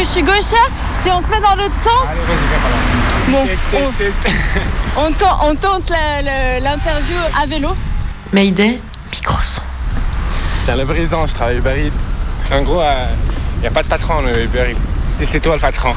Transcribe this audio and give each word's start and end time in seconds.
que 0.00 0.06
je 0.06 0.10
suis 0.12 0.22
gauchère 0.22 0.68
Si 1.02 1.10
on 1.10 1.20
se 1.20 1.26
met 1.26 1.40
dans 1.40 1.54
l'autre 1.56 1.74
sens 1.74 2.08
Allez. 2.08 3.32
Bon, 3.32 3.46
Test, 3.46 3.62
on, 3.74 3.92
test, 3.92 4.14
test. 4.24 4.36
on 4.96 5.12
tente, 5.12 5.38
on 5.44 5.54
tente 5.54 5.90
le- 5.90 6.62
l'interview 6.64 7.18
à 7.40 7.46
vélo. 7.46 7.76
Mayday, 8.32 8.80
micro-son. 9.12 9.60
J'ai 10.64 10.72
un 10.72 10.76
livraison, 10.76 11.26
je 11.26 11.34
travaille 11.34 11.58
Uber 11.58 11.74
Eats. 11.86 12.54
En 12.54 12.62
gros, 12.62 12.82
il 13.56 13.60
n'y 13.60 13.66
a 13.66 13.70
pas 13.70 13.82
de 13.82 13.88
patron 13.88 14.22
le 14.22 14.44
Uber 14.44 14.70
Eats. 14.72 15.22
Et 15.22 15.26
c'est 15.26 15.40
toi 15.40 15.54
le 15.54 15.60
patron. 15.60 15.94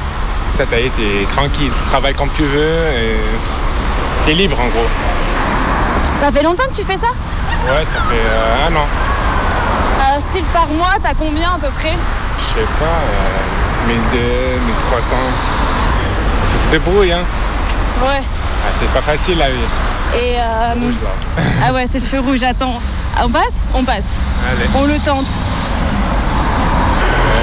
Ça, 0.57 0.65
t'as 0.69 0.77
t'es 0.77 1.25
tranquille. 1.35 1.71
Tu 1.83 1.89
travailles 1.89 2.13
comme 2.13 2.29
tu 2.35 2.43
veux 2.43 2.87
et 2.93 3.17
t'es 4.25 4.33
libre 4.33 4.59
en 4.59 4.67
gros. 4.67 4.87
Ça 6.21 6.31
fait 6.31 6.43
longtemps 6.43 6.65
que 6.69 6.75
tu 6.75 6.83
fais 6.83 6.97
ça? 6.97 7.07
Ouais, 7.07 7.85
ça 7.85 7.99
fait 8.09 8.25
euh, 8.27 8.67
un 8.67 8.75
an. 8.75 8.85
Euh, 10.01 10.19
Style 10.29 10.45
par 10.53 10.67
mois, 10.67 10.93
t'as 11.01 11.13
combien 11.13 11.53
à 11.53 11.57
peu 11.57 11.69
près? 11.69 11.93
Je 11.93 12.59
sais 12.59 12.67
pas, 12.79 12.85
euh, 12.85 13.62
1200, 13.87 14.59
1300. 14.65 15.15
Faut 16.51 16.65
te 16.65 16.71
débrouilles, 16.71 17.11
hein. 17.11 17.23
Ouais. 18.01 18.21
Ah, 18.21 18.71
c'est 18.79 18.89
pas 18.91 19.01
facile 19.01 19.37
la 19.37 19.49
vie. 19.49 19.55
Et 20.15 20.35
euh, 20.37 20.75
là. 20.75 21.43
ah 21.65 21.73
ouais, 21.73 21.85
c'est 21.87 21.99
le 21.99 22.05
feu 22.05 22.19
rouge, 22.19 22.43
attends. 22.43 22.79
Ah, 23.15 23.23
On 23.25 23.29
passe? 23.29 23.63
On 23.73 23.83
passe. 23.83 24.19
Allez, 24.49 24.69
On 24.75 24.85
le 24.85 24.97
tente. 24.99 25.27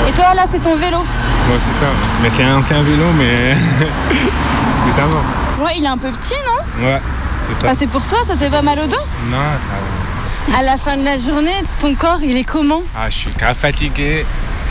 Et 0.09 0.13
toi 0.13 0.35
là, 0.35 0.45
c'est 0.49 0.61
ton 0.61 0.77
vélo? 0.77 0.99
Moi 0.99 1.57
c'est 1.59 1.85
ça. 1.85 1.91
Mais 2.23 2.31
c'est 2.31 2.45
un 2.45 2.57
ancien 2.57 2.83
vélo, 2.83 3.05
mais. 3.17 3.55
mais 4.87 4.93
ça 4.93 5.03
va. 5.07 5.65
Ouais, 5.65 5.73
il 5.77 5.85
est 5.85 5.89
un 5.89 5.99
peu 5.99 6.11
petit, 6.11 6.35
non? 6.47 6.87
Ouais, 6.87 7.01
c'est 7.49 7.61
ça. 7.61 7.69
Ah, 7.71 7.75
c'est 7.77 7.87
pour 7.87 8.07
toi, 8.07 8.19
ça 8.27 8.35
te 8.35 8.39
fait 8.39 8.51
pas 8.51 8.63
mal 8.63 8.79
au 8.81 8.87
dos? 8.87 8.97
Non, 9.31 9.37
ça 9.61 10.53
va. 10.53 10.59
À 10.59 10.63
la 10.63 10.77
fin 10.77 10.97
de 10.97 11.05
la 11.05 11.17
journée, 11.17 11.55
ton 11.79 11.95
corps, 11.95 12.19
il 12.23 12.37
est 12.37 12.45
comment? 12.45 12.83
Ah, 12.97 13.09
je 13.11 13.17
suis 13.17 13.31
grave 13.33 13.57
fatigué. 13.57 14.25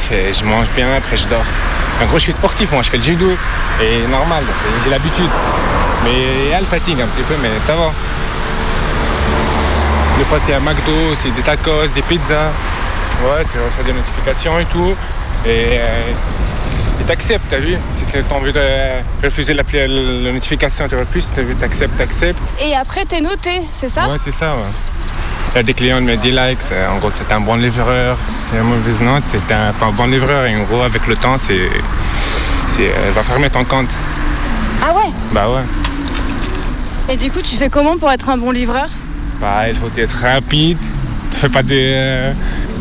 Je, 0.10 0.44
mange 0.46 0.68
bien, 0.76 0.96
après 0.96 1.18
je 1.18 1.28
dors. 1.28 1.46
En 2.02 2.06
gros, 2.06 2.18
je 2.18 2.24
suis 2.24 2.34
sportif, 2.34 2.72
moi, 2.72 2.82
je 2.82 2.90
fais 2.90 2.98
le 2.98 3.04
judo. 3.04 3.32
Et 3.82 4.08
normal, 4.08 4.44
j'ai 4.84 4.90
l'habitude. 4.90 5.30
Mais 6.04 6.50
elle 6.58 6.66
fatigue 6.66 7.02
un 7.02 7.08
petit 7.08 7.24
peu, 7.24 7.36
mais 7.42 7.50
ça 7.68 7.76
va. 7.76 7.92
Des 10.18 10.24
fois, 10.26 10.40
c'est 10.46 10.54
un 10.54 10.60
McDo, 10.60 11.16
c'est 11.22 11.32
des 11.32 11.42
tacos, 11.42 11.88
des 11.94 12.02
pizzas. 12.02 12.52
Ouais, 13.24 13.44
tu 13.52 13.60
reçois 13.60 13.84
des 13.86 13.94
notifications 13.94 14.60
et 14.60 14.66
tout. 14.66 14.96
Et 15.46 15.80
euh, 15.80 16.12
t'acceptes, 17.08 17.46
t'as 17.50 17.58
vu? 17.58 17.76
Si 17.96 18.06
tu 18.06 18.18
as 18.20 18.36
envie 18.36 18.54
de 18.54 18.62
refuser 19.24 19.54
la, 19.54 19.64
la 19.64 20.32
notification, 20.32 20.88
tu 20.88 20.96
refuses, 20.96 21.26
t'as 21.36 21.42
vu, 21.42 21.56
t'acceptes, 21.56 21.98
t'acceptes. 21.98 22.40
Et 22.62 22.76
après, 22.76 23.06
t'es 23.06 23.20
noté, 23.20 23.62
c'est 23.72 23.90
ça? 23.90 24.08
Ouais, 24.08 24.18
c'est 24.18 24.32
ça, 24.32 24.54
ouais. 24.56 24.62
Il 25.52 25.56
y 25.56 25.60
a 25.60 25.64
des 25.64 25.74
clients 25.74 25.98
qui 25.98 26.04
me 26.06 26.16
disent 26.16 26.36
likes, 26.36 26.60
euh, 26.72 26.88
en 26.90 26.98
gros 27.00 27.10
c'est 27.12 27.32
un 27.34 27.42
bon 27.42 27.56
livreur, 27.56 28.18
c'est 28.42 28.58
une 28.58 28.64
mauvaise 28.64 29.02
note, 29.02 29.24
c'est 29.32 29.54
un, 29.54 29.74
pas 29.74 29.92
bon 29.92 30.06
livreur 30.06 30.46
et 30.46 30.56
en 30.56 30.64
gros 30.64 30.82
avec 30.82 31.08
le 31.08 31.16
temps 31.16 31.38
c'est. 31.38 31.70
c'est 32.68 32.84
elle 32.84 33.12
va 33.14 33.24
fermer 33.24 33.50
ton 33.50 33.64
compte. 33.64 33.90
Ah 34.84 34.94
ouais? 34.94 35.12
Bah 35.32 35.50
ouais. 35.50 35.64
Et 37.12 37.18
du 37.18 37.32
coup, 37.32 37.42
tu 37.42 37.56
fais 37.56 37.70
comment 37.70 37.98
pour 37.98 38.12
être 38.12 38.30
un 38.30 38.38
bon 38.38 38.52
livreur? 38.52 38.88
Bah 39.42 39.68
il 39.68 39.76
faut 39.76 39.90
être 39.98 40.22
rapide, 40.22 40.78
tu 41.32 41.38
fais 41.38 41.50
pas 41.50 41.64
des 41.64 41.94
euh, 41.96 42.34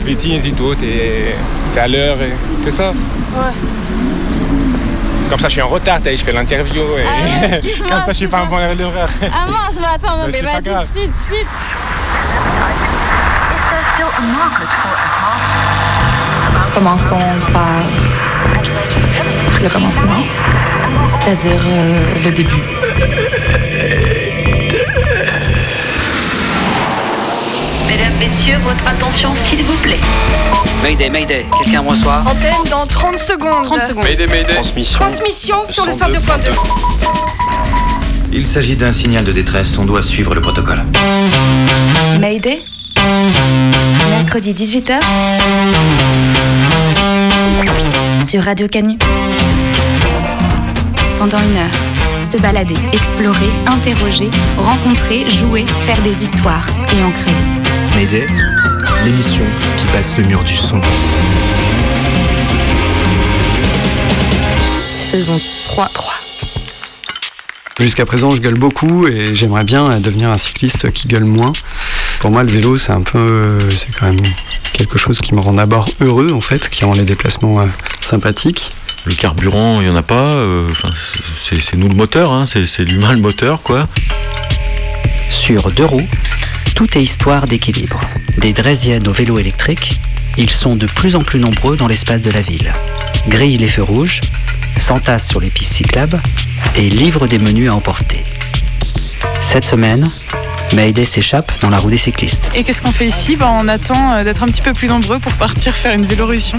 bêtises 0.04 0.44
et 0.44 0.52
tout, 0.52 0.74
t'es, 0.74 1.34
t'es 1.72 1.80
à 1.80 1.88
l'heure 1.88 2.20
et 2.20 2.34
c'est 2.64 2.76
ça. 2.76 2.90
Ouais. 2.90 3.52
Comme 5.30 5.40
ça 5.40 5.48
je 5.48 5.52
suis 5.54 5.62
en 5.62 5.68
retard, 5.68 6.00
je 6.04 6.16
fais 6.16 6.32
l'interview 6.32 6.82
et 6.98 7.04
Ah, 7.06 7.56
comme 7.88 7.88
ça 7.88 8.04
je 8.08 8.12
suis 8.12 8.28
pas 8.28 8.40
un 8.40 8.46
bon 8.46 8.58
livreur. 8.58 9.08
Ah 9.22 9.46
mince, 9.50 9.76
mais 9.78 9.86
attends, 9.86 10.18
non, 10.18 10.26
Mais 10.30 10.42
vas-y, 10.42 10.86
speed, 10.86 11.10
speed. 11.14 11.46
Commençons 16.72 17.16
par 17.52 17.82
le 19.62 19.68
commencement, 19.68 20.22
c'est-à-dire 21.08 21.60
euh, 21.68 22.14
le 22.24 22.30
début. 22.30 22.62
Mesdames, 27.86 28.12
Messieurs, 28.18 28.58
votre 28.64 28.86
attention 28.88 29.30
s'il 29.48 29.62
vous 29.64 29.76
plaît. 29.82 29.98
Mayday, 30.82 31.10
Mayday, 31.10 31.46
quelqu'un 31.62 31.82
me 31.82 31.90
reçoit? 31.90 32.22
Antenne 32.26 32.70
dans 32.70 32.86
30 32.86 33.18
secondes. 33.18 33.62
30 33.64 33.82
secondes. 33.82 34.04
Transmission. 34.48 34.98
Transmission 34.98 35.64
sur 35.64 35.86
le 35.86 35.92
102.2. 35.92 36.52
Il 38.32 38.46
s'agit 38.46 38.76
d'un 38.76 38.92
signal 38.92 39.24
de 39.24 39.32
détresse, 39.32 39.78
on 39.78 39.84
doit 39.84 40.02
suivre 40.02 40.34
le 40.34 40.40
protocole. 40.40 40.84
Mayday? 42.20 42.60
Mercredi 44.18 44.52
18h 44.52 44.98
sur 48.28 48.42
Radio 48.42 48.66
Canu. 48.66 48.98
Pendant 51.20 51.38
une 51.38 51.56
heure, 51.56 52.20
se 52.20 52.36
balader, 52.36 52.74
explorer, 52.92 53.48
interroger, 53.68 54.28
rencontrer, 54.56 55.30
jouer, 55.30 55.64
faire 55.82 56.02
des 56.02 56.24
histoires 56.24 56.68
et 56.92 57.04
en 57.04 57.12
créer. 57.12 57.36
Mayday, 57.94 58.26
l'émission 59.04 59.44
qui 59.76 59.86
passe 59.86 60.16
le 60.18 60.24
mur 60.24 60.42
du 60.42 60.56
son. 60.56 60.80
Saison 65.12 65.40
3. 65.66 65.90
3. 65.94 66.12
Jusqu'à 67.78 68.04
présent, 68.04 68.32
je 68.32 68.40
gueule 68.40 68.58
beaucoup 68.58 69.06
et 69.06 69.36
j'aimerais 69.36 69.62
bien 69.62 70.00
devenir 70.00 70.30
un 70.30 70.38
cycliste 70.38 70.90
qui 70.90 71.06
gueule 71.06 71.22
moins. 71.22 71.52
Pour 72.20 72.30
moi, 72.30 72.42
le 72.42 72.50
vélo, 72.50 72.76
c'est 72.76 72.92
un 72.92 73.02
peu, 73.02 73.58
c'est 73.70 73.94
quand 73.94 74.06
même 74.06 74.20
quelque 74.72 74.98
chose 74.98 75.18
qui 75.20 75.34
me 75.34 75.40
rend 75.40 75.52
d'abord 75.54 75.88
heureux 76.00 76.32
en 76.32 76.40
fait, 76.40 76.68
qui 76.68 76.84
rend 76.84 76.92
les 76.94 77.04
déplacements 77.04 77.60
euh, 77.60 77.66
sympathiques. 78.00 78.72
Le 79.06 79.14
carburant, 79.14 79.80
il 79.80 79.86
n'y 79.86 79.92
en 79.92 79.96
a 79.96 80.02
pas. 80.02 80.34
euh, 80.36 80.66
c'est 81.40 81.60
c'est 81.60 81.76
nous 81.76 81.88
le 81.88 81.94
moteur, 81.94 82.32
hein, 82.32 82.44
c'est 82.46 82.66
c'est 82.66 82.84
l'humain 82.84 83.12
le 83.12 83.20
moteur, 83.20 83.62
quoi. 83.62 83.88
Sur 85.30 85.70
deux 85.70 85.84
roues, 85.84 86.08
tout 86.74 86.98
est 86.98 87.02
histoire 87.02 87.46
d'équilibre. 87.46 88.00
Des 88.38 88.52
Draisiennes 88.52 89.06
au 89.08 89.12
vélo 89.12 89.38
électrique, 89.38 90.00
ils 90.36 90.50
sont 90.50 90.74
de 90.74 90.86
plus 90.86 91.14
en 91.16 91.20
plus 91.20 91.38
nombreux 91.38 91.76
dans 91.76 91.86
l'espace 91.86 92.20
de 92.20 92.30
la 92.30 92.40
ville. 92.40 92.74
Grillent 93.28 93.58
les 93.58 93.68
feux 93.68 93.82
rouges, 93.84 94.20
s'entassent 94.76 95.28
sur 95.28 95.40
les 95.40 95.50
pistes 95.50 95.72
cyclables 95.74 96.20
et 96.76 96.90
livrent 96.90 97.28
des 97.28 97.38
menus 97.38 97.70
à 97.70 97.74
emporter. 97.74 98.24
Cette 99.40 99.64
semaine, 99.64 100.10
Mayday 100.74 101.04
s'échappe 101.04 101.50
dans 101.62 101.70
la 101.70 101.78
roue 101.78 101.90
des 101.90 101.96
cyclistes. 101.96 102.50
Et 102.54 102.62
qu'est-ce 102.62 102.82
qu'on 102.82 102.92
fait 102.92 103.06
ici? 103.06 103.36
Ben, 103.36 103.48
On 103.50 103.66
attend 103.68 104.12
euh, 104.14 104.24
d'être 104.24 104.42
un 104.42 104.46
petit 104.46 104.60
peu 104.62 104.72
plus 104.72 104.88
nombreux 104.88 105.18
pour 105.18 105.32
partir 105.32 105.74
faire 105.74 105.94
une 105.94 106.06
vélorussion 106.06 106.58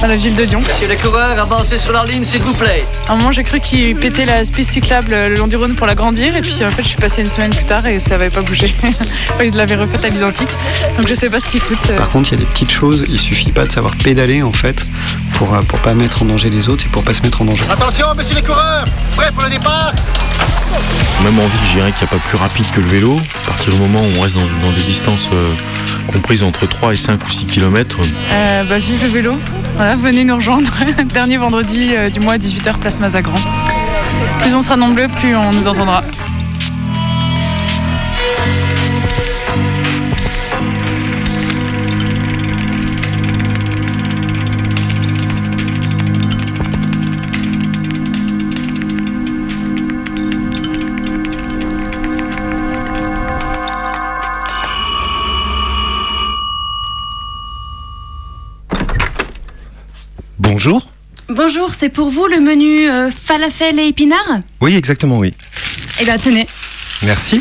dans 0.00 0.06
la 0.08 0.16
ville 0.16 0.34
de 0.34 0.42
Lyon. 0.42 0.60
Monsieur 0.60 0.88
les 0.88 0.96
coureurs, 0.96 1.38
avancez 1.38 1.78
sur 1.78 1.92
la 1.92 2.04
ligne, 2.04 2.24
s'il 2.24 2.42
vous 2.42 2.54
plaît. 2.54 2.84
À 3.08 3.12
un 3.12 3.16
moment, 3.16 3.32
j'ai 3.32 3.44
cru 3.44 3.60
qu'ils 3.60 3.94
pétaient 3.96 4.26
la 4.26 4.42
piste 4.44 4.72
cyclable 4.72 5.08
euh, 5.12 5.28
le 5.28 5.36
long 5.36 5.46
du 5.46 5.56
Rhône 5.56 5.74
pour 5.74 5.86
l'agrandir. 5.86 6.34
Et 6.36 6.40
puis, 6.42 6.52
en 6.64 6.70
fait, 6.70 6.82
je 6.82 6.88
suis 6.88 6.96
passée 6.98 7.22
une 7.22 7.30
semaine 7.30 7.54
plus 7.54 7.64
tard 7.64 7.86
et 7.86 7.98
ça 8.00 8.10
n'avait 8.10 8.30
pas 8.30 8.42
bougé. 8.42 8.74
Ils 9.44 9.54
l'avaient 9.54 9.76
refaite 9.76 10.04
à 10.04 10.08
l'identique. 10.08 10.50
Donc, 10.98 11.06
je 11.08 11.14
sais 11.14 11.30
pas 11.30 11.40
ce 11.40 11.48
qu'ils 11.48 11.60
foutent. 11.60 11.90
euh. 11.90 11.96
Par 11.96 12.08
contre, 12.08 12.32
il 12.32 12.38
y 12.38 12.42
a 12.42 12.44
des 12.44 12.50
petites 12.50 12.72
choses. 12.72 13.04
Il 13.08 13.20
suffit 13.20 13.52
pas 13.52 13.64
de 13.64 13.72
savoir 13.72 13.94
pédaler 13.96 14.42
en 14.42 14.52
fait 14.52 14.84
pour 15.36 15.54
euh, 15.54 15.62
pour 15.62 15.78
pas 15.80 15.94
mettre 15.94 16.22
en 16.22 16.26
danger 16.26 16.50
les 16.50 16.68
autres 16.68 16.84
et 16.86 16.88
pour 16.88 17.02
pas 17.02 17.14
se 17.14 17.22
mettre 17.22 17.42
en 17.42 17.44
danger. 17.46 17.64
Attention, 17.70 18.06
monsieur 18.16 18.34
les 18.36 18.42
coureurs 18.42 18.84
Prêt 19.16 19.30
pour 19.32 19.44
le 19.44 19.50
départ 19.50 19.92
Même 21.24 21.38
envie, 21.38 21.58
je 21.68 21.78
dirais 21.78 21.92
qu'il 21.92 22.06
n'y 22.06 22.14
a 22.14 22.18
pas 22.18 22.28
plus 22.28 22.36
rapide 22.36 22.66
que 22.70 22.80
le 22.80 22.88
vélo. 22.88 23.20
À 23.44 23.46
partir 23.48 23.72
du 23.72 23.80
moment 23.80 24.00
où 24.00 24.18
on 24.18 24.22
reste 24.22 24.34
dans, 24.34 24.40
dans 24.42 24.74
des 24.74 24.82
distances 24.82 25.28
euh, 25.32 25.52
comprises 26.12 26.42
entre 26.42 26.66
3 26.66 26.94
et 26.94 26.96
5 26.96 27.24
ou 27.24 27.30
6 27.30 27.46
km, 27.46 27.98
Euh, 28.32 28.64
bah, 28.64 28.78
vive 28.78 29.02
le 29.02 29.08
vélo. 29.08 29.38
Voilà, 29.76 29.96
venez 29.96 30.24
nous 30.24 30.36
rejoindre. 30.36 30.72
Dernier 31.14 31.36
vendredi 31.36 31.92
euh, 31.94 32.10
du 32.10 32.20
mois 32.20 32.34
à 32.34 32.38
18h, 32.38 32.74
place 32.78 33.00
Mazagran. 33.00 33.38
Plus 34.40 34.54
on 34.54 34.60
sera 34.62 34.76
nombreux, 34.76 35.08
plus 35.20 35.34
on 35.36 35.52
nous 35.52 35.68
entendra. 35.68 36.02
Bonjour, 61.48 61.74
c'est 61.74 61.90
pour 61.90 62.10
vous 62.10 62.26
le 62.26 62.40
menu 62.40 62.90
euh, 62.90 63.08
falafel 63.08 63.78
et 63.78 63.86
épinards 63.86 64.40
Oui, 64.60 64.74
exactement, 64.74 65.18
oui. 65.18 65.32
Eh 66.00 66.04
bien, 66.04 66.18
tenez. 66.18 66.44
Merci. 67.04 67.40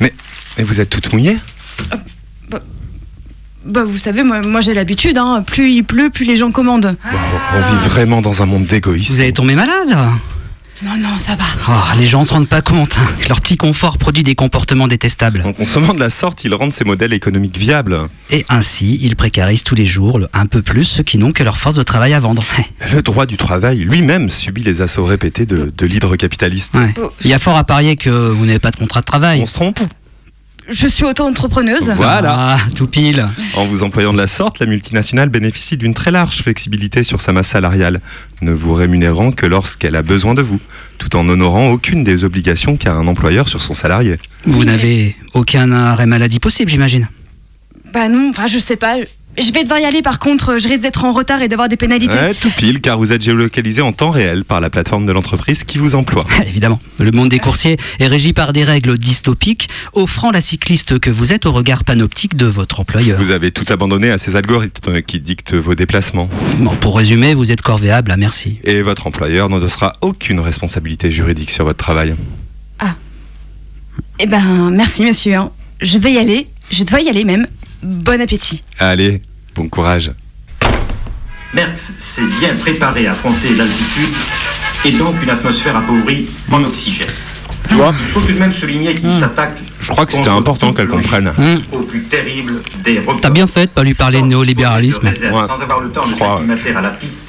Mais, 0.00 0.12
mais 0.56 0.64
vous 0.64 0.80
êtes 0.80 0.90
toute 0.90 1.12
mouillée 1.12 1.38
Bah, 3.64 3.84
vous 3.84 3.96
savez, 3.96 4.24
moi, 4.24 4.40
moi 4.40 4.60
j'ai 4.60 4.74
l'habitude, 4.74 5.18
hein. 5.18 5.44
plus 5.46 5.70
il 5.70 5.84
pleut, 5.84 6.10
plus 6.10 6.24
les 6.24 6.36
gens 6.36 6.50
commandent. 6.50 6.96
On 7.04 7.58
vit 7.60 7.88
vraiment 7.88 8.22
dans 8.22 8.42
un 8.42 8.46
monde 8.46 8.64
d'égoïstes. 8.64 9.12
Vous 9.12 9.20
avez 9.20 9.32
tombé 9.32 9.54
malade 9.54 9.96
Non, 10.82 10.96
non, 10.96 11.18
ça 11.18 11.34
va. 11.34 11.44
Oh, 11.68 11.72
les 11.98 12.06
gens 12.06 12.22
se 12.22 12.32
rendent 12.32 12.48
pas 12.48 12.62
compte 12.62 12.96
hein, 12.98 13.06
que 13.20 13.28
leur 13.28 13.40
petit 13.40 13.56
confort 13.56 13.98
produit 13.98 14.22
des 14.22 14.36
comportements 14.36 14.86
détestables. 14.86 15.42
En 15.44 15.52
consommant 15.52 15.92
de 15.92 15.98
la 15.98 16.08
sorte, 16.08 16.44
ils 16.44 16.54
rendent 16.54 16.72
ces 16.72 16.84
modèles 16.84 17.12
économiques 17.12 17.58
viables. 17.58 17.98
Et 18.30 18.46
ainsi, 18.48 18.96
ils 19.02 19.16
précarisent 19.16 19.64
tous 19.64 19.74
les 19.74 19.86
jours 19.86 20.20
un 20.32 20.46
peu 20.46 20.62
plus 20.62 20.84
ceux 20.84 21.02
qui 21.02 21.18
n'ont 21.18 21.32
que 21.32 21.42
leur 21.42 21.56
force 21.56 21.74
de 21.74 21.82
travail 21.82 22.14
à 22.14 22.20
vendre. 22.20 22.44
Le 22.92 23.02
droit 23.02 23.26
du 23.26 23.36
travail 23.36 23.78
lui-même 23.78 24.30
subit 24.30 24.62
les 24.62 24.80
assauts 24.80 25.04
répétés 25.04 25.46
de, 25.46 25.72
de 25.76 25.86
l'hydre 25.86 26.14
capitaliste. 26.14 26.74
Ouais. 26.74 26.94
Il 27.24 27.30
y 27.30 27.34
a 27.34 27.40
fort 27.40 27.56
à 27.56 27.64
parier 27.64 27.96
que 27.96 28.10
vous 28.10 28.46
n'avez 28.46 28.60
pas 28.60 28.70
de 28.70 28.76
contrat 28.76 29.00
de 29.00 29.06
travail. 29.06 29.40
On 29.42 29.46
se 29.46 29.54
trompe 29.54 29.80
Je 30.68 30.86
suis 30.86 31.04
auto-entrepreneuse. 31.04 31.92
Voilà. 31.96 32.34
Ah, 32.36 32.58
tout 32.74 32.86
pile. 32.86 33.26
En 33.54 33.64
vous 33.64 33.82
employant 33.82 34.12
de 34.12 34.18
la 34.18 34.26
sorte, 34.26 34.58
la 34.58 34.66
multinationale 34.66 35.30
bénéficie 35.30 35.78
d'une 35.78 35.94
très 35.94 36.10
large 36.10 36.42
flexibilité 36.42 37.02
sur 37.02 37.22
sa 37.22 37.32
masse 37.32 37.48
salariale, 37.48 38.00
ne 38.42 38.52
vous 38.52 38.74
rémunérant 38.74 39.32
que 39.32 39.46
lorsqu'elle 39.46 39.96
a 39.96 40.02
besoin 40.02 40.34
de 40.34 40.42
vous, 40.42 40.60
tout 40.98 41.16
en 41.16 41.26
honorant 41.28 41.70
aucune 41.70 42.04
des 42.04 42.24
obligations 42.24 42.76
qu'a 42.76 42.92
un 42.92 43.06
employeur 43.06 43.48
sur 43.48 43.62
son 43.62 43.72
salarié. 43.72 44.18
Vous 44.44 44.64
n'avez 44.64 45.16
aucun 45.32 45.72
arrêt 45.72 46.06
maladie 46.06 46.38
possible, 46.38 46.70
j'imagine? 46.70 47.08
Bah 47.92 48.08
non, 48.08 48.28
enfin 48.30 48.46
je 48.46 48.58
sais 48.58 48.76
pas. 48.76 48.96
Je 49.38 49.52
vais 49.52 49.62
devoir 49.62 49.78
y 49.78 49.84
aller 49.84 50.02
par 50.02 50.18
contre, 50.18 50.58
je 50.58 50.68
risque 50.68 50.82
d'être 50.82 51.04
en 51.04 51.12
retard 51.12 51.42
et 51.42 51.48
d'avoir 51.48 51.68
des 51.68 51.76
pénalités. 51.76 52.14
Ouais, 52.14 52.34
tout 52.34 52.50
pile, 52.56 52.80
car 52.80 52.98
vous 52.98 53.12
êtes 53.12 53.22
géolocalisé 53.22 53.82
en 53.82 53.92
temps 53.92 54.10
réel 54.10 54.44
par 54.44 54.60
la 54.60 54.68
plateforme 54.70 55.06
de 55.06 55.12
l'entreprise 55.12 55.64
qui 55.64 55.78
vous 55.78 55.94
emploie. 55.94 56.24
Évidemment, 56.46 56.80
le 56.98 57.10
monde 57.12 57.28
des 57.28 57.38
coursiers 57.38 57.76
est 58.00 58.06
régi 58.06 58.32
par 58.32 58.52
des 58.52 58.64
règles 58.64 58.98
dystopiques, 58.98 59.68
offrant 59.92 60.30
la 60.30 60.40
cycliste 60.40 60.98
que 60.98 61.10
vous 61.10 61.32
êtes 61.32 61.46
au 61.46 61.52
regard 61.52 61.84
panoptique 61.84 62.36
de 62.36 62.46
votre 62.46 62.80
employeur. 62.80 63.18
Vous 63.22 63.30
avez 63.30 63.50
tout 63.50 63.64
abandonné 63.68 64.10
à 64.10 64.18
ces 64.18 64.34
algorithmes 64.36 65.02
qui 65.02 65.20
dictent 65.20 65.54
vos 65.54 65.74
déplacements. 65.74 66.28
Bon, 66.58 66.74
pour 66.76 66.96
résumer, 66.96 67.34
vous 67.34 67.52
êtes 67.52 67.62
corvéable 67.62 68.10
à 68.10 68.16
merci. 68.16 68.58
Et 68.64 68.82
votre 68.82 69.06
employeur 69.06 69.48
n'endossera 69.48 69.94
aucune 70.00 70.40
responsabilité 70.40 71.10
juridique 71.10 71.50
sur 71.50 71.64
votre 71.64 71.78
travail. 71.78 72.14
Eh 74.20 74.26
ben 74.26 74.70
merci 74.70 75.02
monsieur. 75.02 75.34
hein. 75.34 75.50
Je 75.80 75.96
vais 75.98 76.12
y 76.12 76.18
aller, 76.18 76.48
je 76.70 76.82
dois 76.82 77.00
y 77.00 77.08
aller 77.08 77.24
même. 77.24 77.46
Bon 77.82 78.20
appétit. 78.20 78.62
Allez, 78.80 79.22
bon 79.54 79.68
courage. 79.68 80.12
Merckx 81.54 81.92
s'est 81.98 82.22
bien 82.38 82.54
préparé 82.58 83.06
à 83.06 83.12
affronter 83.12 83.54
l'altitude 83.54 84.14
et 84.84 84.92
donc 84.92 85.14
une 85.22 85.30
atmosphère 85.30 85.76
appauvrie 85.76 86.28
en 86.52 86.62
oxygène. 86.64 87.08
Tu 87.68 87.74
vois 87.74 87.92
Il 88.00 88.12
faut 88.12 88.20
tout 88.20 88.32
de 88.32 88.38
même 88.38 88.52
souligner 88.52 88.94
qu'il 88.94 89.10
s'attaque 89.18 89.58
Je 89.80 89.88
crois 89.88 90.06
que 90.06 90.12
c'était 90.12 90.28
important 90.28 90.72
qu'elle 90.72 90.88
comprenne. 90.88 91.32
au 91.72 91.80
plus 91.80 92.02
terrible 92.04 92.62
des. 92.84 93.00
T'as 93.20 93.30
bien 93.30 93.46
fait 93.46 93.66
de 93.66 93.70
pas 93.70 93.82
lui 93.82 93.94
parler 93.94 94.20
de 94.20 94.26
néolibéralisme. 94.26 95.06
Réserve, 95.06 95.34
Ouais. 95.34 95.46
Sans 95.46 95.60
avoir 95.60 95.80
le 95.80 95.90
temps 95.90 96.02
Je 96.02 96.10
de 96.10 96.14
crois, 96.14 96.40
à 96.40 96.80
la 96.80 96.90
piste. 96.90 97.22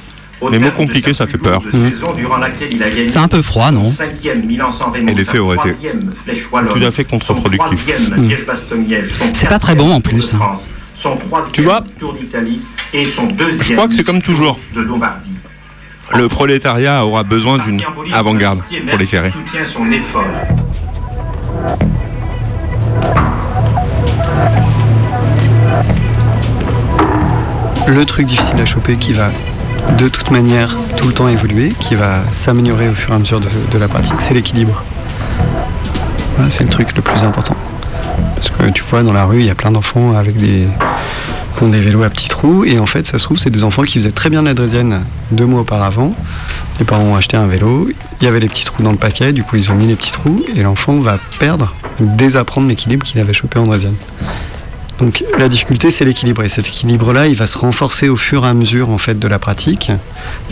Les 0.51 0.60
mots 0.60 0.69
de 0.69 0.75
compliqués, 0.75 1.13
ça 1.13 1.27
fait 1.27 1.38
peur. 1.38 1.62
gagné 1.62 3.07
C'est 3.07 3.19
un 3.19 3.27
peu 3.27 3.42
froid, 3.42 3.71
non 3.71 3.94
Et 5.07 5.13
l'effet 5.13 5.38
aurait 5.39 5.57
été 5.57 5.75
tout 6.71 6.83
à 6.83 6.92
fait 6.92 7.04
contre-productif. 7.04 7.88
Mm. 8.16 8.30
Son 9.19 9.24
C'est 9.33 9.50
pas 9.50 9.60
très 9.60 9.75
bon, 9.75 9.92
en 9.92 10.01
plus, 10.01 10.31
de 10.31 10.38
hein. 10.38 10.60
France, 11.00 11.18
Son 11.22 11.28
troisième 11.28 11.51
Tu 11.51 11.62
vois 11.63 11.81
Tour 12.00 12.13
d'Italie 12.13 12.62
et 12.94 13.06
son 13.06 13.25
deuxième 13.28 13.63
Je 13.63 13.74
crois 13.74 13.88
que 13.88 13.94
c'est 13.96 14.04
comme 14.04 14.22
toujours. 14.22 14.60
de 14.75 14.81
Lombardie. 14.81 15.30
Le 16.16 16.28
prolétariat 16.28 17.06
aura 17.06 17.24
besoin 17.24 17.60
d'une 17.60 17.80
avant-garde 18.13 18.62
pour 18.88 18.98
l'éclairer. 18.98 19.31
soutient 19.31 19.66
son 19.66 19.92
effort. 19.92 20.25
Le 27.88 28.06
truc 28.06 28.28
difficile 28.28 28.60
à 28.62 28.66
choper 28.66 28.98
qui 28.98 29.13
va 29.13 29.30
de 29.98 30.07
toute 30.07 30.30
manière 30.31 30.75
tout 30.98 31.07
le 31.07 31.13
temps 31.13 31.28
évoluer, 31.28 31.69
qui 31.80 31.95
va 31.95 32.22
s'améliorer 32.31 32.90
au 32.90 32.94
fur 32.94 33.12
et 33.12 33.16
à 33.16 33.19
mesure 33.19 33.40
de, 33.40 33.48
de 33.72 33.78
la 33.78 33.88
pratique, 33.88 34.19
c'est 34.22 34.34
l'équilibre. 34.34 34.84
Voilà, 36.36 36.52
c'est 36.52 36.63
le 36.63 36.69
truc 36.69 36.95
le 36.95 37.02
plus 37.02 37.24
important. 37.24 37.56
Parce 38.36 38.50
que 38.50 38.70
tu 38.72 38.84
vois, 38.84 39.04
dans 39.04 39.14
la 39.14 39.26
rue, 39.26 39.40
il 39.40 39.46
y 39.46 39.50
a 39.50 39.56
plein 39.56 39.72
d'enfants 39.72 40.14
avec 40.16 40.38
des 40.38 40.68
qui 41.58 41.64
ont 41.64 41.70
des 41.70 41.81
vélos 41.81 42.04
à 42.04 42.10
petits 42.10 42.30
trous, 42.30 42.64
et 42.64 42.80
en 42.80 42.86
fait, 42.86 43.06
ça 43.06 43.18
se 43.18 43.24
trouve, 43.24 43.38
c'est 43.38 43.50
des 43.50 43.64
enfants 43.64 43.84
qui 43.84 43.98
faisaient 43.98 44.12
très 44.12 44.30
bien 44.30 44.42
de 44.42 44.48
la 44.48 44.54
draisienne 44.54 45.02
deux 45.31 45.46
mois 45.46 45.62
auparavant. 45.62 46.14
Les 46.80 46.86
parents 46.86 47.04
ont 47.04 47.16
acheté 47.16 47.36
un 47.36 47.48
vélo, 47.48 47.90
il 48.22 48.26
y 48.26 48.28
avait 48.28 48.40
les 48.40 48.48
petits 48.48 48.64
trous 48.64 48.81
dans 48.81 48.92
le 48.92 48.98
paquet, 48.98 49.34
du 49.34 49.44
coup, 49.44 49.58
ils 49.58 49.70
ont 49.72 49.76
mis 49.76 49.88
les 49.88 49.96
petits 49.96 50.12
trous, 50.12 50.42
et 50.56 50.62
l'enfant 50.62 50.98
va 51.00 51.18
perdre 51.40 51.74
ou 52.00 52.06
désapprendre 52.16 52.68
l'équilibre 52.68 53.06
qu'il 53.06 53.20
avait 53.20 53.34
chopé 53.34 53.60
en 53.60 53.66
draisienne. 53.66 53.96
Donc 55.00 55.24
la 55.38 55.48
difficulté 55.48 55.92
c'est 55.92 56.04
l'équilibre. 56.04 56.44
Et 56.44 56.50
cet 56.50 56.68
équilibre 56.68 57.14
là 57.14 57.28
il 57.28 57.36
va 57.36 57.48
se 57.48 57.58
renforcer 57.58 58.10
au 58.10 58.18
fur 58.18 58.46
et 58.46 58.50
à 58.50 58.54
mesure 58.54 58.90
en 58.90 58.98
fait 58.98 59.18
de 59.18 59.28
la 59.28 59.40
pratique. 59.40 59.92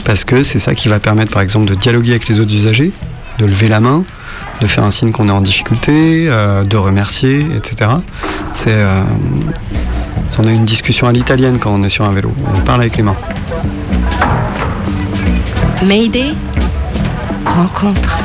Parce 0.06 0.24
que 0.24 0.42
c'est 0.42 0.60
ça 0.60 0.74
qui 0.74 0.88
va 0.88 1.00
permettre 1.00 1.32
par 1.32 1.42
exemple 1.42 1.66
de 1.66 1.76
dialoguer 1.76 2.12
avec 2.12 2.30
les 2.30 2.40
autres 2.40 2.54
usagers, 2.54 2.92
de 3.40 3.46
lever 3.46 3.68
la 3.68 3.80
main, 3.80 4.04
de 4.62 4.68
faire 4.68 4.84
un 4.84 4.92
signe 4.92 5.12
qu'on 5.12 5.30
est 5.30 5.32
en 5.32 5.42
difficulté, 5.42 6.28
euh, 6.28 6.64
de 6.64 6.78
remercier, 6.78 7.46
etc. 7.56 7.92
C'est 8.52 8.74
euh, 8.74 9.04
on 10.40 10.48
a 10.48 10.52
une 10.52 10.66
discussion 10.66 11.08
à 11.08 11.12
l'italienne 11.12 11.58
quand 11.60 11.74
on 11.74 11.84
est 11.84 11.90
sur 11.90 12.06
un 12.06 12.14
vélo, 12.14 12.32
on 12.56 12.60
parle 12.62 12.82
avec 12.82 12.98
les 12.98 13.04
mains. 13.04 13.16
Mayday 15.84 16.34
Rencontre. 17.46 18.18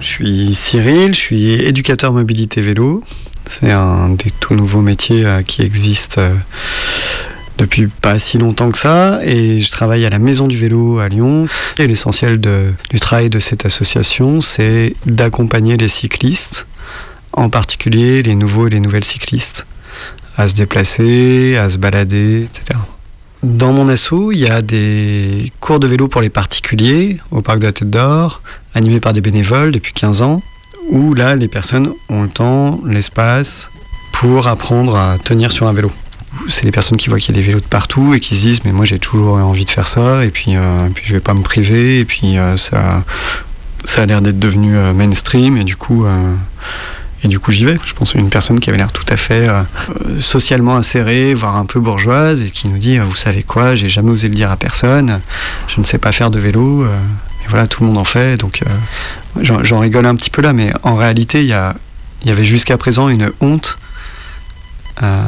Je 0.00 0.06
suis 0.06 0.54
Cyril, 0.54 1.14
je 1.14 1.18
suis 1.18 1.52
éducateur 1.52 2.12
mobilité 2.12 2.60
vélo. 2.60 3.02
C'est 3.44 3.72
un 3.72 4.10
des 4.10 4.30
tout 4.30 4.54
nouveaux 4.54 4.82
métiers 4.82 5.24
euh, 5.24 5.42
qui 5.42 5.62
existe 5.62 6.20
depuis 7.58 7.88
pas 7.88 8.18
si 8.18 8.38
longtemps 8.38 8.70
que 8.70 8.78
ça 8.78 9.20
et 9.24 9.58
je 9.58 9.70
travaille 9.70 10.06
à 10.06 10.10
la 10.10 10.18
Maison 10.18 10.46
du 10.46 10.56
Vélo 10.56 11.00
à 11.00 11.08
Lyon. 11.08 11.46
Et 11.78 11.86
l'essentiel 11.86 12.40
du 12.40 13.00
travail 13.00 13.28
de 13.28 13.40
cette 13.40 13.66
association, 13.66 14.40
c'est 14.40 14.94
d'accompagner 15.04 15.76
les 15.76 15.88
cyclistes, 15.88 16.66
en 17.32 17.50
particulier 17.50 18.22
les 18.22 18.36
nouveaux 18.36 18.68
et 18.68 18.70
les 18.70 18.80
nouvelles 18.80 19.04
cyclistes, 19.04 19.66
à 20.36 20.48
se 20.48 20.54
déplacer, 20.54 21.56
à 21.56 21.68
se 21.68 21.78
balader, 21.78 22.44
etc. 22.44 22.78
Dans 23.42 23.72
mon 23.72 23.88
asso, 23.88 24.32
il 24.32 24.38
y 24.38 24.48
a 24.48 24.62
des 24.62 25.52
cours 25.60 25.78
de 25.78 25.86
vélo 25.86 26.08
pour 26.08 26.20
les 26.20 26.30
particuliers 26.30 27.18
au 27.30 27.40
parc 27.40 27.58
de 27.58 27.66
la 27.66 27.72
Tête 27.72 27.90
d'Or, 27.90 28.42
animés 28.74 29.00
par 29.00 29.12
des 29.12 29.20
bénévoles 29.20 29.72
depuis 29.72 29.92
15 29.92 30.22
ans, 30.22 30.42
où 30.90 31.14
là, 31.14 31.36
les 31.36 31.48
personnes 31.48 31.92
ont 32.08 32.22
le 32.22 32.28
temps, 32.28 32.80
l'espace 32.84 33.70
pour 34.12 34.48
apprendre 34.48 34.96
à 34.96 35.18
tenir 35.18 35.52
sur 35.52 35.68
un 35.68 35.72
vélo. 35.72 35.92
C'est 36.48 36.64
des 36.64 36.70
personnes 36.70 36.98
qui 36.98 37.08
voient 37.08 37.18
qu'il 37.18 37.34
y 37.34 37.38
a 37.38 37.40
des 37.40 37.46
vélos 37.46 37.60
de 37.60 37.64
partout 37.64 38.14
et 38.14 38.20
qui 38.20 38.36
se 38.36 38.42
disent 38.42 38.64
mais 38.64 38.72
moi 38.72 38.84
j'ai 38.84 38.98
toujours 38.98 39.36
envie 39.36 39.64
de 39.64 39.70
faire 39.70 39.88
ça 39.88 40.24
et 40.24 40.30
puis, 40.30 40.56
euh, 40.56 40.88
puis 40.94 41.04
je 41.06 41.12
vais 41.12 41.20
pas 41.20 41.34
me 41.34 41.42
priver 41.42 42.00
et 42.00 42.04
puis 42.04 42.38
euh, 42.38 42.56
ça, 42.56 43.04
ça 43.84 44.02
a 44.02 44.06
l'air 44.06 44.22
d'être 44.22 44.38
devenu 44.38 44.76
euh, 44.76 44.92
mainstream 44.92 45.56
et 45.56 45.64
du 45.64 45.76
coup 45.76 46.04
euh, 46.04 46.34
et 47.24 47.28
du 47.28 47.40
coup 47.40 47.50
j'y 47.50 47.64
vais. 47.64 47.78
Je 47.84 47.94
pense 47.94 48.14
à 48.14 48.18
une 48.18 48.30
personne 48.30 48.60
qui 48.60 48.70
avait 48.70 48.78
l'air 48.78 48.92
tout 48.92 49.06
à 49.08 49.16
fait 49.16 49.48
socialement 50.20 50.76
insérée, 50.76 51.34
voire 51.34 51.56
un 51.56 51.66
peu 51.66 51.80
bourgeoise 51.80 52.42
et 52.42 52.50
qui 52.50 52.68
nous 52.68 52.78
dit 52.78 52.98
vous 52.98 53.16
savez 53.16 53.42
quoi 53.42 53.74
j'ai 53.74 53.88
jamais 53.88 54.10
osé 54.10 54.28
le 54.28 54.36
dire 54.36 54.52
à 54.52 54.56
personne, 54.56 55.20
je 55.66 55.80
ne 55.80 55.84
sais 55.84 55.98
pas 55.98 56.12
faire 56.12 56.30
de 56.30 56.38
vélo. 56.38 56.84
et 56.84 57.48
voilà 57.48 57.66
tout 57.66 57.82
le 57.82 57.88
monde 57.88 57.98
en 57.98 58.04
fait 58.04 58.36
donc 58.36 58.62
j'en 59.40 59.80
rigole 59.80 60.06
un 60.06 60.14
petit 60.14 60.30
peu 60.30 60.42
là 60.42 60.52
mais 60.52 60.72
en 60.84 60.94
réalité 60.94 61.42
il 61.42 61.48
y 61.48 62.28
y 62.28 62.30
avait 62.30 62.44
jusqu'à 62.44 62.76
présent 62.76 63.08
une 63.08 63.32
honte 63.40 63.78
euh, 65.02 65.22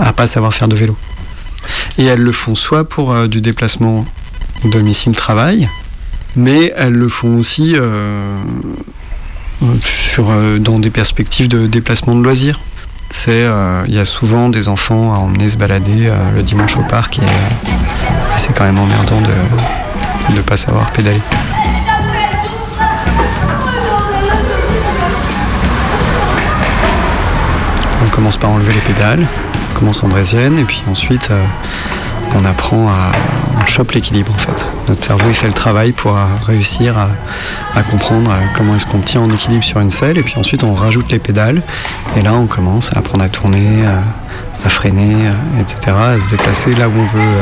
à 0.00 0.12
pas 0.12 0.26
savoir 0.26 0.52
faire 0.54 0.68
de 0.68 0.76
vélo. 0.76 0.96
Et 1.98 2.04
elles 2.04 2.20
le 2.20 2.32
font 2.32 2.54
soit 2.54 2.88
pour 2.88 3.12
euh, 3.12 3.26
du 3.26 3.40
déplacement 3.40 4.04
domicile-travail, 4.64 5.68
mais 6.36 6.72
elles 6.76 6.92
le 6.92 7.08
font 7.08 7.38
aussi 7.38 7.74
euh, 7.76 8.36
sur, 9.82 10.30
euh, 10.30 10.58
dans 10.58 10.78
des 10.78 10.90
perspectives 10.90 11.48
de 11.48 11.66
déplacement 11.66 12.14
de 12.14 12.22
loisirs. 12.22 12.60
C'est, 13.10 13.46
il 13.86 13.94
y 13.94 13.98
a 13.98 14.04
souvent 14.04 14.48
des 14.48 14.68
enfants 14.68 15.14
à 15.14 15.18
emmener 15.18 15.48
se 15.48 15.56
balader 15.56 16.10
le 16.34 16.42
dimanche 16.42 16.76
au 16.76 16.82
parc 16.82 17.18
et, 17.18 17.22
et 17.22 18.38
c'est 18.38 18.52
quand 18.56 18.64
même 18.64 18.78
emmerdant 18.78 19.20
de 19.20 20.34
ne 20.34 20.40
pas 20.40 20.56
savoir 20.56 20.90
pédaler. 20.90 21.20
Commence 28.14 28.36
par 28.36 28.50
enlever 28.50 28.72
les 28.72 28.80
pédales, 28.80 29.26
on 29.72 29.78
commence 29.78 30.04
en 30.04 30.08
draisienne 30.08 30.56
et 30.58 30.62
puis 30.62 30.80
ensuite 30.88 31.30
euh, 31.32 31.44
on 32.36 32.44
apprend 32.44 32.86
à. 32.88 33.10
on 33.60 33.66
chope 33.66 33.90
l'équilibre 33.90 34.32
en 34.32 34.38
fait. 34.38 34.64
Notre 34.88 35.04
cerveau 35.04 35.24
il 35.28 35.34
fait 35.34 35.48
le 35.48 35.52
travail 35.52 35.90
pour 35.90 36.16
euh, 36.16 36.24
réussir 36.46 36.96
à, 36.96 37.82
comprendre 37.82 38.30
euh, 38.30 38.34
comment 38.56 38.76
est-ce 38.76 38.86
qu'on 38.86 39.00
tient 39.00 39.20
en 39.20 39.32
équilibre 39.32 39.64
sur 39.64 39.80
une 39.80 39.90
selle 39.90 40.16
et 40.16 40.22
puis 40.22 40.34
ensuite 40.36 40.62
on 40.62 40.74
rajoute 40.74 41.10
les 41.10 41.18
pédales 41.18 41.60
et 42.16 42.22
là 42.22 42.34
on 42.34 42.46
commence 42.46 42.92
à 42.92 43.00
apprendre 43.00 43.24
à 43.24 43.28
tourner, 43.28 43.84
à, 43.84 44.68
freiner, 44.68 45.16
etc., 45.60 45.96
à 45.98 46.20
se 46.20 46.30
déplacer 46.30 46.72
là 46.74 46.88
où 46.88 46.92
on 46.96 47.06
veut, 47.06 47.38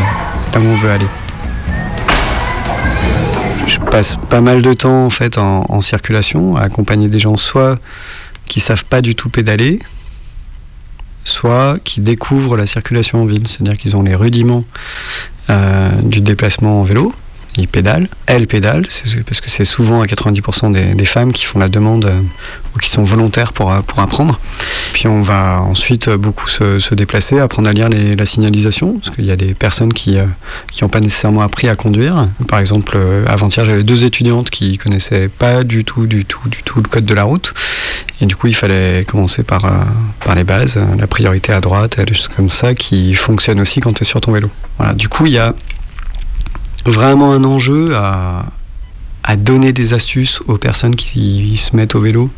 là 0.54 0.60
où 0.60 0.64
on 0.64 0.74
veut 0.74 0.90
aller. 0.90 1.08
Je 3.66 3.78
passe 3.78 4.16
pas 4.30 4.40
mal 4.40 4.62
de 4.62 4.72
temps 4.72 5.04
en 5.04 5.10
fait 5.10 5.36
en, 5.36 5.66
en 5.68 5.80
circulation 5.82 6.56
à 6.56 6.62
accompagner 6.62 7.08
des 7.08 7.18
gens 7.18 7.36
soit 7.36 7.76
qui 8.46 8.60
savent 8.60 8.84
pas 8.84 9.00
du 9.00 9.14
tout 9.14 9.28
pédaler, 9.30 9.78
soit 11.24 11.78
qui 11.84 12.00
découvrent 12.00 12.56
la 12.56 12.66
circulation 12.66 13.22
en 13.22 13.26
ville, 13.26 13.46
c'est-à-dire 13.46 13.76
qu'ils 13.76 13.96
ont 13.96 14.02
les 14.02 14.14
rudiments 14.14 14.64
euh, 15.50 15.90
du 16.02 16.20
déplacement 16.20 16.80
en 16.80 16.84
vélo. 16.84 17.12
Ils 17.58 17.68
pédalent, 17.68 18.08
elles 18.24 18.46
pédalent, 18.46 18.86
parce 19.26 19.40
que 19.42 19.50
c'est 19.50 19.66
souvent 19.66 20.00
à 20.00 20.06
90% 20.06 20.72
des, 20.96 21.04
femmes 21.04 21.32
qui 21.32 21.44
font 21.44 21.58
la 21.58 21.68
demande 21.68 22.06
euh, 22.06 22.20
ou 22.74 22.78
qui 22.78 22.88
sont 22.88 23.04
volontaires 23.04 23.52
pour, 23.52 23.70
euh, 23.70 23.80
pour 23.82 23.98
apprendre. 23.98 24.40
Puis 24.94 25.06
on 25.06 25.20
va 25.20 25.60
ensuite 25.60 26.08
euh, 26.08 26.16
beaucoup 26.16 26.48
se, 26.48 26.94
déplacer, 26.94 27.38
apprendre 27.40 27.68
à 27.68 27.74
lire 27.74 27.90
la 27.90 28.26
signalisation, 28.26 28.94
parce 28.98 29.14
qu'il 29.14 29.26
y 29.26 29.30
a 29.30 29.36
des 29.36 29.52
personnes 29.52 29.92
qui 29.92 30.16
n'ont 30.80 30.88
pas 30.88 31.00
nécessairement 31.00 31.42
appris 31.42 31.68
à 31.68 31.76
conduire. 31.76 32.28
Par 32.48 32.58
exemple, 32.58 32.98
avant-hier, 33.26 33.66
j'avais 33.66 33.82
deux 33.82 34.04
étudiantes 34.04 34.48
qui 34.48 34.78
connaissaient 34.78 35.28
pas 35.28 35.62
du 35.62 35.84
tout, 35.84 36.06
du 36.06 36.24
tout, 36.24 36.48
du 36.48 36.62
tout 36.62 36.80
le 36.80 36.88
code 36.88 37.04
de 37.04 37.14
la 37.14 37.24
route. 37.24 37.52
Et 38.22 38.26
du 38.26 38.36
coup, 38.36 38.46
il 38.46 38.54
fallait 38.54 39.04
commencer 39.04 39.42
par, 39.42 39.70
par 40.24 40.34
les 40.34 40.44
bases, 40.44 40.78
la 40.98 41.06
priorité 41.06 41.52
à 41.52 41.60
droite, 41.60 42.00
des 42.00 42.14
choses 42.14 42.28
comme 42.28 42.50
ça, 42.50 42.74
qui 42.74 43.14
fonctionnent 43.14 43.60
aussi 43.60 43.80
quand 43.80 43.92
tu 43.92 44.02
es 44.02 44.06
sur 44.06 44.20
ton 44.20 44.32
vélo. 44.32 44.48
Voilà. 44.78 44.94
Du 44.94 45.08
coup, 45.08 45.26
il 45.26 45.32
y 45.32 45.38
a 45.38 45.54
vraiment 46.84 47.32
un 47.32 47.44
enjeu 47.44 47.94
à, 47.96 48.44
donner 49.36 49.72
des 49.72 49.94
astuces 49.94 50.42
aux 50.46 50.58
personnes 50.58 50.94
qui 50.94 51.56
se 51.56 51.74
mettent 51.74 51.94
au 51.94 52.00
vélo 52.00 52.30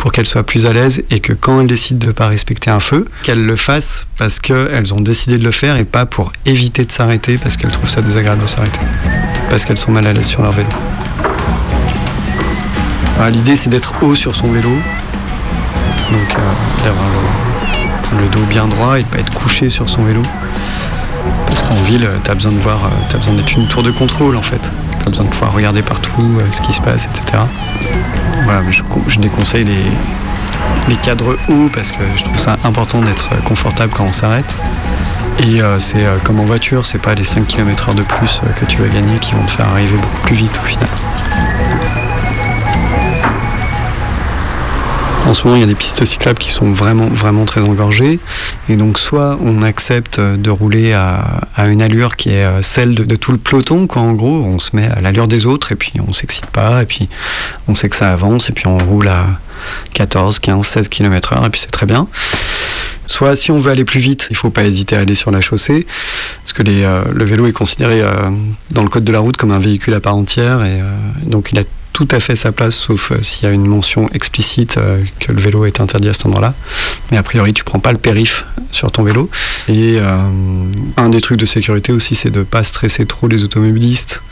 pour 0.00 0.12
qu'elles 0.12 0.26
soient 0.26 0.44
plus 0.44 0.64
à 0.64 0.72
l'aise 0.72 1.02
et 1.10 1.20
que 1.20 1.34
quand 1.34 1.60
elles 1.60 1.66
décident 1.66 1.98
de 1.98 2.06
ne 2.06 2.12
pas 2.12 2.26
respecter 2.26 2.70
un 2.70 2.80
feu, 2.80 3.06
qu'elles 3.22 3.44
le 3.44 3.56
fassent 3.56 4.06
parce 4.16 4.40
qu'elles 4.40 4.94
ont 4.94 5.00
décidé 5.00 5.36
de 5.36 5.44
le 5.44 5.50
faire 5.50 5.76
et 5.76 5.84
pas 5.84 6.06
pour 6.06 6.32
éviter 6.46 6.86
de 6.86 6.92
s'arrêter 6.92 7.36
parce 7.36 7.58
qu'elles 7.58 7.70
trouvent 7.70 7.88
ça 7.88 8.00
désagréable 8.00 8.40
de 8.40 8.46
s'arrêter, 8.46 8.80
parce 9.50 9.66
qu'elles 9.66 9.78
sont 9.78 9.92
mal 9.92 10.06
à 10.06 10.14
l'aise 10.14 10.26
sur 10.26 10.40
leur 10.40 10.52
vélo. 10.52 10.68
L'idée 13.30 13.56
c'est 13.56 13.68
d'être 13.68 13.94
haut 14.02 14.14
sur 14.14 14.34
son 14.34 14.50
vélo, 14.50 14.70
donc 14.70 16.34
euh, 16.38 16.84
d'avoir 16.84 17.06
le, 18.14 18.22
le 18.22 18.28
dos 18.30 18.46
bien 18.48 18.66
droit 18.66 18.98
et 18.98 19.02
de 19.02 19.08
ne 19.08 19.12
pas 19.12 19.18
être 19.18 19.34
couché 19.34 19.68
sur 19.68 19.90
son 19.90 20.04
vélo. 20.04 20.22
Parce 21.50 21.62
qu'en 21.62 21.74
ville, 21.82 22.08
tu 22.24 22.30
as 22.30 22.34
besoin 22.34 22.52
de 22.52 22.58
voir, 22.58 22.78
as 23.12 23.16
besoin 23.16 23.34
d'être 23.34 23.52
une 23.56 23.66
tour 23.68 23.82
de 23.82 23.90
contrôle 23.90 24.36
en 24.36 24.42
fait. 24.42 24.70
Tu 25.00 25.06
as 25.06 25.10
besoin 25.10 25.24
de 25.26 25.30
pouvoir 25.30 25.52
regarder 25.52 25.82
partout 25.82 26.38
euh, 26.40 26.50
ce 26.50 26.60
qui 26.62 26.72
se 26.72 26.80
passe, 26.80 27.06
etc. 27.06 27.42
Voilà, 28.44 28.62
je, 28.70 28.82
con- 28.82 29.02
je 29.06 29.18
déconseille 29.18 29.64
les, 29.64 29.84
les 30.88 30.96
cadres 30.96 31.36
hauts 31.48 31.70
parce 31.72 31.92
que 31.92 32.02
je 32.16 32.24
trouve 32.24 32.38
ça 32.38 32.56
important 32.64 33.00
d'être 33.02 33.30
euh, 33.32 33.40
confortable 33.42 33.92
quand 33.94 34.04
on 34.04 34.12
s'arrête. 34.12 34.56
Et 35.40 35.62
euh, 35.62 35.78
c'est 35.78 36.04
euh, 36.04 36.16
comme 36.22 36.38
en 36.40 36.44
voiture, 36.44 36.84
c'est 36.86 36.98
pas 36.98 37.14
les 37.14 37.24
5 37.24 37.46
km/h 37.46 37.94
de 37.94 38.02
plus 38.02 38.40
euh, 38.44 38.52
que 38.52 38.64
tu 38.66 38.78
vas 38.78 38.88
gagner 38.88 39.18
qui 39.20 39.32
vont 39.34 39.44
te 39.44 39.52
faire 39.52 39.68
arriver 39.68 39.96
beaucoup 39.96 40.20
plus 40.26 40.36
vite 40.36 40.60
au 40.62 40.66
final. 40.66 40.88
En 45.30 45.34
ce 45.34 45.44
moment, 45.44 45.54
il 45.54 45.60
y 45.60 45.62
a 45.62 45.68
des 45.68 45.76
pistes 45.76 46.04
cyclables 46.04 46.40
qui 46.40 46.50
sont 46.50 46.72
vraiment, 46.72 47.06
vraiment 47.06 47.44
très 47.44 47.60
engorgées. 47.60 48.18
Et 48.68 48.74
donc, 48.74 48.98
soit 48.98 49.38
on 49.40 49.62
accepte 49.62 50.18
de 50.18 50.50
rouler 50.50 50.92
à, 50.92 51.42
une 51.68 51.82
allure 51.82 52.16
qui 52.16 52.30
est 52.30 52.44
euh, 52.44 52.62
celle 52.62 52.96
de, 52.96 53.14
tout 53.14 53.30
le 53.30 53.38
peloton, 53.38 53.86
quoi. 53.86 54.02
En 54.02 54.14
gros, 54.14 54.42
on 54.42 54.58
se 54.58 54.74
met 54.74 54.88
à 54.88 55.00
l'allure 55.00 55.28
des 55.28 55.46
autres 55.46 55.70
et 55.70 55.76
puis 55.76 55.92
on 56.04 56.12
s'excite 56.12 56.46
pas. 56.46 56.82
Et 56.82 56.84
puis 56.84 57.08
on 57.68 57.76
sait 57.76 57.88
que 57.88 57.94
ça 57.94 58.10
avance 58.10 58.50
et 58.50 58.52
puis 58.52 58.66
on 58.66 58.78
roule 58.78 59.06
à 59.06 59.24
14, 59.94 60.40
15, 60.40 60.66
16 60.66 60.88
km 60.88 61.34
heure 61.34 61.46
et 61.46 61.50
puis 61.50 61.60
c'est 61.60 61.70
très 61.70 61.86
bien. 61.86 62.08
Soit 63.06 63.36
si 63.36 63.52
on 63.52 63.60
veut 63.60 63.70
aller 63.70 63.84
plus 63.84 64.00
vite, 64.00 64.26
il 64.30 64.36
faut 64.36 64.50
pas 64.50 64.64
hésiter 64.64 64.96
à 64.96 65.00
aller 65.00 65.14
sur 65.14 65.30
la 65.30 65.40
chaussée, 65.40 65.86
parce 66.42 66.52
que 66.52 66.64
euh, 66.66 67.04
le 67.12 67.24
vélo 67.24 67.46
est 67.46 67.52
considéré 67.52 68.00
euh, 68.00 68.30
dans 68.72 68.82
le 68.82 68.88
code 68.88 69.04
de 69.04 69.12
la 69.12 69.20
route 69.20 69.36
comme 69.36 69.52
un 69.52 69.60
véhicule 69.60 69.94
à 69.94 70.00
part 70.00 70.16
entière, 70.16 70.64
et 70.64 70.80
donc 71.24 71.50
il 71.52 71.58
a 71.60 71.62
tout 72.00 72.16
à 72.16 72.18
fait 72.20 72.34
sa 72.34 72.50
place, 72.50 72.76
sauf 72.76 73.12
euh, 73.12 73.20
s'il 73.20 73.44
y 73.44 73.46
a 73.46 73.52
une 73.52 73.66
mention 73.66 74.08
explicite 74.14 74.78
euh, 74.78 75.04
que 75.18 75.32
le 75.32 75.38
vélo 75.38 75.66
est 75.66 75.82
interdit 75.82 76.08
à 76.08 76.14
cet 76.14 76.24
endroit-là. 76.24 76.54
Mais 77.10 77.18
a 77.18 77.22
priori, 77.22 77.52
tu 77.52 77.62
prends 77.62 77.78
pas 77.78 77.92
le 77.92 77.98
périph 77.98 78.46
sur 78.72 78.90
ton 78.90 79.02
vélo. 79.02 79.28
Et 79.68 79.98
euh, 79.98 80.16
un 80.96 81.08
des 81.10 81.20
trucs 81.20 81.38
de 81.38 81.44
sécurité 81.44 81.92
aussi, 81.92 82.14
c'est 82.14 82.30
de 82.30 82.42
pas 82.42 82.64
stresser 82.64 83.04
trop 83.04 83.28
les 83.28 83.44
automobilistes 83.44 84.22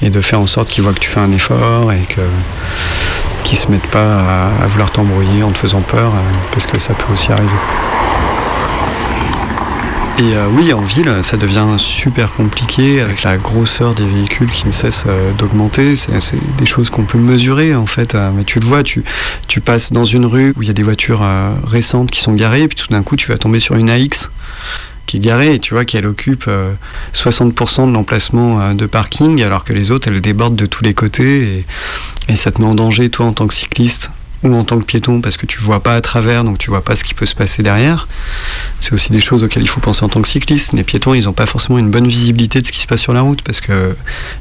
et 0.00 0.08
de 0.08 0.22
faire 0.22 0.40
en 0.40 0.46
sorte 0.46 0.70
qu'ils 0.70 0.82
voient 0.82 0.94
que 0.94 1.00
tu 1.00 1.10
fais 1.10 1.20
un 1.20 1.32
effort 1.32 1.92
et 1.92 2.00
que 2.08 2.22
qu'ils 3.44 3.58
se 3.58 3.66
mettent 3.70 3.90
pas 3.90 4.48
à, 4.62 4.66
vouloir 4.68 4.90
t'embrouiller 4.90 5.42
en 5.42 5.50
te 5.50 5.58
faisant 5.58 5.82
peur, 5.82 6.10
parce 6.52 6.66
que 6.66 6.80
ça 6.80 6.94
peut 6.94 7.12
aussi 7.12 7.30
arriver. 7.30 8.03
Et 10.16 10.36
euh, 10.36 10.46
oui, 10.48 10.72
en 10.72 10.80
ville, 10.80 11.12
ça 11.22 11.36
devient 11.36 11.66
super 11.76 12.32
compliqué 12.32 13.00
avec 13.00 13.24
la 13.24 13.36
grosseur 13.36 13.96
des 13.96 14.06
véhicules 14.06 14.48
qui 14.48 14.64
ne 14.64 14.70
cesse 14.70 15.04
euh, 15.08 15.32
d'augmenter. 15.32 15.96
C'est 15.96 16.36
des 16.56 16.66
choses 16.66 16.88
qu'on 16.88 17.02
peut 17.02 17.18
mesurer 17.18 17.74
en 17.74 17.86
fait. 17.86 18.14
Euh, 18.14 18.30
mais 18.32 18.44
tu 18.44 18.60
le 18.60 18.66
vois, 18.66 18.84
tu, 18.84 19.02
passes 19.64 19.92
dans 19.92 20.04
une 20.04 20.24
rue 20.24 20.54
où 20.56 20.62
il 20.62 20.68
y 20.68 20.70
a 20.70 20.74
des 20.74 20.84
voitures 20.84 21.26
récentes 21.66 22.12
qui 22.12 22.20
sont 22.20 22.32
garées, 22.32 22.62
et 22.62 22.68
puis 22.68 22.76
tout 22.76 22.86
d'un 22.92 23.02
coup, 23.02 23.16
tu 23.16 23.28
vas 23.28 23.38
tomber 23.38 23.58
sur 23.58 23.74
une 23.74 23.90
AX 23.90 24.30
qui 25.06 25.16
est 25.16 25.20
garée 25.20 25.54
et 25.54 25.58
tu 25.58 25.74
vois 25.74 25.84
qu'elle 25.84 26.06
occupe 26.06 26.44
euh, 26.46 26.72
60% 27.12 27.88
de 27.88 27.92
l'emplacement 27.92 28.72
de 28.72 28.86
parking 28.86 29.42
alors 29.42 29.64
que 29.64 29.74
les 29.74 29.90
autres 29.90 30.08
elles 30.08 30.20
débordent 30.22 30.56
de 30.56 30.64
tous 30.64 30.82
les 30.82 30.94
côtés 30.94 31.66
et 32.28 32.36
ça 32.36 32.52
te 32.52 32.62
met 32.62 32.66
en 32.66 32.74
danger 32.74 33.10
toi 33.10 33.26
en 33.26 33.34
tant 33.34 33.46
que 33.46 33.52
cycliste 33.52 34.10
ou 34.44 34.54
en 34.54 34.64
tant 34.64 34.78
que 34.78 34.84
piéton 34.84 35.20
parce 35.20 35.36
que 35.36 35.46
tu 35.46 35.58
vois 35.58 35.82
pas 35.82 35.94
à 35.94 36.00
travers 36.00 36.44
donc 36.44 36.58
tu 36.58 36.70
vois 36.70 36.84
pas 36.84 36.94
ce 36.94 37.02
qui 37.02 37.14
peut 37.14 37.26
se 37.26 37.34
passer 37.34 37.62
derrière 37.62 38.06
c'est 38.78 38.92
aussi 38.92 39.10
des 39.10 39.20
choses 39.20 39.42
auxquelles 39.42 39.62
il 39.62 39.68
faut 39.68 39.80
penser 39.80 40.04
en 40.04 40.08
tant 40.08 40.22
que 40.22 40.28
cycliste 40.28 40.72
les 40.74 40.84
piétons 40.84 41.14
ils 41.14 41.28
ont 41.28 41.32
pas 41.32 41.46
forcément 41.46 41.78
une 41.78 41.90
bonne 41.90 42.06
visibilité 42.06 42.60
de 42.60 42.66
ce 42.66 42.72
qui 42.72 42.80
se 42.80 42.86
passe 42.86 43.00
sur 43.00 43.14
la 43.14 43.22
route 43.22 43.42
parce 43.42 43.60
que 43.60 43.96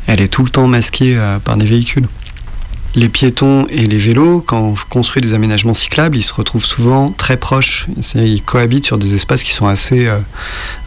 elle 0.07 0.21
est 0.21 0.27
tout 0.27 0.43
le 0.43 0.49
temps 0.49 0.67
masquée 0.67 1.17
euh, 1.17 1.39
par 1.39 1.57
des 1.57 1.65
véhicules 1.65 2.07
les 2.95 3.09
piétons 3.09 3.65
et 3.71 3.87
les 3.87 3.97
vélos, 3.97 4.41
quand 4.45 4.59
on 4.59 4.75
construit 4.87 5.19
des 5.19 5.33
aménagements 5.33 5.73
cyclables, 5.73 6.15
ils 6.15 6.21
se 6.21 6.31
retrouvent 6.31 6.63
souvent 6.63 7.09
très 7.09 7.37
proches. 7.37 7.87
Ils 8.13 8.43
cohabitent 8.43 8.85
sur 8.85 8.99
des 8.99 9.15
espaces 9.15 9.41
qui 9.41 9.51
sont 9.51 9.65
assez, 9.65 10.05
euh, 10.05 10.19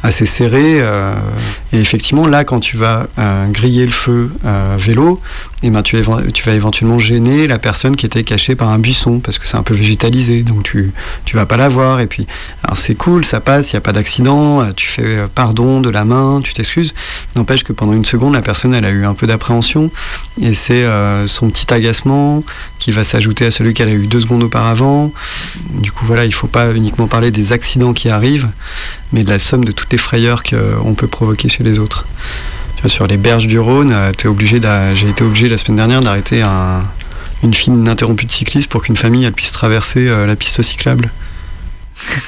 assez 0.04 0.24
serrés. 0.24 0.80
euh, 0.80 1.16
et 1.72 1.80
effectivement, 1.80 2.28
là, 2.28 2.44
quand 2.44 2.60
tu 2.60 2.76
vas 2.76 3.08
griller 3.50 3.86
le 3.86 3.90
feu 3.90 4.30
vélo, 4.78 5.20
eh 5.62 5.70
ben, 5.70 5.82
tu, 5.82 5.96
vas 5.96 6.52
éventuellement 6.52 6.98
gêner 6.98 7.46
la 7.46 7.58
personne 7.58 7.96
qui 7.96 8.04
était 8.04 8.24
cachée 8.24 8.54
par 8.54 8.68
un 8.68 8.78
buisson, 8.78 9.20
parce 9.20 9.38
que 9.38 9.46
c'est 9.46 9.56
un 9.56 9.62
peu 9.62 9.74
végétalisé, 9.74 10.42
donc 10.42 10.64
tu, 10.64 10.92
tu 11.24 11.36
vas 11.36 11.46
pas 11.46 11.56
la 11.56 11.68
voir. 11.68 12.00
Et 12.00 12.06
puis, 12.06 12.26
c'est 12.74 12.94
cool, 12.94 13.24
ça 13.24 13.40
passe, 13.40 13.72
il 13.72 13.76
n'y 13.76 13.78
a 13.78 13.80
pas 13.80 13.92
d'accident, 13.92 14.60
euh, 14.60 14.72
tu 14.76 14.86
fais 14.86 15.02
euh, 15.02 15.26
pardon 15.34 15.80
de 15.80 15.88
la 15.88 16.04
main, 16.04 16.40
tu 16.44 16.52
t'excuses. 16.52 16.94
N'empêche 17.36 17.64
que 17.64 17.72
pendant 17.72 17.94
une 17.94 18.04
seconde, 18.04 18.34
la 18.34 18.42
personne, 18.42 18.74
elle 18.74 18.84
a 18.84 18.90
eu 18.90 19.06
un 19.06 19.14
peu 19.14 19.26
d'appréhension, 19.26 19.90
et 20.40 20.52
c'est 20.52 20.84
euh, 20.84 21.26
son 21.26 21.48
petit 21.48 21.72
agacement 21.72 22.44
qui 22.78 22.92
va 22.92 23.02
s'ajouter 23.02 23.46
à 23.46 23.50
celui 23.50 23.72
qu'elle 23.72 23.88
a 23.88 23.92
eu 23.92 24.06
deux 24.06 24.20
secondes 24.20 24.42
auparavant. 24.42 25.10
Du 25.70 25.90
coup, 25.90 26.04
voilà, 26.04 26.26
il 26.26 26.34
faut 26.34 26.48
pas 26.48 26.72
uniquement 26.74 27.06
parler 27.06 27.30
des 27.30 27.52
accidents 27.52 27.94
qui 27.94 28.10
arrivent, 28.10 28.50
mais 29.12 29.24
de 29.24 29.30
la 29.30 29.38
somme 29.38 29.64
de 29.64 29.72
toutes 29.72 29.90
les 29.90 29.98
frayeurs 29.98 30.42
qu'on 30.42 30.94
peut 30.94 31.08
provoquer 31.08 31.48
chez 31.48 31.64
les 31.64 31.78
autres. 31.78 32.06
Tu 32.76 32.82
vois, 32.82 32.90
sur 32.90 33.06
les 33.06 33.16
berges 33.16 33.46
du 33.46 33.58
Rhône, 33.58 33.92
euh, 33.92 34.12
t'es 34.12 34.28
obligé 34.28 34.60
j'ai 34.94 35.08
été 35.08 35.24
obligé 35.24 35.48
la 35.48 35.56
semaine 35.58 35.76
dernière 35.76 36.00
d'arrêter 36.00 36.42
un- 36.42 36.84
une 37.42 37.54
file 37.54 37.74
ininterrompue 37.74 38.26
de 38.26 38.32
cyclistes 38.32 38.68
pour 38.70 38.82
qu'une 38.82 38.96
famille 38.96 39.24
elle 39.24 39.32
puisse 39.32 39.52
traverser 39.52 40.08
euh, 40.08 40.26
la 40.26 40.36
piste 40.36 40.62
cyclable. 40.62 41.10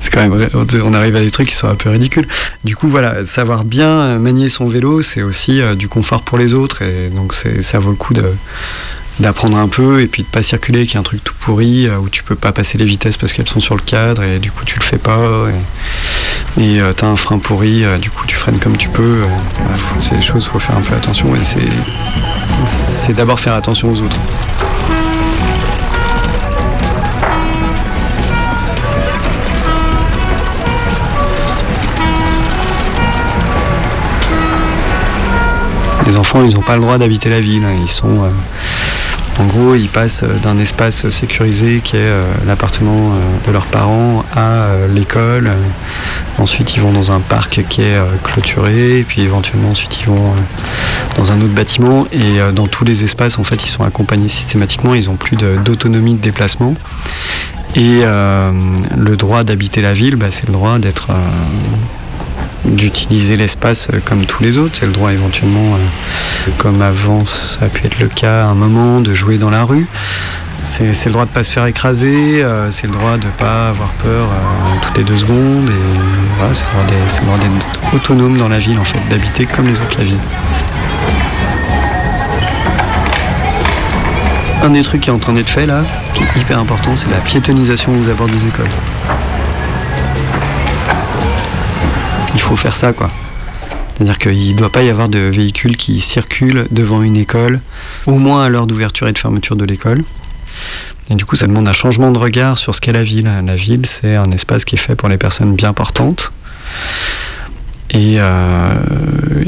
c'est 0.00 0.10
quand 0.12 0.20
même 0.28 0.48
on 0.84 0.92
arrive 0.94 1.16
à 1.16 1.20
des 1.20 1.30
trucs 1.30 1.48
qui 1.48 1.54
sont 1.54 1.68
un 1.68 1.74
peu 1.74 1.88
ridicules. 1.90 2.26
Du 2.64 2.76
coup, 2.76 2.88
voilà, 2.88 3.24
savoir 3.24 3.64
bien 3.64 4.18
manier 4.18 4.48
son 4.48 4.68
vélo, 4.68 5.00
c'est 5.02 5.22
aussi 5.22 5.60
euh, 5.60 5.74
du 5.74 5.88
confort 5.88 6.22
pour 6.22 6.36
les 6.38 6.52
autres, 6.54 6.82
et 6.82 7.08
donc 7.08 7.32
ça 7.60 7.78
vaut 7.78 7.90
le 7.90 7.96
coup 7.96 8.12
de 8.14 8.24
d'apprendre 9.18 9.58
un 9.58 9.68
peu 9.68 10.00
et 10.00 10.06
puis 10.06 10.22
de 10.22 10.28
pas 10.28 10.42
circuler 10.42 10.86
qui 10.86 10.96
est 10.96 10.98
un 10.98 11.02
truc 11.02 11.22
tout 11.22 11.34
pourri 11.40 11.86
où 11.90 12.08
tu 12.08 12.22
peux 12.22 12.36
pas 12.36 12.52
passer 12.52 12.78
les 12.78 12.86
vitesses 12.86 13.18
parce 13.18 13.34
qu'elles 13.34 13.48
sont 13.48 13.60
sur 13.60 13.74
le 13.74 13.82
cadre 13.82 14.22
et 14.22 14.38
du 14.38 14.50
coup 14.50 14.64
tu 14.64 14.78
le 14.78 14.82
fais 14.84 14.96
pas 14.96 15.18
et, 15.50 15.52
et 16.58 16.80
euh, 16.80 16.92
t'as 16.92 17.06
un 17.06 17.16
frein 17.16 17.38
pourri 17.38 17.84
euh, 17.84 17.98
du 17.98 18.10
coup 18.10 18.26
tu 18.26 18.36
freines 18.36 18.58
comme 18.58 18.76
tu 18.76 18.88
peux 18.88 19.22
euh, 19.22 19.26
c'est 20.00 20.16
des 20.16 20.22
choses 20.22 20.46
faut 20.46 20.58
faire 20.58 20.76
un 20.76 20.80
peu 20.80 20.94
attention 20.94 21.34
et 21.34 21.44
c'est 21.44 21.60
c'est 22.66 23.14
d'abord 23.14 23.38
faire 23.38 23.54
attention 23.54 23.90
aux 23.90 24.00
autres 24.02 24.16
les 36.06 36.16
enfants 36.16 36.42
ils 36.42 36.54
n'ont 36.54 36.62
pas 36.62 36.74
le 36.74 36.82
droit 36.82 36.98
d'habiter 36.98 37.30
la 37.30 37.40
ville 37.40 37.64
hein. 37.64 37.76
ils 37.80 37.90
sont 37.90 38.28
en 39.40 39.46
gros, 39.46 39.74
ils 39.74 39.88
passent 39.88 40.22
euh, 40.22 40.38
d'un 40.42 40.58
espace 40.58 41.08
sécurisé 41.08 41.80
qui 41.82 41.96
est 41.96 42.00
euh, 42.00 42.30
l'appartement 42.46 43.14
euh, 43.14 43.46
de 43.46 43.50
leurs 43.50 43.64
parents 43.64 44.22
à 44.36 44.66
l'école. 44.94 45.50
Ensuite, 46.36 46.76
ils 46.76 46.82
vont 46.82 46.92
dans 46.92 47.10
un 47.10 47.20
parc 47.20 47.64
qui 47.68 47.80
est 47.80 47.98
clôturé. 48.22 49.02
Puis 49.08 49.22
éventuellement, 49.22 49.70
ensuite, 49.70 49.98
ils 50.00 50.06
vont 50.06 50.34
dans 51.16 51.32
un 51.32 51.40
autre 51.40 51.54
bâtiment. 51.54 52.06
Et 52.12 52.52
dans 52.54 52.66
tous 52.66 52.84
les 52.84 53.04
espaces, 53.04 53.38
en 53.38 53.44
fait, 53.44 53.64
ils 53.64 53.68
sont 53.68 53.82
accompagnés 53.82 54.28
systématiquement. 54.28 54.94
Ils 54.94 55.06
n'ont 55.06 55.16
plus 55.16 55.36
d'autonomie 55.36 56.14
de, 56.14 56.20
déplacement. 56.20 56.74
Et 57.76 58.02
le 58.02 59.16
droit 59.16 59.44
d'habiter 59.44 59.82
la 59.82 59.92
ville, 59.92 60.16
bah, 60.16 60.30
c'est 60.30 60.46
le 60.46 60.52
droit 60.52 60.78
d'être 60.78 61.08
d'utiliser 62.70 63.36
l'espace 63.36 63.88
euh, 63.92 64.00
comme 64.04 64.24
tous 64.24 64.42
les 64.42 64.58
autres. 64.58 64.76
C'est 64.78 64.86
le 64.86 64.92
droit 64.92 65.12
éventuellement, 65.12 65.74
euh, 65.74 66.50
comme 66.58 66.82
avant 66.82 67.26
ça 67.26 67.66
a 67.66 67.68
pu 67.68 67.86
être 67.86 67.98
le 67.98 68.08
cas 68.08 68.44
à 68.44 68.48
un 68.48 68.54
moment, 68.54 69.00
de 69.00 69.14
jouer 69.14 69.38
dans 69.38 69.50
la 69.50 69.64
rue. 69.64 69.86
C'est 70.62 71.06
le 71.06 71.12
droit 71.12 71.24
de 71.24 71.30
pas 71.30 71.42
se 71.42 71.52
faire 71.52 71.64
écraser, 71.64 72.42
euh, 72.42 72.70
c'est 72.70 72.86
le 72.86 72.92
droit 72.92 73.16
de 73.16 73.28
pas 73.38 73.70
avoir 73.70 73.88
peur 73.92 74.28
toutes 74.82 74.98
les 74.98 75.04
deux 75.04 75.16
secondes. 75.16 75.70
Voilà, 76.36 76.54
c'est 76.54 76.64
c'est 77.08 77.20
d'avoir 77.20 77.38
d'être 77.38 77.94
autonome 77.94 78.36
dans 78.36 78.48
la 78.48 78.58
ville 78.58 78.78
en 78.78 78.84
fait, 78.84 78.98
d'habiter 79.08 79.46
comme 79.46 79.66
les 79.66 79.80
autres 79.80 79.96
la 79.96 80.04
ville. 80.04 80.20
Un 84.62 84.68
des 84.68 84.82
trucs 84.82 85.00
qui 85.00 85.08
est 85.08 85.12
en 85.12 85.18
train 85.18 85.32
d'être 85.32 85.48
fait 85.48 85.64
là, 85.64 85.82
qui 86.12 86.22
est 86.22 86.40
hyper 86.40 86.58
important, 86.58 86.94
c'est 86.94 87.10
la 87.10 87.16
piétonisation 87.16 87.92
aux 87.98 88.10
abords 88.10 88.28
des 88.28 88.46
écoles. 88.46 88.68
Faut 92.50 92.56
faire 92.56 92.74
ça 92.74 92.92
quoi. 92.92 93.12
C'est-à-dire 93.94 94.18
qu'il 94.18 94.54
ne 94.54 94.58
doit 94.58 94.72
pas 94.72 94.82
y 94.82 94.88
avoir 94.88 95.08
de 95.08 95.20
véhicules 95.20 95.76
qui 95.76 96.00
circulent 96.00 96.66
devant 96.72 97.00
une 97.00 97.16
école, 97.16 97.60
au 98.06 98.18
moins 98.18 98.42
à 98.42 98.48
l'heure 98.48 98.66
d'ouverture 98.66 99.06
et 99.06 99.12
de 99.12 99.18
fermeture 99.18 99.54
de 99.54 99.64
l'école. 99.64 100.02
Et 101.10 101.14
du 101.14 101.24
coup, 101.24 101.36
ça 101.36 101.46
demande 101.46 101.68
un 101.68 101.72
changement 101.72 102.10
de 102.10 102.18
regard 102.18 102.58
sur 102.58 102.74
ce 102.74 102.80
qu'est 102.80 102.92
la 102.92 103.04
ville. 103.04 103.30
La 103.46 103.54
ville, 103.54 103.86
c'est 103.86 104.16
un 104.16 104.32
espace 104.32 104.64
qui 104.64 104.74
est 104.74 104.78
fait 104.78 104.96
pour 104.96 105.08
les 105.08 105.16
personnes 105.16 105.54
bien 105.54 105.72
portantes 105.72 106.32
et, 107.90 108.16
euh, 108.18 108.74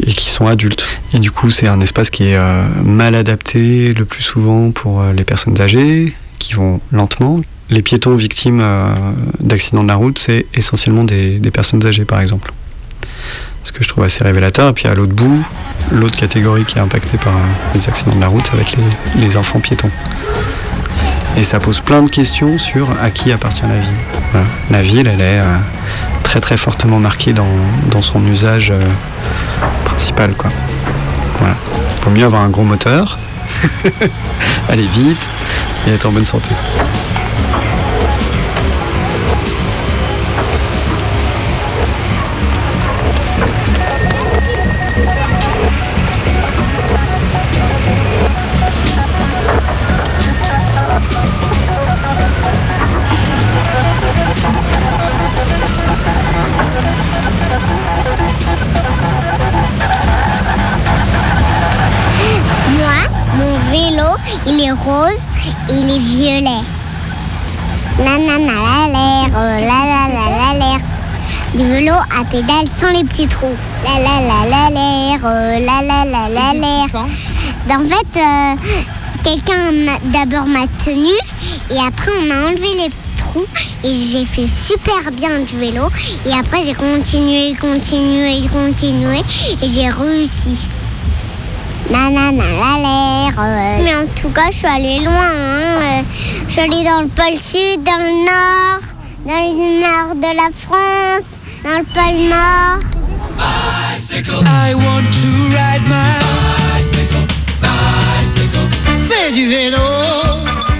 qui 0.06 0.30
sont 0.30 0.46
adultes. 0.46 0.86
Et 1.12 1.18
du 1.18 1.32
coup, 1.32 1.50
c'est 1.50 1.66
un 1.66 1.80
espace 1.80 2.10
qui 2.10 2.24
est 2.24 2.36
euh, 2.36 2.62
mal 2.84 3.16
adapté 3.16 3.94
le 3.94 4.04
plus 4.04 4.22
souvent 4.22 4.70
pour 4.70 5.00
euh, 5.00 5.12
les 5.12 5.24
personnes 5.24 5.60
âgées, 5.60 6.14
qui 6.38 6.52
vont 6.52 6.80
lentement. 6.92 7.40
Les 7.70 7.82
piétons 7.82 8.14
victimes 8.14 8.62
d'accidents 9.40 9.82
de 9.82 9.88
la 9.88 9.94
route, 9.96 10.18
c'est 10.18 10.46
essentiellement 10.54 11.04
des 11.04 11.40
personnes 11.52 11.84
âgées, 11.86 12.04
par 12.04 12.20
exemple. 12.20 12.52
Ce 13.62 13.72
que 13.72 13.82
je 13.82 13.88
trouve 13.88 14.04
assez 14.04 14.24
révélateur. 14.24 14.68
Et 14.68 14.72
puis 14.72 14.88
à 14.88 14.94
l'autre 14.94 15.12
bout, 15.12 15.44
l'autre 15.90 16.16
catégorie 16.16 16.64
qui 16.64 16.78
est 16.78 16.80
impactée 16.80 17.18
par 17.18 17.34
euh, 17.34 17.74
les 17.74 17.88
accidents 17.88 18.14
de 18.14 18.20
la 18.20 18.28
route, 18.28 18.46
ça 18.46 18.56
va 18.56 18.62
être 18.62 18.76
les, 19.16 19.36
enfants 19.36 19.60
piétons. 19.60 19.90
Et 21.36 21.44
ça 21.44 21.60
pose 21.60 21.80
plein 21.80 22.02
de 22.02 22.10
questions 22.10 22.58
sur 22.58 22.88
à 23.02 23.10
qui 23.10 23.32
appartient 23.32 23.62
la 23.62 23.78
ville. 23.78 24.44
La 24.70 24.82
ville, 24.82 25.06
elle 25.06 25.20
est 25.20 25.40
euh, 25.40 25.56
très 26.22 26.40
très 26.40 26.56
fortement 26.56 26.98
marquée 26.98 27.32
dans, 27.32 28.02
son 28.02 28.24
usage 28.26 28.70
euh, 28.70 28.80
principal. 29.84 30.32
Quoi. 30.32 30.50
Voilà. 31.38 31.56
Il 31.98 32.04
vaut 32.04 32.10
mieux 32.10 32.24
avoir 32.24 32.42
un 32.42 32.48
gros 32.48 32.64
moteur, 32.64 33.18
aller 34.68 34.86
vite 34.86 35.30
et 35.86 35.92
être 35.92 36.06
en 36.06 36.12
bonne 36.12 36.26
santé. 36.26 36.50
Nanana 67.98 68.38
la 68.38 68.88
l'air, 68.92 69.28
euh, 69.36 69.60
la 69.60 69.80
la 69.90 70.02
la 70.14 70.24
la 70.38 70.58
l'air. 70.58 70.80
Du 71.54 71.64
vélo 71.70 71.92
à 72.18 72.24
pédale 72.24 72.66
sans 72.72 72.88
les 72.96 73.04
petits 73.04 73.26
trous. 73.28 73.56
La 73.84 73.98
la 74.02 74.20
la 74.26 74.48
la 74.48 74.70
l'air, 74.70 75.20
euh, 75.24 75.58
la 75.58 75.82
la 75.82 76.04
la 76.04 76.28
la 76.28 76.52
l'air. 76.54 77.06
Ben, 77.66 77.80
En 77.80 77.84
fait, 77.84 78.18
euh, 78.18 78.54
quelqu'un 79.22 79.72
d'abord 80.06 80.46
m'a 80.46 80.66
tenu 80.84 81.12
et 81.70 81.78
après 81.78 82.10
on 82.26 82.30
a 82.30 82.48
enlevé 82.50 82.68
les 82.82 82.88
petits 82.88 83.18
trous 83.18 83.46
et 83.84 83.92
j'ai 83.92 84.24
fait 84.24 84.46
super 84.48 85.12
bien 85.12 85.40
du 85.40 85.56
vélo 85.58 85.84
et 86.26 86.32
après 86.32 86.62
j'ai 86.64 86.74
continué, 86.74 87.54
continué, 87.60 88.40
continué 88.50 89.18
et 89.62 89.68
j'ai 89.68 89.90
réussi. 89.90 90.68
Nanana 91.92 92.42
la 92.62 92.72
l'air. 92.82 93.34
euh. 93.38 93.78
Mais 93.84 93.94
en 93.94 94.06
tout 94.20 94.30
cas, 94.30 94.50
je 94.50 94.56
suis 94.58 94.66
allée 94.66 95.00
loin. 95.00 95.12
hein, 95.12 95.80
euh. 95.82 96.02
Je 96.48 96.52
suis 96.52 96.60
allée 96.62 96.84
dans 96.84 97.02
le 97.02 97.08
pôle 97.08 97.38
sud, 97.38 97.82
dans 97.84 97.98
le 97.98 98.12
nord, 98.24 98.82
dans 99.26 99.34
le 99.34 99.80
nord 99.80 100.14
de 100.16 100.36
la 100.36 100.48
France, 100.64 101.30
dans 101.64 101.78
le 101.78 101.84
pôle 101.84 102.18
nord. 102.28 102.80
I 104.14 104.74
want 104.74 105.06
to 105.22 105.28
ride 105.54 105.82
my 105.88 106.18
bicycle, 106.74 107.26
bicycle. 107.60 108.68
Fais 109.08 109.32
du 109.32 109.48
vélo, 109.48 109.78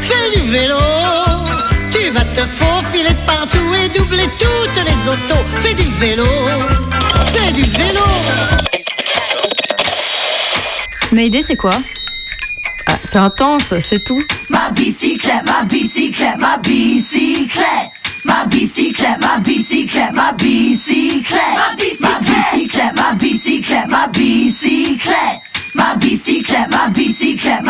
fais 0.03 0.39
du 0.39 0.51
vélo. 0.51 0.77
Tu 1.91 2.11
vas 2.11 2.25
te 2.25 2.41
faufiler 2.41 3.15
partout 3.27 3.75
et 3.75 3.89
doubler 3.99 4.29
toutes 4.39 4.85
les 4.85 5.09
autos. 5.11 5.45
Fais 5.61 5.75
du 5.75 5.85
vélo, 5.99 6.27
fais 7.33 7.53
du 7.53 7.63
vélo. 7.63 8.05
Mayday, 11.13 11.43
c'est 11.43 11.57
quoi? 11.57 11.73
Ah, 12.87 12.97
c'est 13.05 13.19
intense, 13.19 13.75
c'est 13.81 14.03
tout. 14.03 14.21
Ma 14.49 14.71
bicyclette, 14.71 15.45
ma 15.47 15.63
bicyclette, 15.65 16.39
ma 16.39 16.57
bicyclette. 16.59 17.93
Ma 18.25 18.47
bicyclette, 18.47 19.21
ma 19.21 19.39
bicyclette, 19.41 20.13
ma 20.15 20.33
bicyclette. 20.33 21.39
Ma 21.55 21.75
bicyclette, 21.77 21.99
ma 21.99 22.31
bicyclette, 22.33 22.95
ma 22.97 23.13
bicyclette. 23.15 23.89
Ma 23.89 24.07
bicyclette, 24.09 25.43
ma 25.75 25.97
bicyclette, 25.97 26.71
ma 26.71 26.91
bicyclette. 26.91 27.65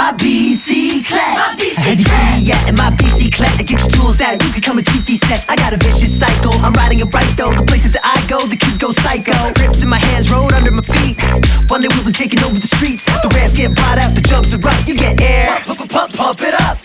Have 1.82 1.98
you 1.98 2.04
seen 2.04 2.26
me 2.30 2.38
yet 2.42 2.68
in 2.68 2.74
my 2.74 2.90
bicyclette? 2.90 3.64
Get 3.64 3.80
your 3.80 3.88
tools 3.88 4.20
out, 4.20 4.42
you 4.42 4.50
can 4.50 4.62
come 4.62 4.78
and 4.78 4.86
tweak 4.86 5.06
these 5.06 5.20
sets. 5.26 5.48
I 5.48 5.56
got 5.56 5.72
a 5.72 5.76
vicious 5.76 6.18
cycle, 6.18 6.52
I'm 6.64 6.72
riding 6.72 7.00
it 7.00 7.12
right 7.12 7.36
though. 7.36 7.52
The 7.52 7.64
places 7.64 7.92
that 7.92 8.04
I 8.04 8.18
go, 8.28 8.46
the 8.46 8.56
kids 8.56 8.78
go 8.78 8.92
psycho. 8.92 9.34
Grips 9.54 9.82
in 9.82 9.88
my 9.88 9.98
hands, 9.98 10.30
road 10.30 10.52
under 10.52 10.70
my 10.70 10.82
feet. 10.82 11.20
One 11.70 11.82
day 11.82 11.88
we'll 11.94 12.04
be 12.04 12.12
taking 12.12 12.42
over 12.42 12.58
the 12.58 12.66
streets. 12.66 13.04
The 13.06 13.30
ramps 13.34 13.56
get 13.56 13.74
brought 13.74 13.98
out, 13.98 14.14
the 14.14 14.22
jumps 14.22 14.54
are 14.54 14.62
up, 14.62 14.86
you 14.86 14.94
get 14.94 15.20
air. 15.20 15.48
Pump, 15.66 15.78
pump, 15.78 15.90
pump, 15.90 16.12
pump 16.14 16.40
it 16.42 16.54
up. 16.66 16.78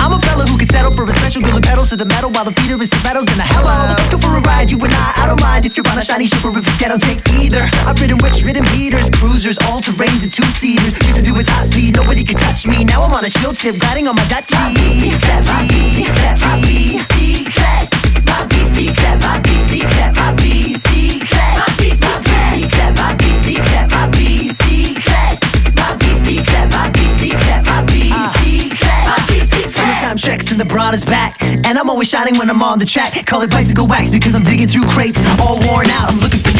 I'm 0.00 0.12
a 0.12 0.18
fella 0.20 0.44
who 0.46 0.56
can 0.56 0.68
settle 0.68 0.94
for 0.94 1.04
a 1.04 1.12
special 1.32 1.48
who 1.48 1.60
pedals 1.62 1.88
to 1.88 1.96
the 1.96 2.04
metal 2.04 2.28
while 2.30 2.44
the 2.44 2.52
feeder 2.52 2.76
is 2.82 2.90
the 2.90 2.96
stilettos 3.00 3.24
in 3.32 3.40
a 3.40 3.46
hello. 3.56 3.72
Let's 3.88 4.08
go 4.12 4.18
for 4.20 4.36
a 4.36 4.40
ride, 4.44 4.68
you 4.70 4.76
and 4.84 4.92
I. 4.92 5.24
I 5.24 5.26
don't 5.26 5.40
mind 5.40 5.64
if 5.64 5.76
you're 5.76 5.88
on 5.88 5.96
a 5.96 6.04
shiny 6.04 6.26
ship 6.26 6.44
or 6.44 6.52
if 6.52 6.66
it's 6.66 6.76
ghetto, 6.76 6.98
take 6.98 7.24
either. 7.32 7.64
I've 7.88 7.96
ridden 8.00 8.18
whips, 8.20 8.42
ridden 8.44 8.68
beaters, 8.68 9.08
cruisers, 9.08 9.56
all 9.64 9.80
terrains 9.80 10.28
and 10.28 10.32
two 10.32 10.44
seaters. 10.60 10.92
Used 11.00 11.16
to 11.16 11.22
do 11.24 11.32
it 11.40 11.46
top 11.48 11.64
speed, 11.64 11.96
nobody 11.96 12.22
could 12.22 12.36
touch 12.36 12.66
me. 12.66 12.84
Now 12.84 13.00
I'm 13.00 13.16
on 13.16 13.24
a 13.24 13.30
chill 13.32 13.52
tip, 13.52 13.80
riding 13.80 14.08
on 14.08 14.16
my 14.16 14.26
Dutchie. 14.28 14.52
My 14.52 14.76
bicyclette, 14.76 15.48
my 15.48 15.64
bicyclette, 15.72 16.40
my 16.44 16.60
bicyclette. 16.60 17.88
My 18.28 18.44
bicyclette, 18.52 19.20
my 19.24 19.40
bicyclette, 19.40 19.88
my 19.88 19.91
checks 30.22 30.52
and 30.52 30.60
the 30.60 30.64
broad 30.64 30.94
is 30.94 31.04
back. 31.04 31.42
And 31.42 31.76
I'm 31.76 31.90
always 31.90 32.08
shining 32.08 32.38
when 32.38 32.48
I'm 32.48 32.62
on 32.62 32.78
the 32.78 32.86
track. 32.86 33.26
Call 33.26 33.42
it 33.42 33.50
bicycle 33.50 33.88
wax 33.88 34.10
because 34.10 34.34
I'm 34.34 34.44
digging 34.44 34.68
through 34.68 34.86
crates. 34.86 35.18
All 35.40 35.58
worn 35.66 35.90
out, 35.90 36.12
I'm 36.12 36.18
looking 36.18 36.40
for 36.40 36.51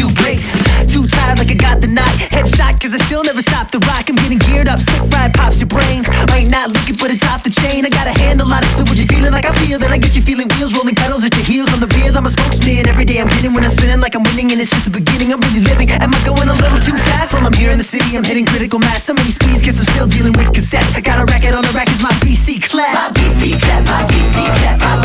tired 1.22 1.38
like 1.38 1.50
I 1.50 1.58
got 1.58 1.78
the 1.78 1.88
knot. 1.88 2.10
Headshot 2.34 2.82
cause 2.82 2.92
I 2.94 3.00
still 3.06 3.22
never 3.22 3.42
stop 3.42 3.70
the 3.70 3.78
rock. 3.86 4.10
I'm 4.10 4.18
getting 4.18 4.42
geared 4.42 4.66
up, 4.66 4.82
slick 4.82 5.06
ride 5.14 5.32
pops 5.34 5.62
your 5.62 5.70
brain. 5.70 6.02
Might 6.34 6.50
not 6.50 6.74
looking 6.74 6.98
but 6.98 7.14
it's 7.14 7.22
off 7.30 7.46
the 7.46 7.54
chain. 7.54 7.86
I 7.86 7.90
got 7.90 8.06
a 8.10 8.14
handle 8.14 8.50
on 8.50 8.62
it, 8.62 8.72
so 8.74 8.82
if 8.82 8.98
you're 8.98 9.06
feeling 9.06 9.30
like 9.30 9.46
I 9.46 9.54
feel, 9.62 9.78
then 9.78 9.90
I 9.94 9.98
get 9.98 10.16
you 10.18 10.22
feeling 10.22 10.48
wheels, 10.58 10.74
rolling 10.74 10.94
pedals 10.98 11.22
at 11.22 11.34
your 11.38 11.46
heels 11.46 11.70
on 11.70 11.78
the 11.78 11.90
wheel. 11.94 12.14
I'm 12.18 12.26
a 12.26 12.32
spokesman. 12.32 12.88
Every 12.90 13.06
day 13.06 13.22
I'm 13.22 13.30
getting 13.38 13.54
when 13.54 13.62
I'm 13.62 13.74
spinning 13.74 14.02
like 14.02 14.14
I'm 14.18 14.26
winning, 14.26 14.50
and 14.50 14.58
it's 14.58 14.70
just 14.70 14.86
the 14.86 14.94
beginning. 14.94 15.30
I'm 15.32 15.40
really 15.46 15.62
living. 15.62 15.90
Am 16.02 16.10
I 16.10 16.20
going 16.26 16.48
a 16.50 16.56
little 16.58 16.82
too 16.82 16.96
fast? 17.10 17.32
While 17.32 17.46
I'm 17.46 17.54
here 17.54 17.70
in 17.70 17.78
the 17.78 17.86
city, 17.86 18.18
I'm 18.18 18.24
hitting 18.24 18.46
critical 18.46 18.78
mass. 18.78 19.06
So 19.06 19.14
many 19.14 19.30
speeds, 19.30 19.62
guess 19.62 19.78
I'm 19.78 19.86
still 19.94 20.08
dealing 20.08 20.34
with 20.34 20.50
cassettes. 20.50 20.98
I 20.98 21.02
got 21.02 21.22
a 21.22 21.24
racket 21.30 21.54
on 21.54 21.62
the 21.62 21.72
rack, 21.74 21.88
it's 21.88 22.02
my 22.02 22.14
BC 22.22 22.62
clap. 22.66 22.94
My 22.94 23.08
BC 23.14 23.58
clap, 23.60 23.82
my 23.86 24.02
BC 24.10 24.36
clap, 24.58 24.78
my 24.80 25.01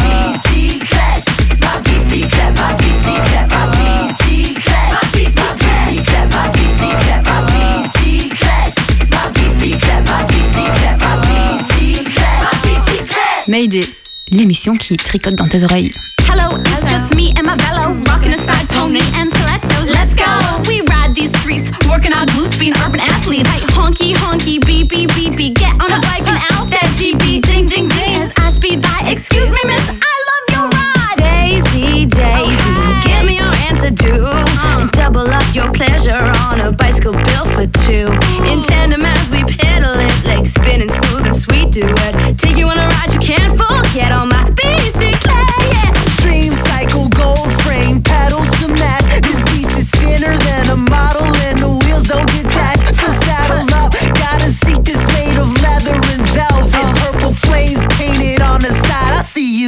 Mayday, 13.58 13.90
l'émission 14.30 14.74
qui 14.74 14.96
tricote 14.98 15.34
dans 15.34 15.48
tes 15.48 15.64
oreilles. 15.64 15.92
Hello, 16.30 16.56
it's 16.60 16.92
just 16.92 17.16
me 17.16 17.34
and 17.40 17.48
my 17.48 17.56
bellow, 17.56 17.92
rocking 18.06 18.32
a 18.32 18.38
side 18.38 18.70
pony 18.70 19.02
and 19.16 19.32
stilettos. 19.32 19.90
Let's 19.90 20.14
go. 20.14 20.30
We 20.68 20.82
ride 20.82 21.16
these 21.16 21.36
streets, 21.40 21.72
working 21.90 22.14
our 22.14 22.28
glutes, 22.28 22.56
being 22.60 22.76
urban 22.86 23.00
athletes. 23.00 23.50
Hey, 23.50 23.66
honky, 23.74 24.14
honky, 24.14 24.64
beep, 24.64 24.90
beep, 24.90 25.10
beep, 25.16 25.36
beep. 25.36 25.56
Get 25.56 25.74
on 25.82 25.90
the 25.90 26.00
bike 26.06 26.28
and 26.30 26.38
out 26.54 26.70
that 26.70 26.86
GB. 27.02 27.42
Ding, 27.42 27.66
ding, 27.66 27.90
ding. 27.90 28.22
As 28.22 28.32
I 28.38 28.52
speed 28.52 28.84
by, 28.84 29.10
excuse 29.10 29.50
me, 29.50 29.62
miss, 29.66 29.90
I 29.90 30.14
love 30.30 30.46
your 30.54 30.68
ride. 30.78 31.18
Daisy, 31.18 32.06
Daisy, 32.06 32.78
give 33.10 33.26
me 33.26 33.38
your 33.42 33.56
answer, 33.74 33.90
do. 33.90 34.28
And 34.78 34.92
double 34.92 35.34
up 35.34 35.56
your 35.56 35.72
pleasure 35.72 36.22
on 36.46 36.62
a 36.62 36.72
bicycle 36.72 37.14
built 37.14 37.50
for 37.58 37.66
two. 37.90 38.06
In 38.54 38.62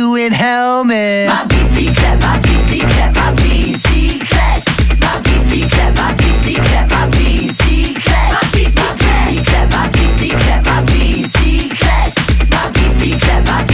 doing 0.10 0.32
helmets. 0.32 1.30
My 1.30 1.46
BC 1.54 1.96
clap, 1.96 2.20
my 2.22 2.40
BC 2.42 2.82
clap, 2.82 3.14
my 3.16 3.32
BC 3.42 4.20
clap. 4.26 4.58
My 5.00 5.22
BC 5.22 5.70
clap, 5.70 5.96
my 5.98 6.14
BC 6.18 6.56
clap, 6.56 6.90
my 6.90 7.06
BC 7.14 7.94
clap. 8.02 8.34
My 8.34 8.42
BC 8.50 9.46
clap, 9.46 9.70
my 9.72 9.86
BC 9.94 10.30
clap, 10.34 10.66
my 10.66 10.82
BC 10.90 11.70
clap. 11.78 12.10
My 12.50 12.72
BC 12.74 13.22
clap, 13.22 13.46
my 13.46 13.69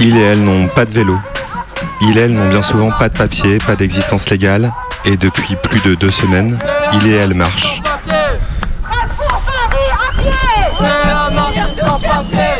Il 0.00 0.16
et 0.16 0.20
elle 0.20 0.44
n'ont 0.44 0.68
pas 0.68 0.84
de 0.84 0.92
vélo. 0.92 1.18
Il 2.00 2.16
et 2.16 2.20
elle 2.22 2.32
n'ont 2.32 2.48
bien 2.48 2.62
souvent 2.62 2.90
pas 2.90 3.08
de 3.08 3.18
papier, 3.18 3.58
pas 3.58 3.74
d'existence 3.74 4.30
légale. 4.30 4.72
Et 5.04 5.16
depuis 5.16 5.56
plus 5.56 5.80
de 5.80 5.94
deux 5.94 6.10
semaines, 6.10 6.56
il 6.94 7.08
et 7.08 7.14
elle 7.14 7.34
marchent. 7.34 7.82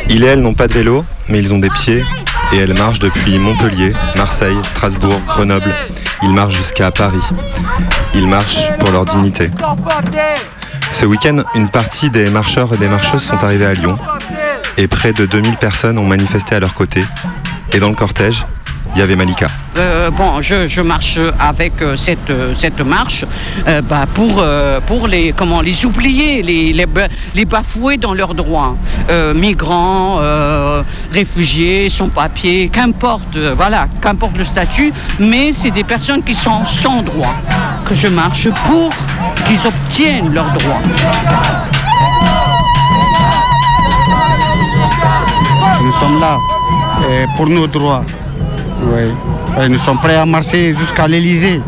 Il 0.08 0.24
et 0.24 0.26
elle 0.26 0.42
n'ont 0.42 0.54
pas 0.54 0.66
de 0.66 0.72
vélo, 0.72 1.04
mais 1.28 1.38
ils 1.38 1.54
ont 1.54 1.58
des 1.58 1.70
pieds. 1.70 2.04
Et 2.52 2.56
elles 2.56 2.74
marchent 2.74 2.98
depuis 2.98 3.38
Montpellier, 3.38 3.92
Marseille, 4.16 4.56
Strasbourg, 4.64 5.20
Grenoble. 5.26 5.74
Ils 6.22 6.32
marchent 6.32 6.56
jusqu'à 6.56 6.90
Paris. 6.90 7.22
Ils 8.14 8.26
marchent 8.26 8.68
pour 8.80 8.90
leur 8.90 9.04
dignité. 9.04 9.50
Ce 10.90 11.04
week-end, 11.04 11.36
une 11.54 11.68
partie 11.68 12.10
des 12.10 12.30
marcheurs 12.30 12.74
et 12.74 12.78
des 12.78 12.88
marcheuses 12.88 13.22
sont 13.22 13.44
arrivés 13.44 13.66
à 13.66 13.74
Lyon. 13.74 13.98
Et 14.78 14.86
près 14.86 15.12
de 15.12 15.26
2000 15.26 15.56
personnes 15.56 15.98
ont 15.98 16.06
manifesté 16.06 16.54
à 16.54 16.60
leur 16.60 16.72
côté. 16.72 17.04
Et 17.72 17.80
dans 17.80 17.88
le 17.88 17.94
cortège, 17.94 18.46
il 18.94 19.00
y 19.00 19.02
avait 19.02 19.16
Malika. 19.16 19.48
Euh, 19.76 20.10
bon, 20.10 20.40
je, 20.40 20.66
je 20.66 20.80
marche 20.80 21.18
avec 21.38 21.82
euh, 21.82 21.96
cette, 21.96 22.30
euh, 22.30 22.54
cette 22.54 22.80
marche 22.80 23.24
bah, 23.88 24.06
pour, 24.14 24.42
pour 24.86 25.08
les, 25.08 25.32
comment, 25.32 25.60
les 25.60 25.84
oublier, 25.84 26.42
les, 26.42 26.72
les, 26.72 26.86
les 27.34 27.44
bafouer 27.44 27.96
dans 27.96 28.14
leurs 28.14 28.34
droits. 28.34 28.76
Migrants, 29.34 30.20
réfugiés, 31.12 31.88
sans-papiers, 31.88 32.68
qu'importe, 32.68 33.36
euh, 33.36 33.54
voilà, 33.56 33.86
qu'importe 34.00 34.36
le 34.36 34.44
statut, 34.44 34.92
mais 35.18 35.52
c'est 35.52 35.70
des 35.70 35.84
personnes 35.84 36.22
qui 36.22 36.34
sont 36.34 36.64
sans 36.64 37.02
droit 37.02 37.34
que 37.84 37.94
je 37.94 38.08
marche 38.08 38.48
pour 38.66 38.92
qu'ils 39.46 39.66
obtiennent 39.66 40.32
leurs 40.32 40.52
droits. 40.52 40.80
Sommes 45.98 46.20
là 46.20 46.38
euh, 47.08 47.26
pour 47.36 47.46
nos 47.48 47.66
droits. 47.66 48.04
Nous 49.68 49.78
sommes 49.78 49.98
prêts 49.98 50.16
à 50.16 50.24
marcher 50.24 50.74
jusqu'à 50.74 51.08
l'Elysée. 51.08 51.60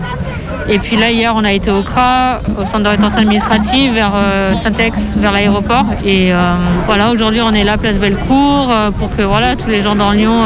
Et 0.69 0.79
puis 0.79 0.97
là, 0.97 1.11
hier, 1.11 1.33
on 1.35 1.45
a 1.45 1.53
été 1.53 1.71
au 1.71 1.83
CRA, 1.83 2.41
au 2.59 2.65
centre 2.65 2.85
de 2.85 2.89
rétention 2.89 3.19
administrative, 3.19 3.93
vers 3.93 4.13
euh, 4.15 4.55
Saint-Ex, 4.63 4.97
vers 5.17 5.33
l'aéroport. 5.33 5.87
Et 6.05 6.33
euh, 6.33 6.55
voilà, 6.87 7.11
aujourd'hui, 7.11 7.41
on 7.41 7.53
est 7.53 7.65
là, 7.65 7.77
place 7.77 7.97
Bellecour, 7.99 8.69
euh, 8.71 8.91
pour 8.91 9.15
que 9.17 9.23
voilà, 9.23 9.57
tous 9.57 9.69
les 9.69 9.83
gens 9.83 9.97
dans 9.97 10.13
Lyon 10.13 10.41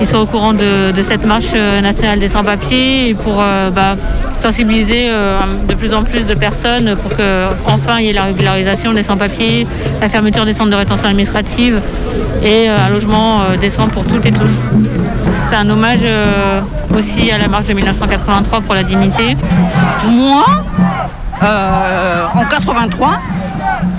ils 0.00 0.08
soient 0.08 0.22
au 0.22 0.26
courant 0.26 0.52
de, 0.52 0.92
cette 1.02 1.24
marche 1.24 1.52
nationale 1.80 2.18
des 2.18 2.28
sans-papiers 2.28 3.10
et 3.10 3.14
pour 3.14 3.36
bah, 3.36 3.96
sensibiliser 4.42 5.08
de 5.68 5.74
plus 5.74 5.94
en 5.94 6.02
plus 6.02 6.26
de 6.26 6.34
personnes 6.34 6.96
pour 6.96 7.16
que 7.16 7.46
enfin 7.64 8.00
il 8.00 8.06
y 8.06 8.08
ait 8.10 8.12
la 8.12 8.24
régularisation 8.24 8.92
des 8.92 9.04
sans-papiers, 9.04 9.68
la 10.00 10.08
fermeture 10.08 10.46
des 10.46 10.52
centres 10.52 10.70
de 10.70 10.76
rétention 10.76 11.06
administrative 11.06 11.80
et 12.42 12.66
un 12.68 12.88
logement 12.88 13.42
décent 13.60 13.86
pour 13.86 14.04
toutes 14.04 14.26
et 14.26 14.32
tous. 14.32 14.50
C'est 15.48 15.56
un 15.56 15.68
hommage 15.70 16.00
euh, 16.02 16.60
aussi 16.96 17.30
à 17.30 17.38
la 17.38 17.48
marche 17.48 17.66
de 17.66 17.74
1983 17.74 18.60
pour 18.60 18.74
la 18.74 18.82
dignité. 18.82 19.36
Moi, 20.06 20.44
euh, 21.42 22.24
en 22.34 22.44
83, 22.44 23.18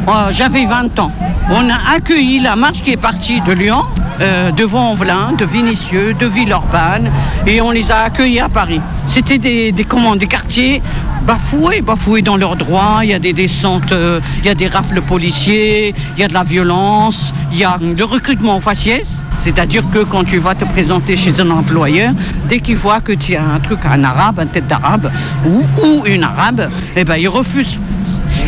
euh, 0.08 0.12
j'avais 0.32 0.66
20 0.66 1.00
ans. 1.00 1.12
On 1.50 1.70
a 1.70 1.96
accueilli 1.96 2.40
la 2.40 2.56
marche 2.56 2.82
qui 2.82 2.92
est 2.92 2.98
partie 2.98 3.42
de 3.42 3.54
Lyon, 3.54 3.84
de 4.20 4.64
Vaux-en-Velin, 4.64 5.34
de 5.38 5.46
Vénissieux, 5.46 6.14
de 6.14 6.26
Villeurbanne, 6.26 7.12
et 7.46 7.62
on 7.62 7.70
les 7.72 7.92
a 7.92 8.04
accueillis 8.04 8.40
à 8.40 8.50
Paris. 8.50 8.82
C'était 9.06 9.38
des, 9.38 9.72
des, 9.72 9.86
des 10.18 10.28
quartiers 10.28 10.82
bafoués, 11.26 11.82
bafoués 11.82 12.22
dans 12.22 12.38
leurs 12.38 12.56
droits. 12.56 13.00
Il 13.04 13.10
y 13.10 13.14
a 13.14 13.20
des 13.20 13.34
descentes, 13.34 13.92
euh, 13.92 14.20
il 14.40 14.46
y 14.46 14.50
a 14.50 14.56
des 14.56 14.68
rafles 14.68 15.02
policiers, 15.02 15.94
il 16.16 16.22
y 16.22 16.24
a 16.24 16.28
de 16.28 16.34
la 16.34 16.44
violence, 16.44 17.34
il 17.52 17.58
y 17.58 17.64
a 17.64 17.78
le 17.80 18.04
recrutement 18.04 18.58
au 18.58 18.60
faciès. 18.60 19.24
C'est-à-dire 19.40 19.84
que 19.92 20.00
quand 20.00 20.24
tu 20.24 20.40
vas 20.40 20.56
te 20.56 20.66
présenter 20.66 21.16
chez 21.16 21.40
un 21.40 21.50
employeur, 21.52 22.14
dès 22.50 22.60
qu'il 22.60 22.78
voit 22.78 23.02
que 23.02 23.12
tu 23.12 23.36
as 23.36 23.44
un 23.44 23.60
truc, 23.60 23.80
un 23.86 24.04
arabe, 24.04 24.40
une 24.40 24.48
tête 24.48 24.68
d'arabe 24.68 25.12
ou, 25.46 26.04
une 26.06 26.24
arabe, 26.24 26.70
eh 26.96 27.04
ben, 27.04 27.16
il 27.18 27.30
refuse. 27.30 27.78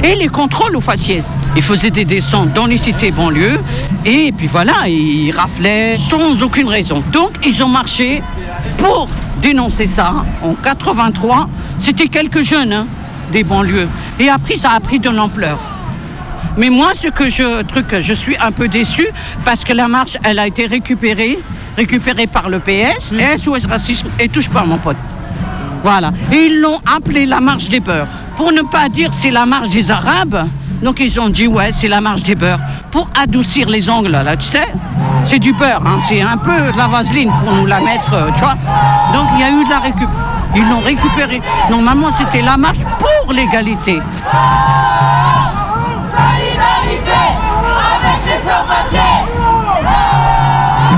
Et 0.03 0.15
les 0.15 0.27
contrôles 0.27 0.75
au 0.75 0.81
faciès. 0.81 1.23
Ils 1.55 1.63
faisaient 1.63 1.91
des 1.91 2.05
descentes 2.05 2.53
dans 2.53 2.67
les 2.67 2.77
cités 2.77 3.11
banlieues 3.11 3.59
et 4.05 4.31
puis 4.31 4.47
voilà, 4.47 4.87
ils 4.87 5.31
raflaient 5.31 5.97
sans 5.97 6.41
aucune 6.43 6.67
raison. 6.67 7.03
Donc 7.11 7.31
ils 7.45 7.63
ont 7.63 7.67
marché 7.67 8.21
pour 8.77 9.09
dénoncer 9.41 9.87
ça 9.87 10.25
en 10.41 10.53
83. 10.53 11.49
C'était 11.77 12.07
quelques 12.07 12.41
jeunes 12.41 12.73
hein, 12.73 12.87
des 13.31 13.43
banlieues. 13.43 13.87
Et 14.19 14.29
après, 14.29 14.55
ça 14.55 14.71
a 14.71 14.79
pris 14.79 14.99
de 14.99 15.09
l'ampleur. 15.09 15.57
Mais 16.57 16.69
moi, 16.69 16.91
ce 16.95 17.07
que 17.07 17.29
je, 17.29 17.61
truc, 17.63 17.99
je 17.99 18.13
suis 18.13 18.35
un 18.37 18.51
peu 18.51 18.67
déçu 18.67 19.07
parce 19.45 19.63
que 19.63 19.73
la 19.73 19.87
marche, 19.87 20.17
elle 20.23 20.39
a 20.39 20.47
été 20.47 20.65
récupérée, 20.65 21.37
récupérée 21.77 22.25
par 22.25 22.49
le 22.49 22.59
PS, 22.59 23.13
SOS 23.37 23.67
Racisme? 23.67 24.07
Et 24.19 24.27
touche 24.27 24.49
pas 24.49 24.63
mon 24.63 24.77
pote. 24.77 24.97
Voilà. 25.83 26.11
Et 26.31 26.47
ils 26.47 26.59
l'ont 26.59 26.79
appelée 26.95 27.27
la 27.27 27.39
marche 27.39 27.69
des 27.69 27.79
beurs. 27.79 28.07
Pour 28.35 28.51
ne 28.51 28.61
pas 28.61 28.89
dire 28.89 29.13
c'est 29.13 29.31
la 29.31 29.45
marche 29.45 29.69
des 29.69 29.91
Arabes, 29.91 30.47
donc 30.81 30.99
ils 30.99 31.19
ont 31.19 31.29
dit 31.29 31.47
ouais, 31.47 31.71
c'est 31.71 31.87
la 31.87 32.01
marche 32.01 32.23
des 32.23 32.35
beurs. 32.35 32.59
Pour 32.91 33.09
adoucir 33.21 33.67
les 33.69 33.89
angles, 33.89 34.11
là, 34.11 34.35
tu 34.35 34.45
sais, 34.45 34.71
c'est 35.25 35.39
du 35.39 35.53
beurre, 35.53 35.81
hein, 35.85 35.99
c'est 35.99 36.21
un 36.21 36.37
peu 36.37 36.71
de 36.71 36.77
la 36.77 36.87
vaseline 36.87 37.31
pour 37.43 37.53
nous 37.53 37.65
la 37.65 37.79
mettre, 37.79 38.13
euh, 38.13 38.29
tu 38.35 38.41
vois. 38.41 38.55
Donc 39.13 39.27
il 39.35 39.41
y 39.41 39.43
a 39.43 39.49
eu 39.49 39.63
de 39.63 39.69
la 39.69 39.79
récup. 39.79 40.09
Ils 40.55 40.67
l'ont 40.69 40.79
récupérée. 40.79 41.41
Normalement, 41.69 42.09
c'était 42.09 42.41
la 42.41 42.57
marche 42.57 42.79
pour 42.99 43.33
l'égalité. 43.33 43.99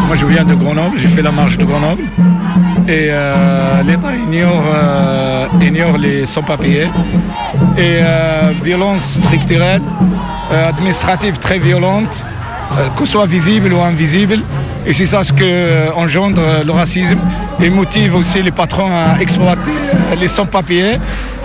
Moi, 0.08 0.16
je 0.16 0.26
viens 0.26 0.44
de 0.44 0.56
Grenoble, 0.56 0.98
j'ai 0.98 1.08
fait 1.08 1.22
la 1.22 1.32
marche 1.32 1.58
de 1.58 1.66
Grenoble. 1.66 2.04
Et 2.90 3.10
euh, 3.12 3.84
l'État 3.84 4.16
ignore, 4.16 4.64
euh, 4.74 5.46
ignore 5.62 6.00
les 6.00 6.26
sans-papiers. 6.26 6.90
Et 7.78 8.00
euh, 8.02 8.52
violence 8.64 9.20
structurelle, 9.22 9.84
administrative 10.52 11.38
très 11.38 11.60
violente, 11.60 12.26
que 12.98 13.06
ce 13.06 13.12
soit 13.12 13.28
visible 13.28 13.74
ou 13.74 13.82
invisible. 13.82 14.40
Et 14.88 14.94
c'est 14.94 15.06
ça 15.06 15.24
ce 15.24 15.32
que 15.32 15.92
engendre 15.96 16.42
le 16.66 16.72
racisme 16.72 17.20
et 17.62 17.70
motive 17.70 18.16
aussi 18.16 18.42
les 18.42 18.50
patrons 18.50 18.90
à 18.90 19.22
exploiter 19.22 19.70
les 20.20 20.28
sans-papiers 20.28 20.98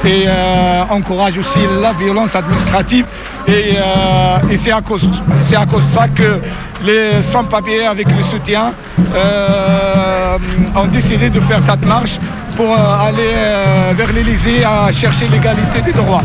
et 0.05 0.25
euh, 0.27 0.83
encourage 0.90 1.38
aussi 1.38 1.61
la 1.81 1.93
violence 1.93 2.35
administrative. 2.37 3.07
Et, 3.49 3.77
euh, 3.77 4.57
c'est 4.57 4.73
à, 4.73 4.81
cause- 4.81 5.09
à 5.57 5.67
cause 5.67 5.87
de 5.87 5.90
ça 5.90 6.09
que 6.09 6.40
les 6.85 7.23
sans-papiers, 7.23 7.87
avec 7.87 8.09
le 8.17 8.23
soutien, 8.23 8.73
euh, 9.14 10.37
ont 10.77 10.87
décidé 10.87 11.31
de 11.31 11.40
faire 11.40 11.62
cette 11.62 11.85
marche 11.87 12.19
pour 12.57 12.73
aller 12.77 13.35
vers 13.97 14.12
l'Élysée 14.12 14.64
à 14.64 14.93
chercher 14.93 15.27
l'égalité 15.29 15.81
des 15.81 15.93
droits. 15.93 16.23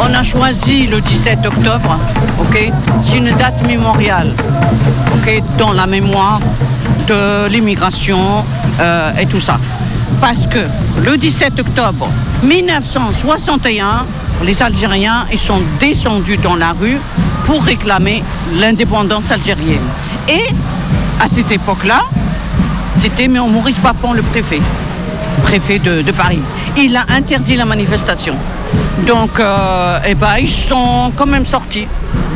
On 0.00 0.14
a 0.14 0.22
choisi 0.22 0.86
le 0.86 1.00
17 1.00 1.44
octobre, 1.46 1.98
ok 2.40 2.70
C'est 3.02 3.16
une 3.16 3.32
date 3.36 3.66
mémoriale, 3.66 4.32
ok 5.14 5.42
Dans 5.58 5.72
la 5.72 5.86
mémoire 5.86 6.38
de 7.08 7.48
l'immigration 7.48 8.44
et 9.20 9.26
tout 9.26 9.40
ça. 9.40 9.58
Parce 10.20 10.46
que 10.46 10.58
le 11.04 11.16
17 11.16 11.60
octobre 11.60 12.08
1961, 12.42 14.04
les 14.44 14.62
Algériens 14.62 15.24
sont 15.36 15.60
descendus 15.80 16.36
dans 16.38 16.56
la 16.56 16.72
rue 16.72 16.98
pour 17.44 17.62
réclamer 17.62 18.22
l'indépendance 18.60 19.30
algérienne. 19.30 19.78
Et 20.28 20.44
à 21.20 21.28
cette 21.28 21.50
époque-là, 21.50 22.00
c'était 22.98 23.28
Maurice 23.28 23.78
Papon, 23.78 24.12
le 24.12 24.22
préfet, 24.22 24.60
préfet 25.44 25.78
de, 25.78 26.02
Paris. 26.12 26.40
Il 26.76 26.96
a 26.96 27.04
interdit 27.16 27.56
la 27.56 27.64
manifestation. 27.64 28.34
Donc, 29.06 29.38
euh, 29.38 29.98
eh 30.06 30.14
ben, 30.14 30.36
ils 30.40 30.48
sont 30.48 31.12
quand 31.16 31.26
même 31.26 31.46
sortis, 31.46 31.86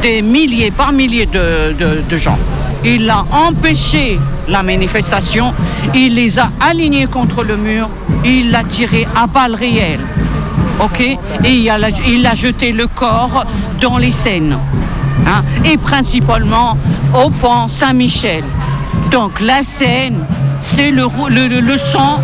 des 0.00 0.22
milliers, 0.22 0.70
par 0.70 0.92
milliers 0.92 1.26
de, 1.26 1.74
de- 1.78 2.02
de 2.08 2.16
gens. 2.16 2.38
Il 2.84 3.08
a 3.10 3.24
empêché 3.48 4.18
la 4.48 4.62
manifestation, 4.62 5.54
il 5.94 6.14
les 6.14 6.38
a 6.38 6.50
alignés 6.60 7.06
contre 7.06 7.44
le 7.44 7.56
mur, 7.56 7.88
il 8.24 8.50
l'a 8.50 8.64
tiré 8.64 9.06
à 9.16 9.26
balles 9.26 9.54
réelles. 9.54 10.00
Et 11.44 11.52
il 11.54 12.26
a, 12.26 12.34
jeté 12.34 12.72
le 12.72 12.86
corps 12.86 13.44
dans 13.80 13.98
les 13.98 14.10
Seines. 14.10 14.56
hein, 15.26 15.42
et 15.64 15.76
principalement 15.76 16.76
au 17.14 17.30
pont 17.30 17.68
Saint-Michel. 17.68 18.42
Donc 19.10 19.40
la 19.40 19.62
Seine, 19.62 20.24
c'est 20.60 20.90
le, 20.90 21.06
sang 21.78 22.20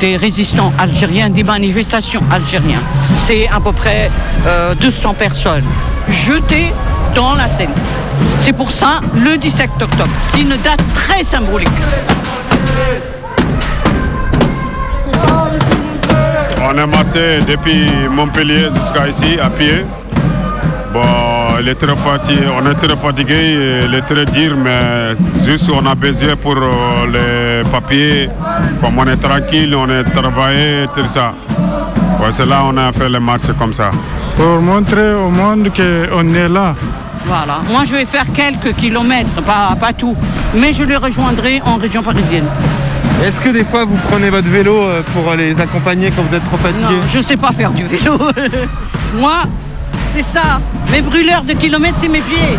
des 0.00 0.16
résistants 0.16 0.72
algériens, 0.78 1.28
des 1.28 1.44
manifestations 1.44 2.22
algériennes. 2.30 2.80
C'est 3.14 3.48
à 3.48 3.60
peu 3.60 3.72
près 3.72 4.10
euh, 4.46 4.74
200 4.74 5.14
personnes 5.14 5.64
jetées 6.08 6.72
dans 7.14 7.34
la 7.34 7.48
Seine. 7.48 7.74
C'est 8.36 8.52
pour 8.52 8.70
ça 8.70 9.00
le 9.14 9.36
17 9.36 9.70
octobre. 9.82 10.10
C'est 10.20 10.40
une 10.40 10.56
date 10.62 10.80
très 10.94 11.22
symbolique. 11.24 11.68
On 16.70 16.76
a 16.76 16.86
marché 16.86 17.40
depuis 17.48 17.90
Montpellier 18.10 18.68
jusqu'à 18.74 19.08
ici 19.08 19.38
à 19.40 19.48
pied. 19.48 19.84
Bon, 20.92 21.00
il 21.60 21.68
est 21.68 21.74
très 21.74 21.96
fatigué, 21.96 22.46
on 22.50 22.66
est 22.68 22.74
très 22.74 22.96
fatigué, 22.96 23.84
il 23.84 23.94
est 23.94 24.02
très 24.02 24.24
dur, 24.24 24.56
mais 24.56 25.14
juste 25.44 25.70
on 25.70 25.84
a 25.86 25.94
besoin 25.94 26.34
pour 26.36 26.56
euh, 26.56 27.06
les 27.62 27.68
papiers. 27.70 28.28
Comme 28.80 28.98
on 28.98 29.06
est 29.06 29.16
tranquille, 29.16 29.74
on 29.76 29.88
est 29.88 30.04
travaillé, 30.04 30.86
tout 30.94 31.06
ça. 31.06 31.34
Ouais, 32.20 32.30
c'est 32.32 32.46
là 32.46 32.60
qu'on 32.62 32.76
a 32.76 32.92
fait 32.92 33.08
le 33.08 33.20
match 33.20 33.42
comme 33.58 33.72
ça. 33.72 33.90
Pour 34.36 34.60
montrer 34.60 35.14
au 35.14 35.28
monde 35.30 35.68
qu'on 35.76 36.34
est 36.34 36.48
là. 36.48 36.74
Voilà. 37.28 37.60
Moi, 37.70 37.84
je 37.84 37.94
vais 37.94 38.06
faire 38.06 38.24
quelques 38.32 38.74
kilomètres, 38.74 39.42
pas, 39.42 39.76
pas 39.78 39.92
tout. 39.92 40.16
Mais 40.54 40.72
je 40.72 40.82
les 40.82 40.96
rejoindrai 40.96 41.60
en 41.64 41.76
région 41.76 42.02
parisienne. 42.02 42.46
Est-ce 43.22 43.40
que 43.40 43.50
des 43.50 43.64
fois 43.64 43.84
vous 43.84 43.96
prenez 43.96 44.30
votre 44.30 44.48
vélo 44.48 44.74
euh, 44.74 45.02
pour 45.12 45.34
les 45.34 45.60
accompagner 45.60 46.10
quand 46.10 46.22
vous 46.22 46.34
êtes 46.34 46.44
trop 46.44 46.56
fatigué 46.56 46.94
Non, 46.94 47.02
je 47.14 47.20
sais 47.20 47.36
pas 47.36 47.52
faire 47.52 47.70
du 47.72 47.84
vélo. 47.84 48.16
Moi, 49.14 49.42
c'est 50.12 50.22
ça. 50.22 50.60
Mes 50.90 51.02
brûleurs 51.02 51.42
de 51.42 51.52
kilomètres, 51.52 51.98
c'est 51.98 52.08
mes 52.08 52.20
pieds. 52.20 52.56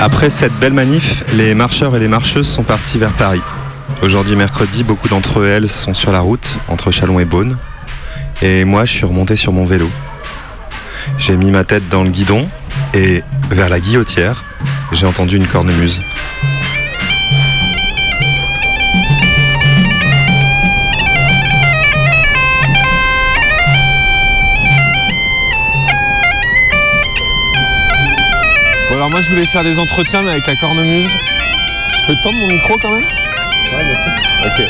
Après 0.00 0.28
cette 0.30 0.52
belle 0.58 0.72
manif, 0.72 1.22
les 1.34 1.54
marcheurs 1.54 1.94
et 1.96 2.00
les 2.00 2.08
marcheuses 2.08 2.48
sont 2.48 2.64
partis 2.64 2.98
vers 2.98 3.12
Paris. 3.12 3.40
Aujourd'hui 4.02 4.34
mercredi, 4.34 4.82
beaucoup 4.82 5.08
d'entre 5.08 5.44
elles 5.46 5.68
sont 5.68 5.94
sur 5.94 6.10
la 6.10 6.20
route 6.20 6.58
entre 6.68 6.90
Chalon 6.90 7.20
et 7.20 7.24
Beaune. 7.24 7.56
Et 8.44 8.64
moi, 8.64 8.84
je 8.84 8.92
suis 8.92 9.06
remonté 9.06 9.36
sur 9.36 9.52
mon 9.52 9.64
vélo. 9.64 9.88
J'ai 11.16 11.36
mis 11.36 11.52
ma 11.52 11.62
tête 11.62 11.88
dans 11.88 12.02
le 12.02 12.10
guidon 12.10 12.48
et 12.92 13.22
vers 13.50 13.68
la 13.68 13.78
guillotière, 13.78 14.42
j'ai 14.90 15.06
entendu 15.06 15.36
une 15.36 15.46
cornemuse. 15.46 16.02
Bon 28.88 28.96
alors 28.96 29.10
moi 29.10 29.20
je 29.22 29.28
voulais 29.30 29.46
faire 29.46 29.62
des 29.62 29.78
entretiens 29.78 30.22
mais 30.22 30.30
avec 30.30 30.46
la 30.46 30.56
cornemuse. 30.56 31.10
Je 31.96 32.06
peux 32.06 32.16
tendre 32.22 32.38
mon 32.38 32.48
micro 32.48 32.76
quand 32.78 32.90
même? 32.90 33.04
Ouais 33.72 33.84
bien 33.84 33.94
sûr. 33.94 34.12
Ok. 34.46 34.68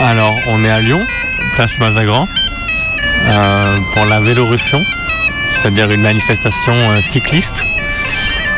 Alors, 0.00 0.34
on 0.48 0.62
est 0.64 0.70
à 0.70 0.80
Lyon, 0.80 1.00
place 1.54 1.78
Mazagran, 1.78 2.28
pour 3.94 4.04
la 4.06 4.20
Vélorussion, 4.20 4.84
c'est-à-dire 5.52 5.90
une 5.90 6.02
manifestation 6.02 6.72
euh, 6.72 7.00
cycliste 7.00 7.64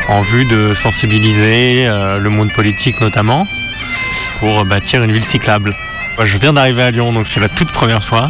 en 0.07 0.21
vue 0.21 0.45
de 0.45 0.73
sensibiliser 0.73 1.87
euh, 1.87 2.19
le 2.19 2.29
monde 2.29 2.51
politique 2.53 2.99
notamment 3.01 3.47
pour 4.39 4.65
bâtir 4.65 5.03
une 5.03 5.11
ville 5.11 5.25
cyclable. 5.25 5.75
Je 6.23 6.37
viens 6.37 6.53
d'arriver 6.53 6.83
à 6.83 6.91
Lyon, 6.91 7.13
donc 7.13 7.27
c'est 7.27 7.39
la 7.39 7.49
toute 7.49 7.71
première 7.71 8.03
fois. 8.03 8.29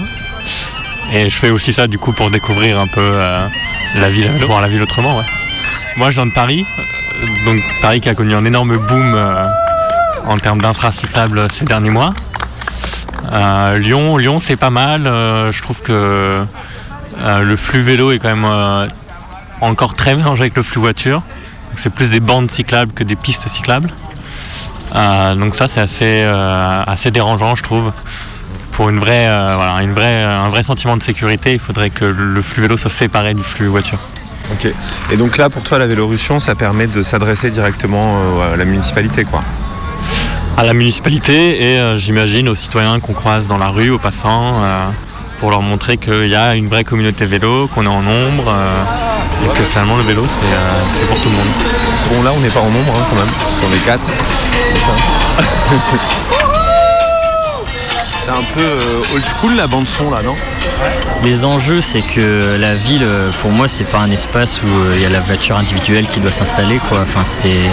Et 1.12 1.30
je 1.30 1.36
fais 1.36 1.50
aussi 1.50 1.74
ça 1.74 1.88
du 1.88 1.98
coup 1.98 2.14
pour 2.14 2.30
découvrir 2.30 2.80
un 2.80 2.88
peu 2.88 3.02
euh, 3.02 3.48
la 3.96 4.10
ville, 4.10 4.30
voir 4.46 4.62
la 4.62 4.68
ville 4.68 4.82
autrement. 4.82 5.18
ouais. 5.18 5.26
Moi, 5.98 6.12
je 6.12 6.16
viens 6.16 6.28
de 6.28 6.34
Paris, 6.34 6.66
euh, 6.78 7.26
donc 7.46 7.62
Paris 7.82 8.00
qui 8.00 8.10
a 8.10 8.16
connu 8.16 8.36
un 8.36 8.46
énorme 8.46 8.78
boom 8.78 9.16
euh, 9.16 9.44
en 10.28 10.38
termes 10.38 10.62
d'intracyclables 10.62 11.48
ces 11.52 11.66
derniers 11.66 11.90
mois. 11.90 12.12
Lyon, 13.32 14.18
Lyon 14.18 14.40
c'est 14.40 14.56
pas 14.56 14.70
mal. 14.70 15.06
euh, 15.06 15.52
je 15.52 15.62
trouve 15.62 15.82
que 15.82 16.44
euh, 17.22 17.42
le 17.42 17.56
flux 17.56 17.82
vélo 17.82 18.12
est 18.12 18.20
quand 18.20 18.30
même 18.30 18.48
euh, 18.50 18.88
encore 19.62 19.96
très 19.96 20.16
mélangé 20.16 20.44
avec 20.44 20.56
le 20.56 20.64
flux 20.64 20.80
voiture. 20.80 21.22
C'est 21.76 21.92
plus 21.92 22.10
des 22.10 22.20
bandes 22.20 22.50
cyclables 22.50 22.92
que 22.92 23.04
des 23.04 23.16
pistes 23.16 23.48
cyclables. 23.48 23.92
Donc 24.94 25.56
ça 25.56 25.68
c'est 25.68 25.82
assez, 25.82 27.12
dérangeant 27.12 27.56
je 27.56 27.64
trouve. 27.64 27.92
Pour 28.72 28.90
une 28.90 29.00
vraie, 29.00 29.28
une 29.28 29.92
vraie, 29.92 30.24
un 30.24 30.50
vrai 30.50 30.64
sentiment 30.64 30.96
de 30.98 31.04
sécurité, 31.04 31.54
il 31.54 31.60
faudrait 31.60 31.90
que 31.90 32.06
le 32.06 32.42
flux 32.42 32.62
vélo 32.62 32.78
soit 32.78 32.90
séparé 32.90 33.34
du 33.34 33.44
flux 33.44 33.68
voiture. 33.68 34.00
Ok. 34.52 34.72
Et 35.12 35.18
donc 35.18 35.38
là 35.38 35.50
pour 35.50 35.64
toi 35.64 35.78
la 35.78 35.88
Vélorussion 35.88 36.40
ça 36.40 36.56
permet 36.56 36.88
de 36.88 37.04
s'adresser 37.04 37.50
directement 37.50 38.42
à 38.42 38.56
la 38.58 38.66
municipalité 38.66 39.26
quoi. 39.26 39.44
À 40.60 40.64
la 40.66 40.74
municipalité 40.74 41.64
et 41.64 41.80
euh, 41.80 41.96
j'imagine 41.96 42.50
aux 42.50 42.56
citoyens 42.56 43.00
qu'on 43.00 43.14
croise 43.14 43.48
dans 43.48 43.58
la 43.58 43.70
rue, 43.70 43.92
aux 43.92 43.98
passants, 43.98 44.62
euh, 44.62 44.88
pour 45.38 45.52
leur 45.52 45.62
montrer 45.62 45.96
qu'il 45.96 46.28
y 46.28 46.36
a 46.36 46.54
une 46.56 46.68
vraie 46.68 46.84
communauté 46.84 47.26
vélo, 47.26 47.68
qu'on 47.68 47.86
est 47.86 47.88
en 47.88 48.02
nombre 48.02 48.44
euh, 48.50 49.46
et 49.46 49.58
que 49.58 49.64
finalement 49.64 49.96
le 49.96 50.04
vélo 50.04 50.26
c'est 50.28 50.54
euh, 50.54 50.84
c'est 51.00 51.08
pour 51.08 51.18
tout 51.22 51.30
le 51.30 51.36
monde. 51.38 51.48
Bon 52.12 52.24
là 52.24 52.32
on 52.36 52.42
n'est 52.42 52.50
pas 52.50 52.60
en 52.60 52.70
nombre 52.70 52.94
hein, 52.94 53.06
quand 53.10 53.16
même, 53.16 53.34
parce 53.42 53.58
qu'on 53.58 53.74
est 53.74 53.86
quatre. 53.86 54.06
C'est 54.74 54.80
ça. 54.80 54.92
C'est 58.26 58.32
un 58.36 58.44
peu 58.54 59.16
old 59.16 59.24
school 59.42 59.56
la 59.56 59.66
bande 59.66 59.88
son 59.88 60.12
là 60.12 60.22
non? 60.22 60.36
Les 61.24 61.46
enjeux, 61.46 61.82
c'est 61.82 62.02
que 62.02 62.58
la 62.60 62.76
ville, 62.76 63.08
pour 63.42 63.50
moi, 63.50 63.68
c'est 63.68 63.86
pas 63.86 63.98
un 63.98 64.12
espace 64.12 64.62
où 64.62 64.68
il 64.94 65.02
y 65.02 65.06
a 65.06 65.10
la 65.10 65.20
voiture 65.20 65.58
individuelle 65.58 66.06
qui 66.08 66.20
doit 66.20 66.30
s'installer, 66.30 66.78
quoi. 66.78 67.00
Enfin, 67.02 67.26
c'est- 67.26 67.72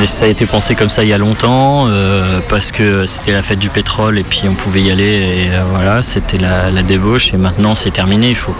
ça 0.00 0.24
a 0.24 0.28
été 0.28 0.46
pensé 0.46 0.74
comme 0.74 0.88
ça 0.88 1.04
il 1.04 1.10
y 1.10 1.12
a 1.12 1.18
longtemps, 1.18 1.86
euh, 1.88 2.40
parce 2.48 2.72
que 2.72 3.06
c'était 3.06 3.32
la 3.32 3.42
fête 3.42 3.58
du 3.58 3.68
pétrole 3.68 4.18
et 4.18 4.22
puis 4.22 4.42
on 4.48 4.54
pouvait 4.54 4.80
y 4.80 4.90
aller 4.90 5.04
et 5.04 5.48
euh, 5.50 5.62
voilà, 5.70 6.02
c'était 6.02 6.38
la, 6.38 6.70
débauche 6.82 7.32
et 7.32 7.36
maintenant 7.36 7.74
c'est 7.74 7.90
terminé. 7.90 8.30
Il 8.30 8.36
faut, 8.36 8.54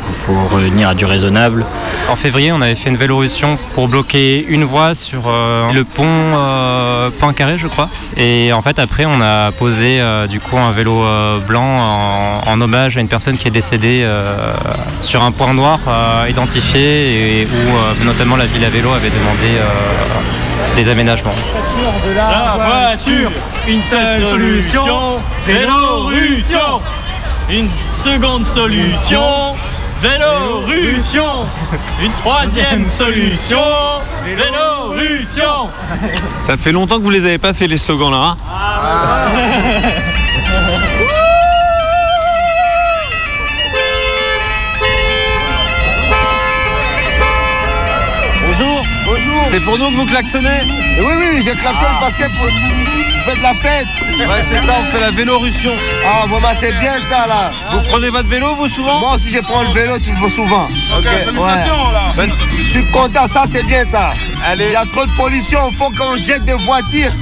revenir 0.50 0.88
à 0.88 0.94
du 0.94 1.04
raisonnable. 1.04 1.64
En 2.08 2.16
février, 2.16 2.52
on 2.52 2.60
avait 2.60 2.74
fait 2.74 2.90
une 2.90 2.96
vélorussion 2.96 3.58
pour 3.74 3.88
bloquer 3.88 4.44
une 4.46 4.64
voie 4.64 4.94
sur 4.94 5.24
euh, 5.26 5.72
le 5.72 5.84
pont 5.84 6.02
Poincaré, 7.18 7.58
je 7.58 7.66
crois. 7.66 7.88
Et 8.16 8.52
en 8.52 8.62
fait, 8.62 8.78
après, 8.78 9.04
on 9.04 9.20
a 9.20 9.50
posé 9.52 10.00
du 10.28 10.40
coup 10.40 10.58
un 10.58 10.70
vélo 10.70 11.04
blanc 11.46 11.64
en, 11.64 12.42
en 12.46 12.60
hommage 12.60 12.96
à 12.96 13.00
une 13.00 13.08
personne 13.08 13.36
qui 13.36 13.48
est 13.48 13.52
décédée 13.52 14.06
sur 15.00 15.22
un 15.22 15.32
point 15.32 15.54
noir 15.54 15.80
identifié 16.28 17.40
et 17.40 17.46
où 17.46 18.04
notamment 18.04 18.36
la 18.36 18.46
ville 18.46 18.64
à 18.64 18.70
vélo 18.70 18.90
avait 18.92 19.10
demandé 19.10 19.58
des 20.76 20.88
aménagements. 20.88 21.34
La 22.14 22.54
voiture, 22.56 23.30
une 23.68 23.82
seule 23.82 24.22
solution, 24.22 25.20
Vélorussion. 25.46 26.80
Une 27.50 27.68
seconde 27.90 28.46
solution, 28.46 29.56
Vélorussion. 30.00 31.46
Une 32.02 32.12
troisième 32.12 32.86
solution, 32.86 33.58
Vélorussion. 34.24 35.68
Ça 36.40 36.56
fait 36.56 36.72
longtemps 36.72 36.98
que 36.98 37.02
vous 37.04 37.10
les 37.10 37.26
avez 37.26 37.38
pas 37.38 37.52
fait 37.52 37.66
les 37.66 37.78
slogans 37.78 38.10
là. 38.10 38.18
hein 38.18 38.36
Bonjour. 38.44 40.11
C'est 49.52 49.60
pour 49.60 49.78
nous 49.78 49.90
que 49.90 49.96
vous 49.96 50.06
klaxonnez 50.06 50.48
Oui, 50.98 51.12
oui, 51.18 51.42
je 51.46 51.52
klaxonne 51.52 51.94
parce 52.00 52.14
que 52.14 52.24
vous 52.24 52.48
faites 53.26 53.42
la 53.42 53.52
fête. 53.52 53.86
Ouais, 54.18 54.42
c'est 54.48 54.66
ça, 54.66 54.72
on 54.80 54.84
fait 54.90 55.00
la 55.00 55.10
vélorussion. 55.10 55.72
Ah, 56.06 56.26
vraiment, 56.26 56.48
c'est 56.58 56.72
bien 56.80 56.98
ça, 56.98 57.26
là. 57.28 57.50
Vous 57.70 57.80
prenez 57.90 58.08
votre 58.08 58.28
vélo, 58.30 58.54
vous, 58.54 58.68
souvent 58.68 58.98
Moi 59.00 59.14
aussi, 59.16 59.30
je 59.30 59.40
prends 59.40 59.62
le 59.62 59.68
vélo 59.72 59.98
tout 59.98 60.30
souvent. 60.30 60.64
Ok, 60.96 61.04
félicitations, 61.04 61.90
là. 61.92 62.00
Ben, 62.16 62.30
Je 62.58 62.64
suis 62.64 62.90
content, 62.92 63.26
ça, 63.28 63.44
c'est 63.52 63.64
bien 63.66 63.84
ça. 63.84 64.14
Il 64.54 64.70
y 64.72 64.74
a 64.76 64.86
trop 64.86 65.04
de 65.04 65.12
pollution, 65.18 65.60
il 65.70 65.76
faut 65.76 65.90
qu'on 65.90 66.16
jette 66.16 66.46
des 66.46 66.54
voitures, 66.54 67.12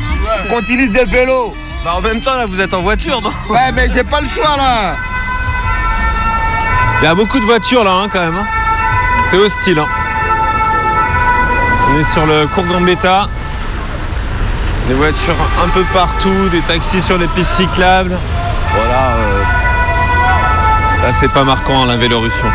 qu'on 0.49 0.61
utilise 0.61 0.93
des 0.93 1.05
vélos. 1.07 1.53
Bah, 1.85 1.95
en 1.97 2.01
même 2.01 2.21
temps, 2.21 2.37
là, 2.37 2.47
vous 2.47 2.61
êtes 2.61 2.73
en 2.75 2.83
voiture, 2.83 3.21
non 3.21 3.33
Ouais, 3.49 3.73
mais 3.75 3.89
j'ai 3.93 4.05
pas 4.05 4.21
le 4.21 4.29
choix, 4.29 4.57
là. 4.57 4.95
Il 7.03 7.07
y 7.07 7.09
a 7.09 7.15
beaucoup 7.17 7.41
de 7.41 7.45
voitures, 7.45 7.83
là, 7.83 7.91
hein, 7.93 8.09
quand 8.11 8.21
même. 8.21 8.37
hein. 8.37 8.47
C'est 9.29 9.37
hostile. 9.37 9.81
Hein. 9.81 9.87
On 11.91 11.99
est 11.99 12.05
sur 12.05 12.27
le 12.27 12.47
cours 12.49 12.65
Gambetta. 12.67 13.29
Des 14.89 14.95
voitures 14.95 15.35
un 15.65 15.69
peu 15.69 15.83
partout, 15.93 16.49
des 16.51 16.61
taxis 16.63 17.03
sur 17.03 17.19
les 17.19 17.27
pistes 17.29 17.53
cyclables. 17.57 18.17
Voilà. 18.75 19.03
euh, 19.17 19.43
Là, 21.03 21.13
c'est 21.19 21.29
pas 21.33 21.45
marquant, 21.45 21.83
hein, 21.83 21.87
la 21.87 21.97
Vélorussion. 21.97 22.49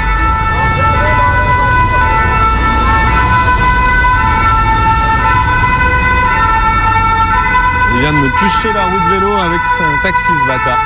Il 7.95 8.01
vient 8.01 8.13
de 8.13 8.17
me 8.17 8.29
toucher 8.39 8.73
la 8.73 8.83
roue 8.85 8.99
de 8.99 9.13
vélo 9.15 9.31
avec 9.45 9.61
son 9.77 9.83
taxi, 10.03 10.31
ce 10.41 10.47
bâtard. 10.47 10.77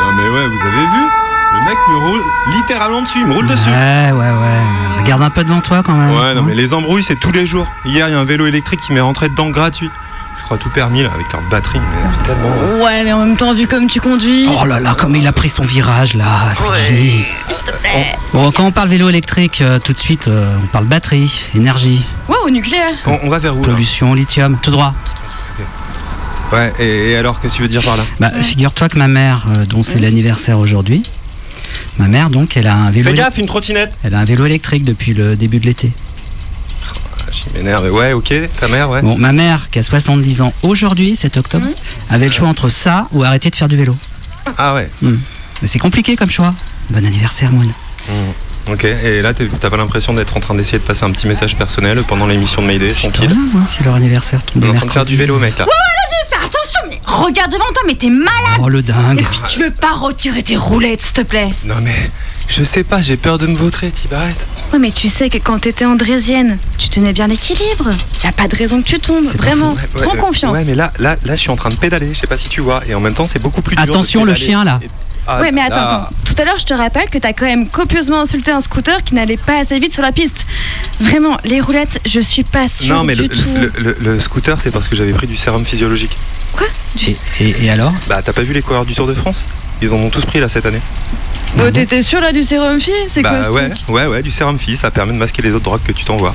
Non 0.00 0.12
mais 0.16 0.28
ouais, 0.28 0.46
vous 0.46 0.66
avez 0.66 0.86
vu? 0.86 1.21
Le 1.54 1.60
mec 1.66 1.76
me 1.90 2.08
roule 2.08 2.22
littéralement 2.54 3.02
dessus, 3.02 3.18
il 3.20 3.26
me 3.26 3.34
roule 3.34 3.46
dessus. 3.46 3.68
Ouais, 3.68 4.10
ouais, 4.12 4.30
ouais. 4.30 5.00
Regarde 5.00 5.22
un 5.22 5.30
peu 5.30 5.44
devant 5.44 5.60
toi 5.60 5.82
quand 5.84 5.94
même. 5.94 6.10
Ouais, 6.10 6.34
non 6.34 6.42
mais 6.42 6.54
les 6.54 6.74
embrouilles, 6.74 7.02
c'est 7.02 7.18
tous 7.18 7.32
les 7.32 7.46
jours. 7.46 7.66
Hier, 7.84 8.08
il 8.08 8.12
y 8.12 8.14
a 8.14 8.18
un 8.18 8.24
vélo 8.24 8.46
électrique 8.46 8.80
qui 8.80 8.92
m'est 8.92 9.00
rentré 9.00 9.28
dedans 9.28 9.50
gratuit. 9.50 9.90
Ils 10.34 10.38
se 10.38 10.44
croient 10.44 10.56
tout 10.56 10.70
permis, 10.70 11.02
là, 11.02 11.10
avec 11.14 11.30
leur 11.30 11.42
batterie, 11.50 11.78
mais 11.78 12.26
tellement... 12.26 12.82
Ouais, 12.82 13.04
mais 13.04 13.12
en 13.12 13.18
même 13.18 13.36
temps, 13.36 13.52
vu 13.52 13.66
comme 13.66 13.86
tu 13.86 14.00
conduis. 14.00 14.48
Oh 14.62 14.64
là 14.64 14.80
là, 14.80 14.94
comme 14.94 15.14
il 15.14 15.26
a 15.26 15.32
pris 15.32 15.50
son 15.50 15.62
virage 15.62 16.14
là. 16.14 16.54
Luigi. 16.88 17.26
Bon, 18.32 18.50
quand 18.50 18.64
on 18.64 18.70
parle 18.72 18.88
vélo 18.88 19.10
électrique, 19.10 19.60
euh, 19.60 19.78
tout 19.78 19.92
de 19.92 19.98
suite, 19.98 20.28
euh, 20.28 20.56
on 20.62 20.66
parle 20.68 20.86
batterie, 20.86 21.44
énergie, 21.54 22.06
Ouais, 22.30 22.36
au 22.46 22.48
nucléaire. 22.48 22.94
On, 23.06 23.18
on 23.24 23.28
va 23.28 23.38
vers 23.38 23.54
où 23.54 23.62
là 23.62 23.68
pollution, 23.72 24.14
lithium, 24.14 24.56
tout 24.62 24.70
droit. 24.70 24.94
Ouais, 26.50 26.72
et, 26.78 27.10
et 27.10 27.16
alors, 27.16 27.38
qu'est-ce 27.38 27.54
que 27.54 27.56
tu 27.58 27.62
veux 27.62 27.68
dire 27.68 27.82
par 27.82 27.98
là? 27.98 28.02
Bah, 28.18 28.30
figure-toi 28.30 28.88
que 28.88 28.96
ma 28.98 29.08
mère, 29.08 29.44
euh, 29.50 29.66
dont 29.66 29.82
c'est 29.82 29.98
l'anniversaire 29.98 30.58
aujourd'hui, 30.58 31.02
Ma 32.02 32.08
mère, 32.08 32.30
donc, 32.30 32.56
elle 32.56 32.66
a 32.66 32.74
un 32.74 32.90
vélo. 32.90 33.10
Fais 33.10 33.16
gaffe, 33.16 33.38
une 33.38 33.46
trottinette 33.46 34.00
Elle 34.02 34.16
a 34.16 34.18
un 34.18 34.24
vélo 34.24 34.44
électrique 34.44 34.82
depuis 34.82 35.14
le 35.14 35.36
début 35.36 35.60
de 35.60 35.66
l'été. 35.66 35.92
Je 37.30 37.56
m'énerve. 37.56 37.92
Ouais, 37.92 38.12
ok, 38.12 38.34
ta 38.58 38.66
mère, 38.66 38.90
ouais. 38.90 39.02
Bon, 39.02 39.16
ma 39.16 39.30
mère, 39.30 39.70
qui 39.70 39.78
a 39.78 39.84
70 39.84 40.42
ans 40.42 40.52
aujourd'hui, 40.64 41.14
7 41.14 41.36
octobre, 41.36 41.66
avait 42.10 42.26
le 42.26 42.32
choix 42.32 42.48
entre 42.48 42.70
ça 42.70 43.06
ou 43.12 43.22
arrêter 43.22 43.50
de 43.50 43.54
faire 43.54 43.68
du 43.68 43.76
vélo. 43.76 43.96
Ah 44.58 44.74
ouais. 44.74 44.90
Hmm. 45.00 45.18
Mais 45.60 45.68
c'est 45.68 45.78
compliqué 45.78 46.16
comme 46.16 46.28
choix. 46.28 46.52
Bon 46.90 47.06
anniversaire, 47.06 47.52
Moon. 47.52 47.68
Hmm. 48.08 48.72
Ok, 48.72 48.84
et 48.84 49.22
là, 49.22 49.32
t'as 49.32 49.70
pas 49.70 49.76
l'impression 49.76 50.12
d'être 50.12 50.36
en 50.36 50.40
train 50.40 50.56
d'essayer 50.56 50.78
de 50.78 50.84
passer 50.84 51.04
un 51.04 51.12
petit 51.12 51.28
message 51.28 51.54
personnel 51.54 52.02
pendant 52.02 52.26
l'émission 52.26 52.62
de 52.62 52.66
Mayday, 52.66 52.94
tranquille 52.94 53.36
moi, 53.52 53.62
si 53.64 53.84
leur 53.84 53.94
anniversaire 53.94 54.42
tombe 54.42 54.64
On 54.64 54.66
est 54.66 54.70
en 54.70 54.74
train 54.74 54.86
de 54.86 54.90
faire 54.90 55.04
du 55.04 55.16
vélo, 55.16 55.38
mec, 55.38 55.56
là. 55.56 55.66
Ouais, 55.66 55.70
ouais, 55.70 55.76
là, 55.76 56.02
j'ai 56.10 56.36
fait 56.36 56.44
attention, 56.44 56.80
mais 56.90 57.00
regarde 57.24 57.52
devant 57.52 57.64
toi, 57.72 57.82
mais 57.86 57.94
t'es 57.94 58.10
malade. 58.10 58.60
Oh, 58.60 58.68
le 58.68 58.82
dingue. 58.82 59.20
Et 59.20 59.24
puis 59.24 59.40
tu 59.48 59.60
veux 59.60 59.70
pas 59.70 59.92
retirer 59.92 60.42
tes 60.42 60.56
roulettes, 60.56 61.00
s'il 61.00 61.12
te 61.12 61.20
plaît. 61.22 61.50
Non 61.64 61.76
mais, 61.82 62.10
je 62.48 62.64
sais 62.64 62.84
pas, 62.84 63.00
j'ai 63.00 63.16
peur 63.16 63.38
de 63.38 63.46
me 63.46 63.54
vautrer, 63.56 63.90
Tibarette. 63.90 64.46
Ouais, 64.72 64.78
mais 64.78 64.90
tu 64.90 65.08
sais 65.08 65.28
que 65.30 65.38
quand 65.38 65.58
t'étais 65.60 65.84
andrésienne, 65.84 66.58
tu 66.78 66.88
tenais 66.88 67.12
bien 67.12 67.26
l'équilibre. 67.26 67.90
Y 68.24 68.26
a 68.26 68.32
pas 68.32 68.48
de 68.48 68.56
raison 68.56 68.80
que 68.82 68.86
tu 68.88 68.98
tombes, 68.98 69.24
vraiment. 69.24 69.72
Ouais, 69.72 70.02
Prends 70.02 70.14
euh, 70.14 70.18
confiance. 70.18 70.56
Ouais, 70.56 70.64
mais 70.64 70.74
là, 70.74 70.92
là, 70.98 71.16
là, 71.24 71.36
je 71.36 71.40
suis 71.40 71.50
en 71.50 71.56
train 71.56 71.70
de 71.70 71.76
pédaler, 71.76 72.14
je 72.14 72.20
sais 72.20 72.26
pas 72.26 72.36
si 72.36 72.48
tu 72.48 72.60
vois, 72.60 72.82
et 72.88 72.94
en 72.94 73.00
même 73.00 73.14
temps, 73.14 73.26
c'est 73.26 73.38
beaucoup 73.38 73.62
plus 73.62 73.76
dur. 73.76 73.84
de 73.84 73.90
Attention, 73.90 74.24
le 74.24 74.34
chien, 74.34 74.64
là. 74.64 74.80
Ah, 75.26 75.40
ouais, 75.40 75.52
mais 75.52 75.60
attends. 75.62 76.08
Tout 76.24 76.34
à 76.40 76.44
l'heure, 76.44 76.58
je 76.58 76.64
te 76.64 76.74
rappelle 76.74 77.08
que 77.10 77.18
t'as 77.18 77.32
quand 77.32 77.46
même 77.46 77.68
copieusement 77.68 78.20
insulté 78.20 78.50
un 78.50 78.60
scooter 78.60 79.02
qui 79.04 79.14
n'allait 79.14 79.36
pas 79.36 79.58
assez 79.58 79.78
vite 79.78 79.92
sur 79.92 80.02
la 80.02 80.12
piste. 80.12 80.46
Vraiment, 81.00 81.36
les 81.44 81.60
roulettes, 81.60 82.00
je 82.06 82.20
suis 82.20 82.42
pas 82.44 82.68
sûre 82.68 82.94
Non, 82.96 83.04
mais 83.04 83.14
du 83.14 83.22
le, 83.22 83.28
tout. 83.28 83.48
le- 83.60 83.72
le- 83.82 83.96
le 84.00 84.20
scooter, 84.20 84.60
c'est 84.60 84.70
parce 84.70 84.88
que 84.88 84.96
j'avais 84.96 85.12
pris 85.12 85.26
du 85.26 85.36
sérum 85.36 85.64
physiologique. 85.64 86.16
Quoi? 86.52 86.66
Et, 87.40 87.64
et 87.64 87.70
alors? 87.70 87.92
Bah, 88.08 88.20
t'as 88.22 88.32
pas 88.32 88.42
vu 88.42 88.52
les 88.52 88.62
coureurs 88.62 88.84
du 88.86 88.94
Tour 88.94 89.06
de 89.06 89.14
France? 89.14 89.44
Ils 89.80 89.92
en 89.92 89.96
ont 89.96 90.10
tous 90.10 90.24
pris 90.24 90.38
là 90.40 90.48
cette 90.48 90.64
année. 90.66 90.80
Bon, 91.56 91.70
t'étais 91.70 92.02
sûr 92.02 92.20
là 92.20 92.32
du 92.32 92.42
sérum 92.42 92.80
fille 92.80 92.94
C'est 93.08 93.20
quoi 93.22 93.32
Bah 93.32 93.44
ce 93.44 93.50
ouais, 93.50 93.68
truc? 93.68 93.88
ouais, 93.88 94.06
ouais, 94.06 94.22
du 94.22 94.30
sérum 94.30 94.58
phy, 94.58 94.74
ça 94.76 94.90
permet 94.90 95.12
de 95.12 95.18
masquer 95.18 95.42
les 95.42 95.50
autres 95.50 95.64
drogues 95.64 95.82
que 95.86 95.92
tu 95.92 96.04
t'envoies. 96.04 96.34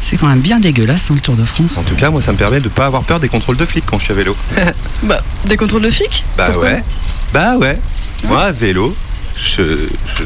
C'est 0.00 0.16
quand 0.18 0.26
même 0.26 0.40
bien 0.40 0.58
dégueulasse, 0.60 1.10
hein, 1.10 1.14
le 1.14 1.20
Tour 1.20 1.34
de 1.36 1.44
France. 1.44 1.78
En 1.78 1.82
tout 1.82 1.94
cas, 1.94 2.10
moi, 2.10 2.20
ça 2.20 2.32
me 2.32 2.36
permet 2.36 2.60
de 2.60 2.68
pas 2.68 2.84
avoir 2.86 3.04
peur 3.04 3.20
des 3.20 3.28
contrôles 3.28 3.56
de 3.56 3.64
flics 3.64 3.84
quand 3.86 3.98
je 3.98 4.04
suis 4.04 4.12
à 4.12 4.16
vélo. 4.16 4.36
Bah, 5.02 5.20
des 5.46 5.56
contrôles 5.56 5.82
de 5.82 5.90
flics? 5.90 6.24
Bah 6.36 6.46
Pourquoi? 6.46 6.64
ouais, 6.70 6.84
bah 7.32 7.56
ouais. 7.58 7.78
Moi, 8.26 8.52
vélo, 8.52 8.96
je, 9.36 9.86
je, 10.06 10.24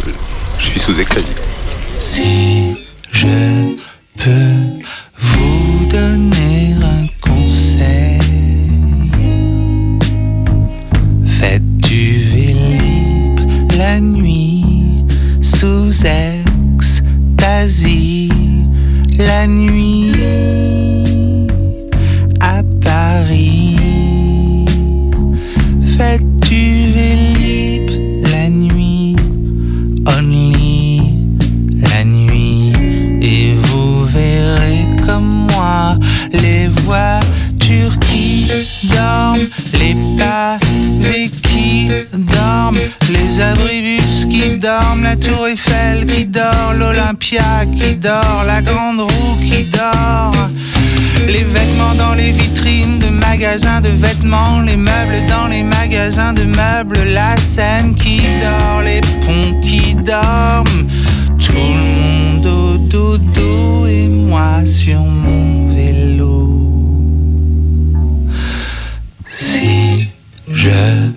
je 0.59 0.65
suis 0.65 0.81
sous 0.81 0.99
ecstasy. 1.01 1.33
Si 2.01 2.77
je 3.13 3.77
peux 4.17 4.83
vous 5.19 5.87
donner 5.91 6.75
un 6.83 7.07
conseil, 7.21 8.21
faites 11.27 11.77
du 11.79 12.19
vélib 12.19 13.41
la 13.77 14.01
nuit 14.01 15.05
sous 15.43 15.91
ecstasy, 16.07 17.53
la 19.19 19.47
nuit 19.47 20.13
qui 47.21 47.95
dort, 47.97 48.45
la 48.47 48.63
grande 48.63 49.01
roue 49.01 49.37
qui 49.41 49.65
dort. 49.65 50.49
Les 51.27 51.45
vêtements 51.45 51.95
dans 51.99 52.15
les 52.15 52.33
vitrines 52.33 52.99
de 52.99 53.09
magasins 53.09 53.81
de 53.81 53.89
vêtements, 53.89 54.61
les 54.61 54.77
meubles 54.77 55.27
dans 55.27 55.49
les 55.49 55.63
magasins 55.63 56.33
de 56.33 56.45
meubles, 56.45 57.03
la 57.13 57.37
scène 57.37 57.95
qui 57.97 58.23
dort, 58.41 58.83
les 58.83 59.01
ponts 59.25 59.61
qui 59.61 59.95
dorment, 59.95 60.87
tout 61.39 61.53
le 61.53 62.01
monde 62.01 62.47
au 62.47 62.79
dodo 62.79 63.87
et 63.87 64.09
moi 64.09 64.65
sur 64.67 65.01
mon 65.01 65.69
vélo. 65.75 66.49
Si 69.39 70.09
je 70.51 71.08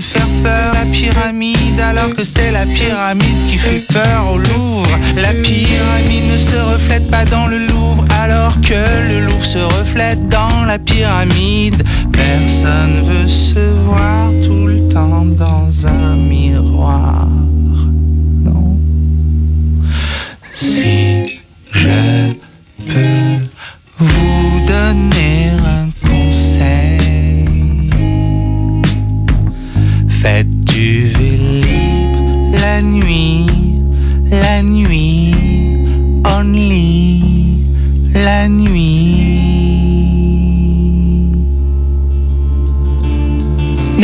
faire 0.00 0.26
peur 0.42 0.74
la 0.74 0.84
pyramide, 0.92 1.80
alors 1.80 2.14
que 2.14 2.24
c'est 2.24 2.50
la 2.50 2.66
pyramide 2.66 3.46
qui 3.48 3.56
fait 3.56 3.82
peur 3.92 4.32
au 4.32 4.38
Louvre. 4.38 4.90
La 5.16 5.32
pyramide 5.32 6.30
ne 6.30 6.36
se 6.36 6.56
reflète 6.56 7.10
pas 7.10 7.24
dans 7.24 7.46
le 7.46 7.58
Louvre, 7.58 8.04
alors 8.22 8.60
que 8.60 9.08
le 9.08 9.24
Louvre 9.24 9.44
se 9.44 9.58
reflète 9.58 10.28
dans 10.28 10.64
la 10.66 10.78
pyramide. 10.78 11.82
Personne 12.12 13.02
veut 13.04 13.26
se 13.26 13.58
voir 13.84 14.30
tout 14.44 14.66
le 14.66 14.88
temps 14.88 15.24
dans 15.24 15.86
un 15.86 16.16
miroir. 16.16 17.28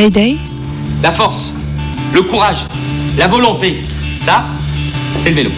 Mayday? 0.03 0.37
La 1.01 1.13
force, 1.13 1.55
le 2.13 2.23
courage, 2.23 2.67
la 3.17 3.29
volonté, 3.29 3.81
ça, 4.27 4.45
c'est 5.23 5.29
le 5.29 5.37
vélo. 5.37 5.51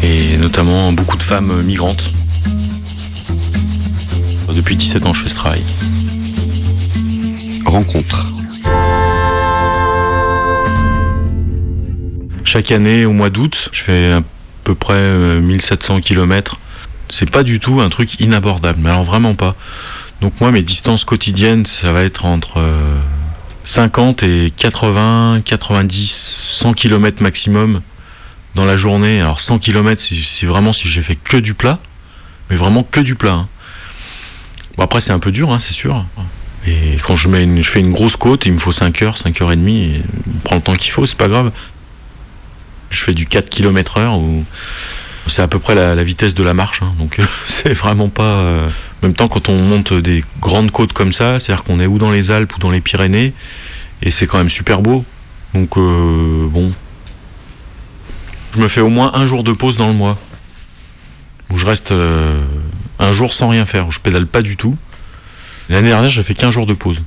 et 0.04 0.38
notamment 0.38 0.94
beaucoup 0.94 1.18
de 1.18 1.24
femmes 1.24 1.64
migrantes. 1.64 2.04
Depuis 4.56 4.76
17 4.76 5.08
ans, 5.08 5.14
je 5.14 5.24
fais 5.24 5.30
ce 5.30 5.34
travail. 5.34 5.64
Rencontre. 7.66 8.28
Chaque 12.44 12.72
année, 12.72 13.06
au 13.06 13.12
mois 13.12 13.32
d'août, 13.32 13.70
je 13.72 13.82
fais 13.82 14.12
à 14.12 14.22
peu 14.64 14.76
près 14.76 14.94
euh, 14.94 15.42
1700 15.42 16.02
km. 16.02 16.60
C'est 17.10 17.30
pas 17.30 17.44
du 17.44 17.60
tout 17.60 17.82
un 17.82 17.90
truc 17.90 18.20
inabordable, 18.20 18.80
mais 18.82 18.90
alors 18.90 19.04
vraiment 19.04 19.36
pas. 19.36 19.56
Donc 20.22 20.40
moi, 20.42 20.52
mes 20.52 20.62
distances 20.62 21.06
quotidiennes, 21.06 21.66
ça 21.66 21.92
va 21.92 22.04
être 22.04 22.26
entre 22.26 22.58
euh, 22.60 23.00
50 23.66 24.24
et 24.24 24.54
80, 24.56 25.42
90, 25.46 26.12
100 26.12 26.74
km 26.74 27.22
maximum 27.22 27.82
dans 28.56 28.66
la 28.66 28.78
journée. 28.78 29.22
Alors 29.22 29.40
100 29.42 29.60
km, 29.60 30.02
c'est- 30.02 30.46
vraiment 30.46 30.74
si 30.74 30.88
j'ai 30.88 31.02
fait 31.02 31.16
que 31.16 31.38
du 31.38 31.54
plat, 31.54 31.80
mais 32.50 32.56
vraiment 32.56 32.84
que 32.84 33.00
du 33.00 33.16
plat. 33.16 33.34
hein. 33.34 33.48
Bon 34.78 34.84
après 34.84 35.02
c'est 35.02 35.12
un 35.12 35.20
peu 35.20 35.32
dur, 35.32 35.52
hein, 35.52 35.60
c'est 35.60 35.74
sûr. 35.74 36.04
Et 36.66 36.98
quand 37.06 37.16
je, 37.16 37.28
mets 37.28 37.44
une- 37.44 37.62
je 37.62 37.70
fais 37.70 37.82
une 37.82 37.92
grosse 37.92 38.16
côte, 38.16 38.46
il 38.46 38.54
me 38.54 38.58
faut 38.58 38.72
5 38.72 39.02
heures, 39.02 39.18
5 39.18 39.42
heures 39.42 39.52
et 39.52 39.56
demie, 39.58 40.02
on 40.34 40.40
prend 40.40 40.56
le 40.56 40.62
temps 40.62 40.76
qu'il 40.76 40.92
faut, 40.92 41.06
c'est 41.06 41.18
pas 41.18 41.28
grave. 41.28 41.52
Je 42.90 43.00
fais 43.00 43.14
du 43.14 43.28
4 43.28 43.50
km 43.50 43.98
heure 43.98 44.18
ou 44.18 44.46
c'est 45.28 45.42
à 45.42 45.48
peu 45.48 45.60
près 45.60 45.76
la, 45.76 46.04
vitesse 46.04 46.36
de 46.36 46.44
la 46.44 46.54
marche, 46.54 46.82
hein, 46.82 46.94
donc 47.00 47.20
c'est 47.46 47.74
vraiment 47.74 48.10
pas. 48.10 48.24
euh, 48.24 48.68
En 49.02 49.08
même 49.08 49.16
temps, 49.16 49.28
quand 49.28 49.50
on 49.50 49.56
monte 49.58 49.94
des 49.94 50.24
grandes 50.40 50.72
côtes 50.72 50.94
comme 50.94 51.14
ça, 51.14 51.40
c'est-à-dire 51.40 51.64
qu'on 51.64 51.80
est 51.80 51.88
ou 51.88 51.98
dans 51.98 52.12
les 52.12 52.32
Alpes 52.32 52.56
ou 52.56 52.60
dans 52.60 52.72
les 52.72 52.82
Pyrénées, 52.82 53.34
et 54.02 54.12
c'est 54.12 54.28
quand 54.28 54.38
même 54.38 54.50
super 54.50 54.82
beau. 54.82 55.06
Donc 55.54 55.78
euh, 55.78 56.48
bon, 56.50 56.74
je 58.56 58.60
me 58.62 58.68
fais 58.68 58.82
au 58.82 58.90
moins 58.90 59.12
un 59.14 59.26
jour 59.26 59.44
de 59.44 59.52
pause 59.54 59.78
dans 59.78 59.88
le 59.88 59.94
mois, 59.94 60.18
où 61.50 61.58
je 61.58 61.66
reste 61.66 61.92
euh, 61.92 62.40
un 63.00 63.12
jour 63.12 63.34
sans 63.34 63.50
rien 63.50 63.66
faire, 63.66 63.88
où 63.88 63.92
je 63.92 64.00
pédale 64.00 64.28
pas 64.28 64.42
du 64.42 64.58
tout. 64.58 64.76
L'année 65.70 65.90
dernière, 65.90 66.10
j'ai 66.10 66.24
fait 66.24 66.36
15 66.36 66.54
jours 66.54 66.66
de 66.66 66.74
pause 66.74 67.02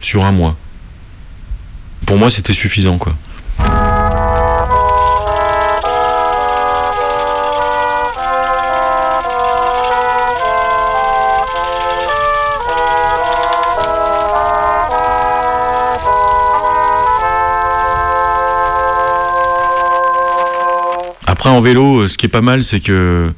sur 0.00 0.24
un 0.24 0.32
mois. 0.32 0.56
Pour 2.06 2.18
moi, 2.18 2.30
c'était 2.30 2.52
suffisant, 2.52 2.98
quoi. 2.98 3.16
En 21.58 21.60
vélo, 21.60 22.02
euh, 22.02 22.08
ce 22.08 22.16
qui 22.16 22.26
est 22.26 22.28
pas 22.28 22.40
mal, 22.40 22.62
c'est 22.62 22.78
que 22.78 23.32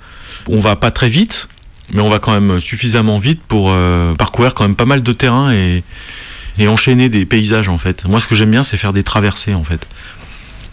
on 0.49 0.61
va 0.61 0.77
pas 0.77 0.91
très 0.91 1.09
vite, 1.09 1.49
mais 1.91 2.03
on 2.03 2.11
va 2.11 2.19
quand 2.19 2.39
même 2.39 2.61
suffisamment 2.61 3.19
vite 3.19 3.41
pour 3.49 3.69
euh, 3.71 4.15
parcourir 4.15 4.53
quand 4.53 4.65
même 4.65 4.77
pas 4.77 4.85
mal 4.85 5.03
de 5.03 5.13
terrain 5.13 5.53
et, 5.53 5.83
enchaîner 6.69 7.09
des 7.09 7.25
paysages 7.25 7.71
en 7.71 7.79
fait. 7.79 8.05
Moi, 8.05 8.21
ce 8.21 8.29
que 8.29 8.35
j'aime 8.35 8.51
bien, 8.51 8.63
c'est 8.63 8.77
faire 8.77 8.93
des 8.93 9.03
traversées 9.03 9.55
en 9.55 9.65
fait. 9.65 9.87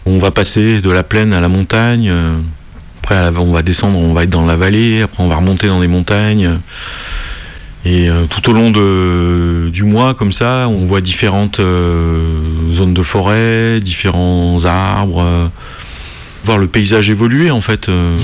On 0.04 0.18
va 0.18 0.30
passer 0.30 0.82
de 0.82 0.90
la 0.90 1.02
plaine 1.02 1.32
à 1.32 1.40
la 1.40 1.48
montagne. 1.48 2.10
euh, 2.12 2.36
Après, 3.02 3.34
on 3.38 3.52
va 3.52 3.62
descendre, 3.62 3.98
on 3.98 4.12
va 4.12 4.24
être 4.24 4.30
dans 4.30 4.44
la 4.44 4.56
vallée. 4.56 5.00
Après, 5.00 5.22
on 5.22 5.28
va 5.28 5.36
remonter 5.36 5.68
dans 5.68 5.80
les 5.80 5.88
montagnes. 5.88 6.58
Et 7.86 8.10
tout 8.28 8.50
au 8.50 8.52
long 8.52 8.70
du 8.70 9.84
mois, 9.84 10.12
comme 10.12 10.32
ça, 10.32 10.68
on 10.68 10.84
voit 10.84 11.00
différentes 11.00 11.56
zones 11.56 12.92
de 12.92 13.02
forêt, 13.02 13.80
différents 13.80 14.62
arbres. 14.66 15.50
Voir 16.44 16.58
le 16.58 16.66
paysage 16.66 17.10
évoluer 17.10 17.50
en 17.50 17.60
fait. 17.60 17.88
euh, 17.88 18.16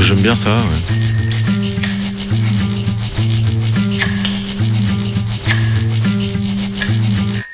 J'aime 0.00 0.20
bien 0.20 0.34
ça. 0.34 0.56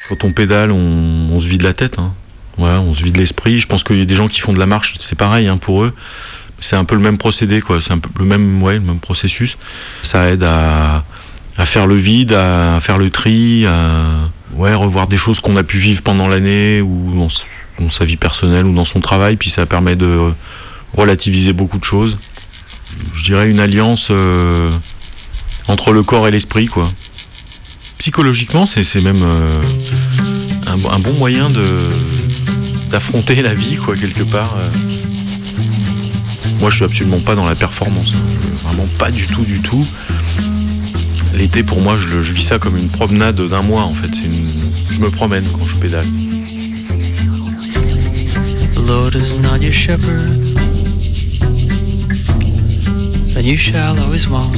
Quand 0.09 0.25
on 0.25 0.33
pédale, 0.33 0.71
on, 0.73 1.39
se 1.39 1.49
vide 1.49 1.63
la 1.63 1.75
tête. 1.75 1.99
hein. 1.99 2.13
On 2.59 2.95
se 2.95 3.05
vide 3.05 3.17
l'esprit. 3.19 3.61
Je 3.61 3.67
pense 3.67 3.85
qu'il 3.85 3.99
y 3.99 4.03
a 4.03 4.07
des 4.07 4.15
gens 4.17 4.29
qui 4.29 4.41
font 4.41 4.53
de 4.53 4.59
la 4.59 4.67
marche, 4.67 4.95
c'est 4.99 5.19
pareil 5.19 5.47
hein, 5.47 5.59
pour 5.59 5.85
eux. 5.85 5.95
C'est 6.61 6.77
un 6.77 6.85
peu 6.85 6.97
le 6.97 7.03
même 7.03 7.19
procédé, 7.19 7.61
quoi. 7.61 7.81
C'est 7.81 7.93
un 7.93 7.99
peu 7.99 8.09
le 8.19 8.25
même, 8.25 8.63
ouais, 8.63 8.75
le 8.75 8.81
même 8.81 8.99
processus. 8.99 9.59
Ça 10.03 10.31
aide 10.31 10.43
à, 10.43 11.05
faire 11.65 11.87
le 11.87 11.95
vide, 11.95 12.33
à 12.33 12.79
faire 12.81 12.99
le 12.99 13.11
tri, 13.11 13.67
à 13.67 14.31
revoir 14.57 15.07
des 15.07 15.17
choses 15.19 15.39
qu'on 15.41 15.57
a 15.57 15.63
pu 15.63 15.79
vivre 15.79 16.03
pendant 16.03 16.27
l'année 16.27 16.81
ou 16.81 17.13
dans 17.81 17.91
sa 17.91 18.05
vie 18.05 18.17
personnelle 18.17 18.67
ou 18.67 18.75
dans 18.75 18.85
son 18.85 19.01
travail. 19.01 19.37
Puis 19.37 19.51
ça 19.51 19.67
permet 19.67 19.97
de 19.97 20.33
relativiser 20.95 21.53
beaucoup 21.53 21.79
de 21.79 21.85
choses. 21.85 22.19
Je 23.15 23.23
dirais 23.25 23.51
une 23.51 23.61
alliance 23.61 24.09
euh, 24.11 24.71
entre 25.69 25.93
le 25.93 26.03
corps 26.03 26.27
et 26.27 26.31
l'esprit, 26.31 26.67
quoi. 26.67 26.93
Psychologiquement, 27.99 28.65
c'est 28.65 29.01
même 29.01 29.23
euh, 29.23 29.63
un, 30.67 30.77
bo- 30.77 30.91
un 30.91 30.99
bon 30.99 31.13
moyen 31.15 31.49
d'affronter 32.91 33.43
la 33.43 33.55
vie, 33.55 33.77
quoi, 33.77 33.97
quelque 33.97 34.23
part. 34.23 34.55
euh. 34.57 34.71
Moi, 36.61 36.71
je 36.71 36.77
suis 36.77 36.85
absolument 36.85 37.21
pas 37.21 37.35
dans 37.35 37.47
la 37.49 37.55
performance. 37.55 38.15
hein. 38.15 38.49
Vraiment 38.65 38.89
pas 38.99 39.11
du 39.11 39.27
tout, 39.27 39.43
du 39.43 39.61
tout. 39.61 39.87
L'été, 41.35 41.63
pour 41.63 41.81
moi, 41.81 41.97
je, 41.97 42.19
vis 42.19 42.43
ça 42.45 42.59
comme 42.59 42.77
une 42.77 42.89
promenade 42.89 43.41
d'un 43.41 43.63
mois, 43.63 43.83
en 43.83 43.93
fait. 43.93 44.11
Je 44.91 44.99
me 45.01 45.11
promène 45.11 45.45
quand 45.53 45.67
je 45.69 45.75
pédale. 45.77 46.07
The 48.89 48.95
Lord 48.95 49.15
is 49.17 49.39
not 49.41 49.61
your 49.61 49.71
shepherd, 49.71 50.33
and 53.37 53.45
you 53.45 53.55
shall 53.55 53.99
always 54.01 54.31
want. 54.31 54.55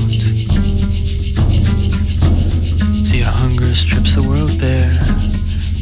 So 3.09 3.17
your 3.17 3.27
hunger 3.27 3.75
strips 3.75 4.15
the 4.15 4.23
world 4.23 4.57
bare, 4.61 4.89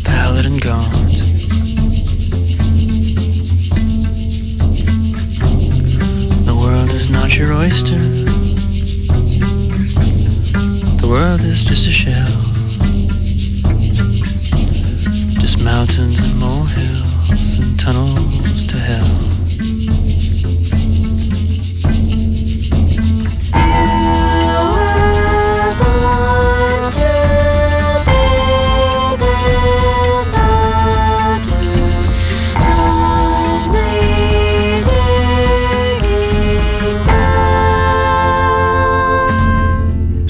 pallid 0.03 0.47
and 0.47 0.63
gaunt. 0.63 0.91
The 6.47 6.57
world 6.57 6.91
is 6.93 7.11
not 7.11 7.37
your 7.37 7.53
oyster. 7.53 8.01
The 11.03 11.07
world 11.07 11.43
is 11.43 11.65
just 11.65 11.87
a 11.87 11.91
shell, 11.91 12.33
just 15.39 15.63
mountains 15.63 16.19
and 16.19 16.41
molehills 16.41 16.68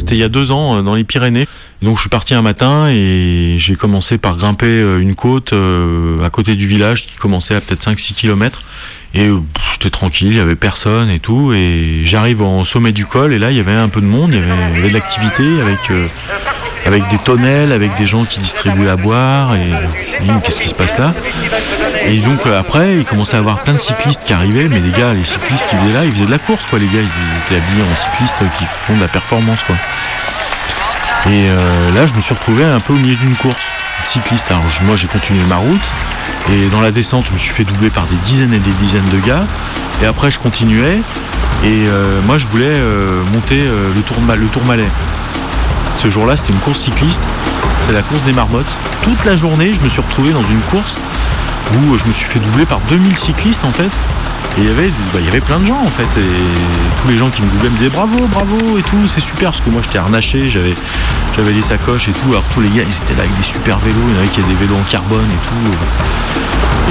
C'était 0.09 0.17
il 0.17 0.21
y 0.21 0.25
a 0.25 0.31
deux 0.31 0.53
ans 0.53 0.79
euh, 0.79 0.83
dans 0.83 0.95
les 0.95 1.05
Pyrénées. 1.05 1.47
Donc 1.83 1.97
je 1.97 2.01
suis 2.01 2.09
parti 2.09 2.33
un 2.33 2.41
matin 2.41 2.89
et 2.89 3.57
j'ai 3.59 3.77
commencé 3.77 4.17
par 4.17 4.37
grimper 4.37 4.67
euh, 4.67 5.01
une 5.01 5.15
côte 5.15 5.53
euh, 5.53 6.25
à 6.25 6.31
côté 6.31 6.55
du 6.55 6.67
village 6.67 7.07
qui 7.07 7.17
commençait 7.17 7.55
à 7.55 7.61
peut-être 7.61 7.91
5-6 7.91 8.15
km. 8.15 8.63
Et 9.13 9.29
j'étais 9.73 9.91
tranquille, 9.91 10.29
il 10.29 10.37
y 10.37 10.41
avait 10.41 10.57
personne 10.57 11.11
et 11.11 11.21
tout. 11.21 11.53
Et 11.53 12.03
j'arrive 12.05 12.41
au 12.41 12.65
sommet 12.65 12.93
du 12.93 13.05
col 13.05 13.35
et 13.35 13.39
là 13.39 13.51
il 13.51 13.59
y 13.59 13.61
avait 13.61 13.75
un 13.75 13.91
peu 13.91 14.01
de 14.01 14.07
monde, 14.07 14.31
il 14.33 14.39
y 14.39 14.43
avait, 14.43 14.89
de 14.89 14.95
l'activité 14.95 15.61
avec, 15.61 15.79
avec 16.89 17.07
des 17.09 17.19
tonnelles, 17.19 17.73
avec 17.73 17.95
des 17.97 18.07
gens 18.07 18.25
qui 18.25 18.41
distribuaient 18.41 18.89
à 18.89 18.97
boire. 18.97 19.55
Et 19.55 19.65
je 19.65 20.01
me 20.01 20.05
suis 20.07 20.21
dit, 20.21 20.31
mais 20.33 20.41
qu'est-ce 20.41 20.61
qui 20.61 20.71
se 20.71 20.75
passe 20.75 20.97
là 20.97 21.13
Et 22.07 22.17
donc 22.21 22.47
euh, 22.47 22.59
après, 22.59 22.97
il 22.97 23.05
commençait 23.05 23.37
à 23.37 23.41
avoir 23.41 23.61
plein 23.61 23.75
de 23.75 23.79
cyclistes 23.79 24.25
qui 24.25 24.33
arrivaient. 24.33 24.69
Mais 24.69 24.81
les 24.81 24.91
gars, 24.91 25.13
les 25.13 25.25
cyclistes 25.25 25.67
qui 25.69 25.77
faisaient 25.77 25.93
là, 25.93 26.07
ils 26.07 26.13
faisaient 26.13 26.25
de 26.25 26.31
la 26.31 26.39
course 26.39 26.65
quoi, 26.65 26.79
les 26.79 26.87
gars. 26.87 26.93
Ils 26.95 27.45
étaient 27.45 27.63
habillés 27.63 27.83
en 27.83 27.95
cyclistes 27.95 28.37
qui 28.59 28.65
font 28.65 28.97
de 28.97 29.03
la 29.03 29.09
performance 29.09 29.63
quoi. 29.65 29.77
Et 31.27 31.49
euh, 31.51 31.93
là, 31.95 32.07
je 32.07 32.15
me 32.15 32.23
suis 32.23 32.33
retrouvé 32.33 32.65
un 32.65 32.81
peu 32.81 32.95
au 32.95 32.97
milieu 32.97 33.17
d'une 33.17 33.37
course 33.37 33.67
cycliste. 34.07 34.47
Alors 34.49 34.65
moi, 34.85 34.97
j'ai 34.97 35.09
continué 35.09 35.45
ma 35.45 35.57
route. 35.57 35.93
Et 36.51 36.69
dans 36.69 36.81
la 36.81 36.91
descente, 36.91 37.27
je 37.27 37.35
me 37.35 37.39
suis 37.39 37.53
fait 37.53 37.65
doubler 37.65 37.91
par 37.91 38.07
des 38.07 38.17
dizaines 38.25 38.55
et 38.55 38.59
des 38.59 38.73
dizaines 38.81 39.09
de 39.13 39.19
gars. 39.19 39.45
Et 40.03 40.07
après, 40.07 40.31
je 40.31 40.39
continuais. 40.39 41.01
Et 41.65 41.85
euh, 41.87 42.23
moi, 42.25 42.39
je 42.39 42.47
voulais 42.47 42.79
monter 43.35 43.63
le, 43.63 44.01
tour, 44.01 44.17
le. 44.23 44.85
Ce 46.01 46.09
jour-là, 46.09 46.37
c'était 46.37 46.53
une 46.53 46.61
course 46.61 46.79
cycliste. 46.79 47.21
C'est 47.85 47.93
la 47.93 48.03
course 48.03 48.23
des 48.23 48.33
marmottes. 48.33 48.71
Toute 49.03 49.25
la 49.25 49.37
journée, 49.37 49.73
je 49.73 49.83
me 49.83 49.89
suis 49.89 50.01
retrouvé 50.01 50.31
dans 50.31 50.43
une 50.43 50.61
course 50.71 50.97
où 51.75 51.99
je 51.99 52.05
me 52.07 52.13
suis 52.13 52.27
fait 52.27 52.39
doubler 52.39 52.67
par 52.67 52.79
2000 52.89 53.17
cyclistes 53.17 53.65
en 53.65 53.71
fait. 53.71 53.91
Et 54.57 54.63
il 54.63 54.67
y 54.69 54.71
avait, 54.71 54.89
bah, 55.13 55.19
il 55.19 55.25
y 55.25 55.29
avait 55.29 55.41
plein 55.41 55.59
de 55.59 55.67
gens 55.67 55.81
en 55.83 55.91
fait. 55.91 56.09
Et 56.21 57.03
tous 57.03 57.09
les 57.09 57.17
gens 57.17 57.29
qui 57.29 57.43
me 57.43 57.49
doublaient 57.49 57.71
me 57.71 57.77
disaient 57.79 57.91
bravo, 57.91 58.17
bravo 58.29 58.79
et 58.79 58.83
tout, 58.83 59.09
c'est 59.13 59.21
super. 59.21 59.51
Parce 59.51 59.61
que 59.61 59.71
moi 59.71 59.83
j'étais 59.83 59.99
harnaché, 59.99 60.49
j'avais, 60.49 60.75
j'avais 61.37 61.53
des 61.53 61.63
sacoches 61.63 62.09
et 62.09 62.13
tout. 62.13 62.31
Alors 62.31 62.45
tous 62.55 62.61
les 62.61 62.69
gars, 62.69 62.85
ils 62.87 62.97
étaient 63.05 63.15
là 63.15 63.23
avec 63.25 63.37
des 63.37 63.43
super 63.43 63.79
vélos. 63.79 63.99
Il 64.09 64.15
y 64.15 64.17
en 64.17 64.21
avait 64.21 64.29
qui 64.29 64.41
avaient 64.41 64.55
des 64.55 64.67
vélos 64.67 64.77
en 64.77 64.91
carbone 64.91 65.27
et 65.27 65.49
tout. 65.49 65.77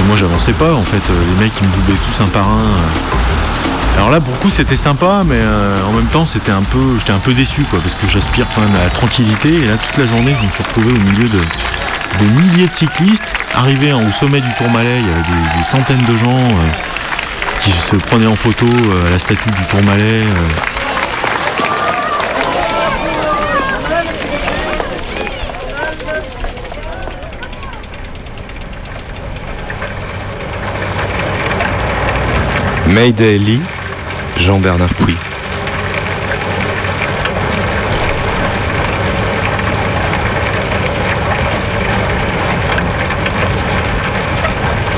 Et 0.00 0.06
moi 0.06 0.16
j'avançais 0.16 0.52
pas 0.52 0.74
en 0.74 0.82
fait. 0.82 1.02
Les 1.08 1.44
mecs 1.44 1.52
ils 1.62 1.66
me 1.66 1.74
doublaient 1.74 1.98
tous 2.04 2.22
un 2.22 2.28
par 2.28 2.46
un. 2.46 2.76
Alors 3.96 4.10
là, 4.10 4.20
pour 4.20 4.32
le 4.32 4.38
coup, 4.38 4.50
c'était 4.50 4.76
sympa, 4.76 5.22
mais 5.26 5.40
euh, 5.42 5.84
en 5.84 5.92
même 5.92 6.06
temps, 6.06 6.24
c'était 6.24 6.52
un 6.52 6.62
peu, 6.62 6.98
j'étais 6.98 7.12
un 7.12 7.18
peu 7.18 7.32
déçu, 7.32 7.62
quoi, 7.62 7.80
parce 7.80 7.94
que 7.94 8.08
j'aspire 8.08 8.46
quand 8.54 8.60
même 8.60 8.74
à 8.76 8.84
la 8.84 8.90
tranquillité. 8.90 9.48
Et 9.48 9.66
là, 9.66 9.76
toute 9.76 9.96
la 9.98 10.06
journée, 10.06 10.34
je 10.40 10.46
me 10.46 10.50
suis 10.50 10.62
retrouvé 10.62 10.92
au 10.92 11.10
milieu 11.10 11.28
de, 11.28 11.40
milliers 12.24 12.68
de 12.68 12.72
cyclistes. 12.72 13.34
Arrivé 13.54 13.92
au 13.92 14.12
sommet 14.12 14.40
du 14.40 14.54
Tourmalet, 14.54 15.00
il 15.00 15.06
y 15.06 15.10
avait 15.10 15.58
des, 15.58 15.64
centaines 15.64 16.04
de 16.06 16.16
gens 16.16 16.36
euh, 16.36 17.60
qui 17.60 17.72
se 17.72 17.96
prenaient 17.96 18.26
en 18.26 18.36
photo 18.36 18.66
euh, 18.66 19.08
à 19.08 19.10
la 19.10 19.18
statue 19.18 19.50
du 19.50 19.64
Tourmalet. 19.70 20.22
Mayday 32.88 33.38
Lee, 33.38 33.60
Jean-Bernard 34.38 34.94
Pouy. 34.94 35.14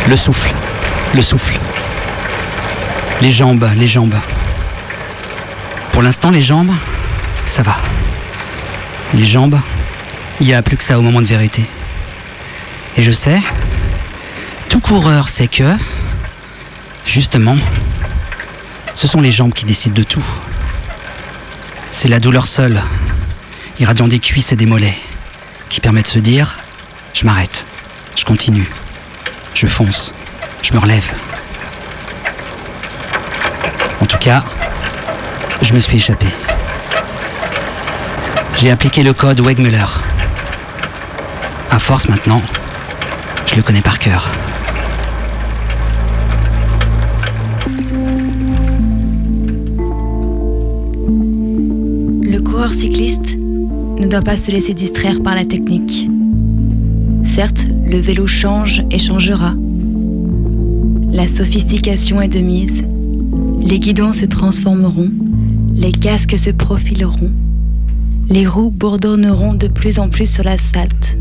Le 0.09 0.17
souffle, 0.17 0.51
le 1.15 1.23
souffle. 1.23 1.59
Les 3.23 3.31
jambes, 3.31 3.69
les 3.77 3.87
jambes. 3.87 4.15
Pour 5.93 6.03
l'instant, 6.03 6.31
les 6.31 6.43
jambes, 6.43 6.73
ça 7.47 7.63
va. 7.63 7.77
Les 9.15 9.25
jambes, 9.25 9.59
il 10.41 10.47
n'y 10.47 10.55
a 10.55 10.63
plus 10.63 10.77
que 10.77 10.85
ça 10.85 10.99
au 10.99 11.03
moment 11.03 11.21
de 11.21 11.27
vérité. 11.27 11.65
Et 12.97 13.03
je 13.03 13.13
sais, 13.13 13.41
tout 14.69 14.81
coureur 14.81 15.29
sait 15.29 15.49
que, 15.49 15.77
justement, 17.07 17.57
ce 18.95 19.09
sont 19.09 19.21
les 19.21 19.31
jambes 19.31 19.53
qui 19.53 19.65
décident 19.65 19.95
de 19.95 20.03
tout. 20.03 20.25
C'est 21.91 22.09
la 22.09 22.21
douleur 22.21 22.47
seule, 22.47 22.83
irradiant 23.79 24.09
des 24.09 24.19
cuisses 24.19 24.53
et 24.53 24.57
des 24.57 24.67
mollets, 24.67 24.99
qui 25.69 25.81
permet 25.81 26.03
de 26.03 26.09
se 26.09 26.19
dire, 26.19 26.57
je 27.15 27.25
m'arrête, 27.25 27.67
je 28.17 28.25
continue, 28.25 28.69
je 29.55 29.67
fonce, 29.67 30.13
je 30.63 30.73
me 30.73 30.79
relève. 30.79 31.07
En 34.01 34.07
tout 34.07 34.19
cas, 34.19 34.45
je 35.63 35.73
me 35.75 35.81
suis 35.81 35.97
échappé. 35.97 36.27
J'ai 38.59 38.71
appliqué 38.71 39.03
le 39.03 39.13
code 39.15 39.41
Wegmuller. 39.41 39.85
À 41.71 41.79
force 41.79 42.09
maintenant, 42.09 42.43
je 43.47 43.55
le 43.57 43.63
connais 43.63 43.83
par 43.83 43.99
cœur. 43.99 44.31
Cycliste 52.81 53.37
ne 53.37 54.07
doit 54.07 54.23
pas 54.23 54.39
se 54.39 54.51
laisser 54.51 54.73
distraire 54.73 55.23
par 55.23 55.35
la 55.35 55.45
technique. 55.45 56.09
Certes, 57.25 57.67
le 57.85 57.99
vélo 57.99 58.27
change 58.27 58.83
et 58.91 58.99
changera. 58.99 59.53
La 61.13 61.29
sophistication 61.29 62.23
est 62.23 62.33
de 62.33 62.41
mise. 62.41 62.83
Les 63.61 63.79
guidons 63.79 64.15
se 64.15 64.25
transformeront. 64.25 65.11
Les 65.75 65.93
casques 65.93 66.39
se 66.39 66.49
profileront. 66.49 67.31
Les 68.31 68.47
roues 68.47 68.71
bourdonneront 68.71 69.53
de 69.53 69.69
plus 69.69 69.99
en 69.99 70.09
plus 70.09 70.33
sur 70.33 70.45
l'asphalte. 70.45 71.19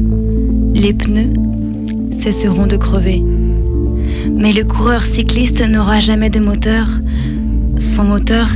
Les 0.74 0.94
pneus 0.94 1.34
cesseront 2.18 2.68
de 2.68 2.78
crever. 2.78 3.22
Mais 4.32 4.54
le 4.54 4.64
coureur 4.64 5.06
cycliste 5.06 5.68
n'aura 5.68 6.00
jamais 6.00 6.30
de 6.30 6.40
moteur. 6.40 6.88
Son 7.78 8.06
moteur, 8.06 8.48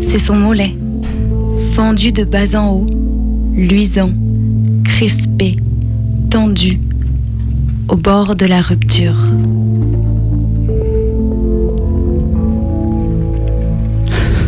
c'est 0.00 0.18
son 0.18 0.36
mollet 0.36 0.72
fendu 1.76 2.10
de 2.10 2.24
bas 2.24 2.58
en 2.58 2.70
haut, 2.70 2.86
luisant, 3.52 4.08
crispé, 4.82 5.58
tendu, 6.30 6.80
au 7.88 7.96
bord 7.96 8.34
de 8.34 8.46
la 8.46 8.62
rupture. 8.62 9.14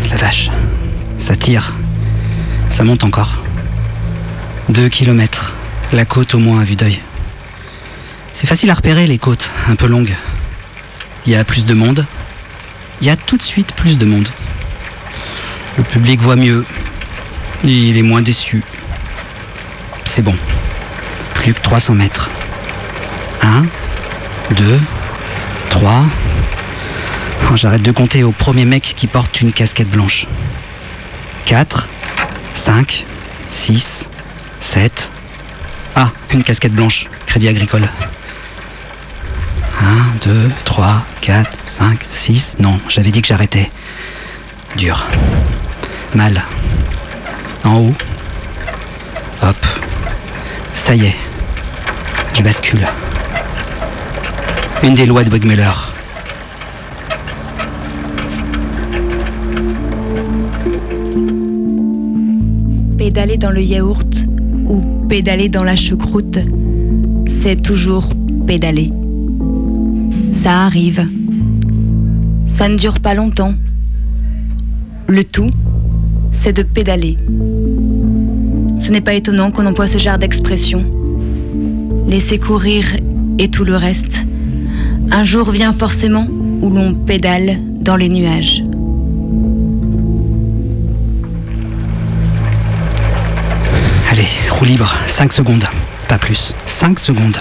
La 0.08 0.16
vache, 0.16 0.48
ça 1.18 1.36
tire. 1.36 1.74
Ça 2.70 2.82
monte 2.84 3.04
encore. 3.04 3.42
Deux 4.70 4.88
kilomètres. 4.88 5.54
La 5.92 6.06
côte 6.06 6.34
au 6.34 6.38
moins 6.38 6.60
à 6.60 6.64
vue 6.64 6.76
d'œil. 6.76 6.98
C'est 8.32 8.46
facile 8.46 8.70
à 8.70 8.74
repérer 8.74 9.06
les 9.06 9.18
côtes, 9.18 9.50
un 9.68 9.74
peu 9.74 9.86
longues. 9.86 10.16
Il 11.26 11.32
y 11.32 11.36
a 11.36 11.44
plus 11.44 11.66
de 11.66 11.74
monde. 11.74 12.06
Il 13.02 13.06
y 13.06 13.10
a 13.10 13.16
tout 13.16 13.36
de 13.36 13.42
suite 13.42 13.74
plus 13.74 13.98
de 13.98 14.06
monde. 14.06 14.28
Le 15.76 15.84
public 15.84 16.22
voit 16.22 16.36
mieux. 16.36 16.64
Il 17.64 17.96
est 17.96 18.02
moins 18.02 18.22
déçu. 18.22 18.62
C'est 20.04 20.22
bon. 20.22 20.34
Plus 21.34 21.52
que 21.52 21.60
300 21.60 21.94
mètres. 21.94 22.30
1, 23.42 23.64
2, 24.54 24.80
3. 25.70 26.04
J'arrête 27.54 27.82
de 27.82 27.92
compter 27.92 28.22
au 28.22 28.30
premier 28.30 28.64
mec 28.64 28.82
qui 28.96 29.06
porte 29.06 29.40
une 29.40 29.52
casquette 29.52 29.88
blanche. 29.88 30.26
4, 31.46 31.88
5, 32.54 33.04
6, 33.50 34.08
7. 34.60 35.10
Ah, 35.96 36.10
une 36.32 36.42
casquette 36.42 36.72
blanche. 36.72 37.06
Crédit 37.26 37.48
agricole. 37.48 37.88
1, 39.80 39.84
2, 40.26 40.50
3, 40.64 41.04
4, 41.22 41.50
5, 41.66 41.98
6. 42.08 42.56
Non, 42.60 42.78
j'avais 42.88 43.10
dit 43.10 43.22
que 43.22 43.28
j'arrêtais. 43.28 43.70
Dur. 44.76 45.06
Mal. 46.14 46.42
En 47.68 47.80
haut. 47.80 47.92
Hop. 49.42 49.56
Ça 50.72 50.94
y 50.94 51.04
est. 51.04 51.16
Je 52.32 52.42
bascule. 52.42 52.86
Une 54.82 54.94
des 54.94 55.04
lois 55.04 55.22
de 55.22 55.28
Wegmuller. 55.28 55.68
Pédaler 62.96 63.36
dans 63.36 63.50
le 63.50 63.60
yaourt 63.60 64.24
ou 64.66 64.80
pédaler 65.06 65.50
dans 65.50 65.64
la 65.64 65.76
choucroute, 65.76 66.38
c'est 67.26 67.60
toujours 67.60 68.08
pédaler. 68.46 68.88
Ça 70.32 70.64
arrive. 70.64 71.04
Ça 72.46 72.70
ne 72.70 72.76
dure 72.76 73.00
pas 73.00 73.12
longtemps. 73.12 73.52
Le 75.06 75.22
tout, 75.22 75.50
de 76.52 76.62
pédaler. 76.62 77.16
Ce 78.76 78.92
n'est 78.92 79.00
pas 79.00 79.14
étonnant 79.14 79.50
qu'on 79.50 79.66
emploie 79.66 79.86
ce 79.86 79.98
genre 79.98 80.18
d'expression. 80.18 80.84
Laisser 82.06 82.38
courir 82.38 82.84
et 83.38 83.48
tout 83.48 83.64
le 83.64 83.76
reste. 83.76 84.24
Un 85.10 85.24
jour 85.24 85.50
vient 85.50 85.72
forcément 85.72 86.26
où 86.60 86.70
l'on 86.70 86.94
pédale 86.94 87.58
dans 87.80 87.96
les 87.96 88.08
nuages. 88.08 88.62
Allez, 94.10 94.28
roue 94.50 94.64
libre, 94.64 94.94
5 95.06 95.32
secondes, 95.32 95.66
pas 96.08 96.18
plus. 96.18 96.54
5 96.66 96.98
secondes. 96.98 97.38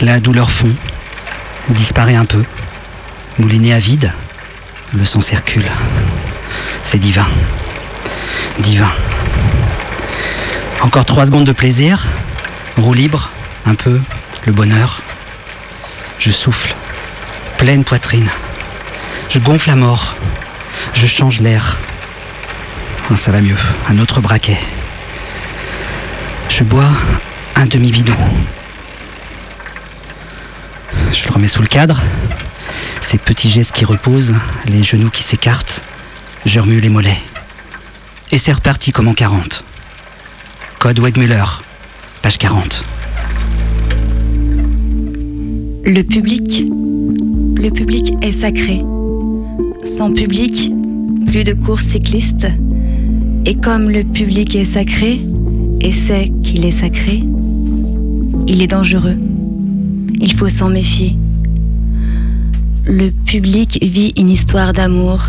La 0.00 0.20
douleur 0.20 0.50
fond, 0.50 0.70
disparaît 1.70 2.16
un 2.16 2.24
peu. 2.24 2.42
Mouliné 3.38 3.72
à 3.72 3.78
vide, 3.78 4.12
le 4.94 5.04
sang 5.04 5.20
circule. 5.20 5.66
C'est 6.82 6.98
divin. 6.98 7.26
Divin. 8.60 8.90
Encore 10.80 11.04
3 11.04 11.26
secondes 11.26 11.44
de 11.44 11.52
plaisir. 11.52 12.04
Roue 12.76 12.94
libre, 12.94 13.30
un 13.66 13.74
peu, 13.74 14.00
le 14.46 14.52
bonheur. 14.52 15.00
Je 16.18 16.30
souffle, 16.30 16.74
pleine 17.58 17.84
poitrine. 17.84 18.28
Je 19.28 19.38
gonfle 19.38 19.70
à 19.70 19.76
mort. 19.76 20.14
Je 20.94 21.06
change 21.06 21.40
l'air. 21.40 21.76
Ah, 23.10 23.16
Ça 23.16 23.30
va 23.32 23.40
mieux, 23.40 23.56
un 23.88 23.98
autre 23.98 24.20
braquet. 24.20 24.58
Je 26.48 26.64
bois 26.64 26.88
un 27.56 27.66
demi-bidon. 27.66 28.16
Je 31.12 31.24
le 31.24 31.30
remets 31.32 31.48
sous 31.48 31.62
le 31.62 31.68
cadre. 31.68 32.00
Ces 33.00 33.18
petits 33.18 33.50
gestes 33.50 33.72
qui 33.72 33.84
reposent, 33.84 34.34
les 34.66 34.82
genoux 34.82 35.10
qui 35.10 35.22
s'écartent. 35.22 35.80
Je 36.44 36.60
remue 36.60 36.80
les 36.80 36.88
mollets. 36.88 37.20
Et 38.30 38.38
c'est 38.38 38.52
reparti 38.52 38.92
comme 38.92 39.08
en 39.08 39.14
40. 39.14 39.64
Code 40.78 41.00
Wegmuller, 41.00 41.44
page 42.22 42.38
40. 42.38 42.84
Le 45.84 46.02
public 46.02 46.64
le 47.58 47.70
public 47.70 48.14
est 48.22 48.32
sacré. 48.32 48.78
Sans 49.82 50.12
public, 50.12 50.70
plus 51.26 51.42
de 51.42 51.54
courses 51.54 51.86
cyclistes. 51.86 52.46
Et 53.46 53.56
comme 53.56 53.90
le 53.90 54.04
public 54.04 54.54
est 54.54 54.64
sacré, 54.64 55.20
et 55.80 55.92
sait 55.92 56.30
qu'il 56.44 56.64
est 56.64 56.70
sacré, 56.70 57.24
il 58.46 58.62
est 58.62 58.68
dangereux. 58.68 59.16
Il 60.20 60.34
faut 60.34 60.48
s'en 60.48 60.68
méfier. 60.68 61.16
Le 62.84 63.10
public 63.10 63.78
vit 63.82 64.12
une 64.16 64.30
histoire 64.30 64.72
d'amour. 64.72 65.20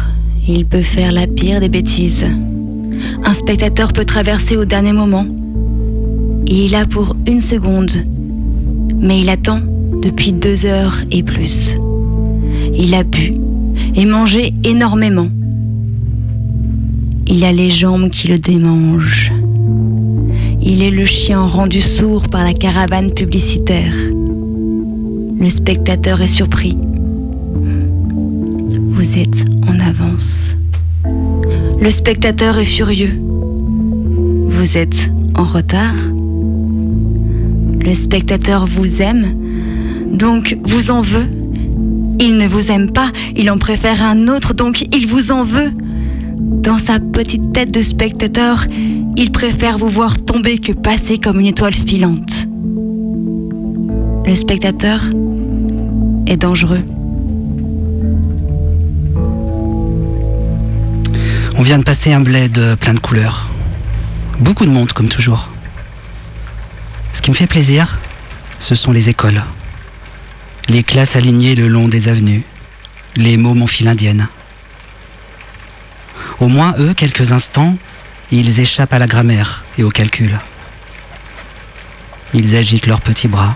Il 0.47 0.67
peut 0.67 0.83
faire 0.83 1.11
la 1.11 1.25
pire 1.25 1.59
des 1.59 1.69
bêtises. 1.69 2.27
Un 3.23 3.33
spectateur 3.33 3.93
peut 3.93 4.05
traverser 4.05 4.57
au 4.57 4.65
dernier 4.65 4.93
moment. 4.93 5.25
Il 6.47 6.73
a 6.75 6.85
pour 6.85 7.15
une 7.27 7.39
seconde, 7.39 7.91
mais 8.99 9.21
il 9.21 9.29
attend 9.29 9.61
depuis 10.01 10.33
deux 10.33 10.65
heures 10.65 10.97
et 11.11 11.23
plus. 11.23 11.75
Il 12.75 12.93
a 12.93 13.03
bu 13.03 13.33
et 13.95 14.05
mangé 14.05 14.53
énormément. 14.63 15.27
Il 17.27 17.43
a 17.43 17.51
les 17.51 17.69
jambes 17.69 18.09
qui 18.09 18.27
le 18.27 18.39
démangent. 18.39 19.31
Il 20.61 20.81
est 20.81 20.91
le 20.91 21.05
chien 21.05 21.41
rendu 21.41 21.81
sourd 21.81 22.27
par 22.29 22.43
la 22.43 22.53
caravane 22.53 23.13
publicitaire. 23.13 23.93
Le 25.39 25.49
spectateur 25.49 26.21
est 26.21 26.27
surpris. 26.27 26.77
Vous 28.91 29.17
êtes 29.17 29.45
en 29.67 29.79
avance. 29.79 30.58
Le 31.81 31.91
spectateur 31.91 32.57
est 32.59 32.65
furieux. 32.65 33.17
Vous 33.17 34.77
êtes 34.77 35.09
en 35.35 35.45
retard. 35.45 35.95
Le 37.79 37.93
spectateur 37.93 38.65
vous 38.65 39.01
aime, 39.01 39.33
donc 40.11 40.57
vous 40.63 40.91
en 40.91 40.99
veut. 40.99 41.25
Il 42.19 42.37
ne 42.37 42.47
vous 42.47 42.69
aime 42.69 42.91
pas, 42.91 43.11
il 43.37 43.49
en 43.49 43.57
préfère 43.57 44.03
un 44.03 44.27
autre, 44.27 44.53
donc 44.53 44.85
il 44.93 45.07
vous 45.07 45.31
en 45.31 45.43
veut. 45.43 45.71
Dans 46.35 46.77
sa 46.77 46.99
petite 46.99 47.53
tête 47.53 47.73
de 47.73 47.81
spectateur, 47.81 48.65
il 49.15 49.31
préfère 49.31 49.77
vous 49.77 49.87
voir 49.87 50.19
tomber 50.19 50.57
que 50.57 50.73
passer 50.73 51.17
comme 51.17 51.39
une 51.39 51.47
étoile 51.47 51.73
filante. 51.73 52.45
Le 54.25 54.35
spectateur 54.35 55.05
est 56.27 56.37
dangereux. 56.37 56.83
On 61.59 61.61
vient 61.61 61.77
de 61.77 61.83
passer 61.83 62.13
un 62.13 62.21
bled 62.21 62.77
plein 62.79 62.93
de 62.93 63.01
couleurs. 63.01 63.49
Beaucoup 64.39 64.65
de 64.65 64.71
monde, 64.71 64.93
comme 64.93 65.09
toujours. 65.09 65.49
Ce 67.11 67.21
qui 67.21 67.31
me 67.31 67.35
fait 67.35 67.47
plaisir, 67.47 67.99
ce 68.59 68.75
sont 68.75 68.93
les 68.93 69.09
écoles. 69.09 69.43
Les 70.69 70.83
classes 70.83 71.17
alignées 71.17 71.55
le 71.55 71.67
long 71.67 71.89
des 71.89 72.07
avenues. 72.07 72.43
Les 73.17 73.35
mômes 73.35 73.61
en 73.61 73.67
file 73.67 73.89
indienne. 73.89 74.29
Au 76.39 76.47
moins, 76.47 76.75
eux, 76.79 76.93
quelques 76.93 77.33
instants, 77.33 77.75
ils 78.31 78.61
échappent 78.61 78.93
à 78.93 78.99
la 78.99 79.07
grammaire 79.07 79.65
et 79.77 79.83
au 79.83 79.89
calcul. 79.89 80.39
Ils 82.33 82.55
agitent 82.55 82.87
leurs 82.87 83.01
petits 83.01 83.27
bras. 83.27 83.53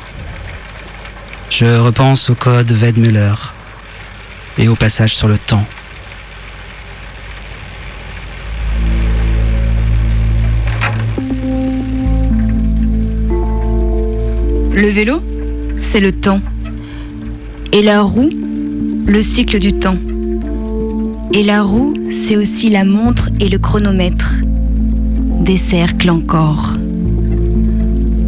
Je 1.49 1.77
repense 1.77 2.29
au 2.29 2.35
code 2.35 2.69
Wedmüller 2.69 3.35
et 4.57 4.67
au 4.67 4.75
passage 4.75 5.15
sur 5.15 5.29
le 5.29 5.37
temps. 5.37 5.65
Le 14.75 14.87
vélo, 14.87 15.21
c'est 15.79 15.99
le 15.99 16.11
temps. 16.11 16.41
Et 17.71 17.83
la 17.83 18.01
roue, 18.01 18.31
le 19.05 19.21
cycle 19.21 19.59
du 19.59 19.71
temps. 19.73 19.97
Et 21.31 21.43
la 21.43 21.61
roue, 21.61 21.93
c'est 22.09 22.35
aussi 22.35 22.71
la 22.71 22.83
montre 22.83 23.29
et 23.39 23.49
le 23.49 23.59
chronomètre. 23.59 24.33
Des 25.41 25.57
cercles 25.57 26.09
encore. 26.09 26.73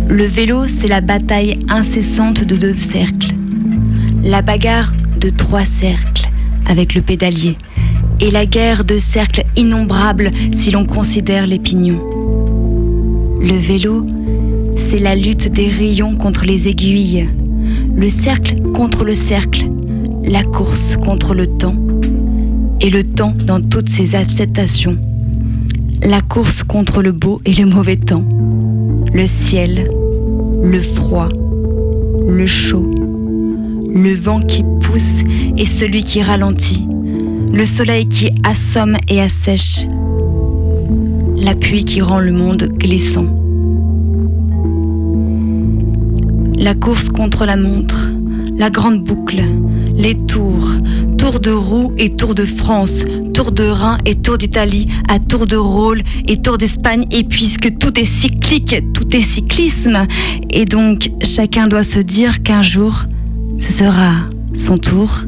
Le 0.07 0.23
vélo, 0.25 0.67
c'est 0.67 0.87
la 0.87 1.01
bataille 1.01 1.57
incessante 1.67 2.43
de 2.43 2.55
deux 2.55 2.75
cercles. 2.75 3.33
La 4.23 4.43
bagarre 4.43 4.91
de 5.19 5.29
trois 5.29 5.65
cercles 5.65 6.29
avec 6.67 6.93
le 6.93 7.01
pédalier. 7.01 7.57
Et 8.19 8.29
la 8.29 8.45
guerre 8.45 8.85
de 8.85 8.99
cercles 8.99 9.45
innombrables 9.55 10.29
si 10.53 10.69
l'on 10.69 10.85
considère 10.85 11.47
les 11.47 11.59
pignons. 11.59 12.03
Le 13.41 13.57
vélo, 13.57 14.05
c'est 14.75 14.99
la 14.99 15.15
lutte 15.15 15.51
des 15.51 15.69
rayons 15.69 16.15
contre 16.15 16.45
les 16.45 16.67
aiguilles, 16.67 17.27
le 17.95 18.09
cercle 18.09 18.61
contre 18.73 19.03
le 19.03 19.15
cercle, 19.15 19.69
la 20.23 20.43
course 20.43 20.97
contre 20.97 21.33
le 21.33 21.47
temps, 21.47 21.73
et 22.81 22.89
le 22.89 23.03
temps 23.03 23.33
dans 23.45 23.61
toutes 23.61 23.89
ses 23.89 24.15
acceptations, 24.15 24.97
la 26.03 26.21
course 26.21 26.63
contre 26.63 27.01
le 27.01 27.11
beau 27.11 27.41
et 27.45 27.53
le 27.53 27.65
mauvais 27.65 27.95
temps, 27.95 28.25
le 29.13 29.25
ciel, 29.27 29.89
le 30.61 30.81
froid, 30.81 31.29
le 32.27 32.45
chaud, 32.45 32.89
le 33.93 34.13
vent 34.13 34.39
qui 34.39 34.63
pousse 34.81 35.21
et 35.57 35.65
celui 35.65 36.03
qui 36.03 36.21
ralentit, 36.21 36.83
le 37.51 37.65
soleil 37.65 38.07
qui 38.07 38.31
assomme 38.43 38.97
et 39.07 39.21
assèche, 39.21 39.87
la 41.37 41.55
pluie 41.55 41.85
qui 41.85 42.01
rend 42.01 42.19
le 42.19 42.31
monde 42.31 42.69
glissant. 42.77 43.44
La 46.57 46.73
course 46.73 47.09
contre 47.09 47.45
la 47.45 47.57
montre, 47.57 48.09
la 48.57 48.69
grande 48.69 49.03
boucle, 49.03 49.43
les 49.97 50.15
tours, 50.15 50.69
tour 51.17 51.39
de 51.39 51.51
roue 51.51 51.93
et 51.97 52.09
tour 52.09 52.33
de 52.33 52.45
France, 52.45 53.03
tour 53.33 53.51
de 53.51 53.63
Rhin 53.63 53.97
et 54.05 54.15
tour 54.15 54.37
d'Italie, 54.37 54.87
à 55.09 55.19
tour 55.19 55.47
de 55.47 55.57
rôle 55.57 56.01
et 56.27 56.37
tour 56.37 56.57
d'Espagne, 56.57 57.05
et 57.11 57.23
puisque 57.23 57.77
tout 57.77 57.99
est 57.99 58.05
cyclique, 58.05 58.75
tout 58.93 59.15
est 59.15 59.21
cyclisme, 59.21 60.05
et 60.49 60.65
donc 60.65 61.11
chacun 61.23 61.67
doit 61.67 61.83
se 61.83 61.99
dire 61.99 62.41
qu'un 62.43 62.61
jour, 62.61 63.05
ce 63.57 63.71
sera 63.71 64.13
son 64.53 64.77
tour. 64.77 65.25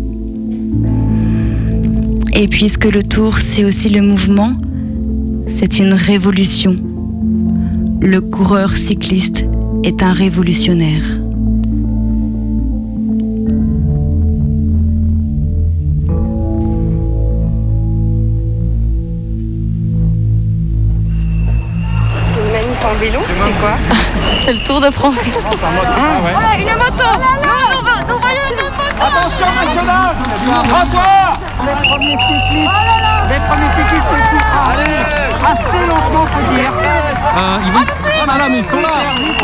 Et 2.34 2.48
puisque 2.48 2.86
le 2.86 3.04
tour, 3.04 3.40
c'est 3.40 3.66
aussi 3.66 3.90
le 3.90 4.02
mouvement, 4.02 4.52
c'est 5.48 5.80
une 5.80 5.94
révolution. 5.94 6.76
Le 8.00 8.22
coureur 8.22 8.78
cycliste 8.78 9.47
est 9.88 10.04
un 10.04 10.12
révolutionnaire. 10.12 11.04
C'est 22.34 22.42
une 22.42 22.52
manif 22.52 22.86
en 22.86 22.94
vélo, 23.00 23.20
c'est 23.46 23.60
quoi 23.60 23.72
C'est 24.42 24.54
le 24.54 24.60
Tour 24.60 24.82
de 24.82 24.90
France. 24.92 25.20
Voilà, 25.26 26.58
une 26.60 26.78
moto. 26.78 27.04
Non, 27.44 27.58
non, 27.74 27.82
va- 27.84 28.08
non, 28.08 28.20
voyons 28.20 28.48
une 28.52 28.64
moto. 28.64 28.84
Attention 29.00 29.48
national 29.64 30.16
Trottoir 30.70 31.34
Les 31.66 31.88
premiers 31.88 32.18
cyclistes. 32.18 32.72
Les 33.30 33.40
premiers 33.48 33.72
cyclistes 33.76 34.14
qui 34.30 34.38
Allez. 34.72 34.98
Assez 35.48 35.86
lentement, 35.88 36.17
Euh, 37.38 37.60
ils 37.68 37.72
vont... 37.72 37.80
Ah 38.28 38.38
là, 38.40 38.50
mais 38.50 38.58
ils 38.58 38.64
sont 38.64 38.82
là. 38.82 38.90
Une 39.20 39.36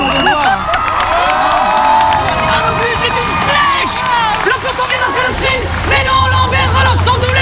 flèche. 3.45 4.01
Le 4.45 4.51
peloton 4.51 4.83
vient 4.89 4.97
d'entrer 4.97 5.27
le 5.27 5.33
sprint 5.35 5.63
Mais 5.89 6.03
non, 6.07 6.25
Lambert 6.31 6.69
relance 6.73 7.01
son 7.05 7.13
double 7.19 7.37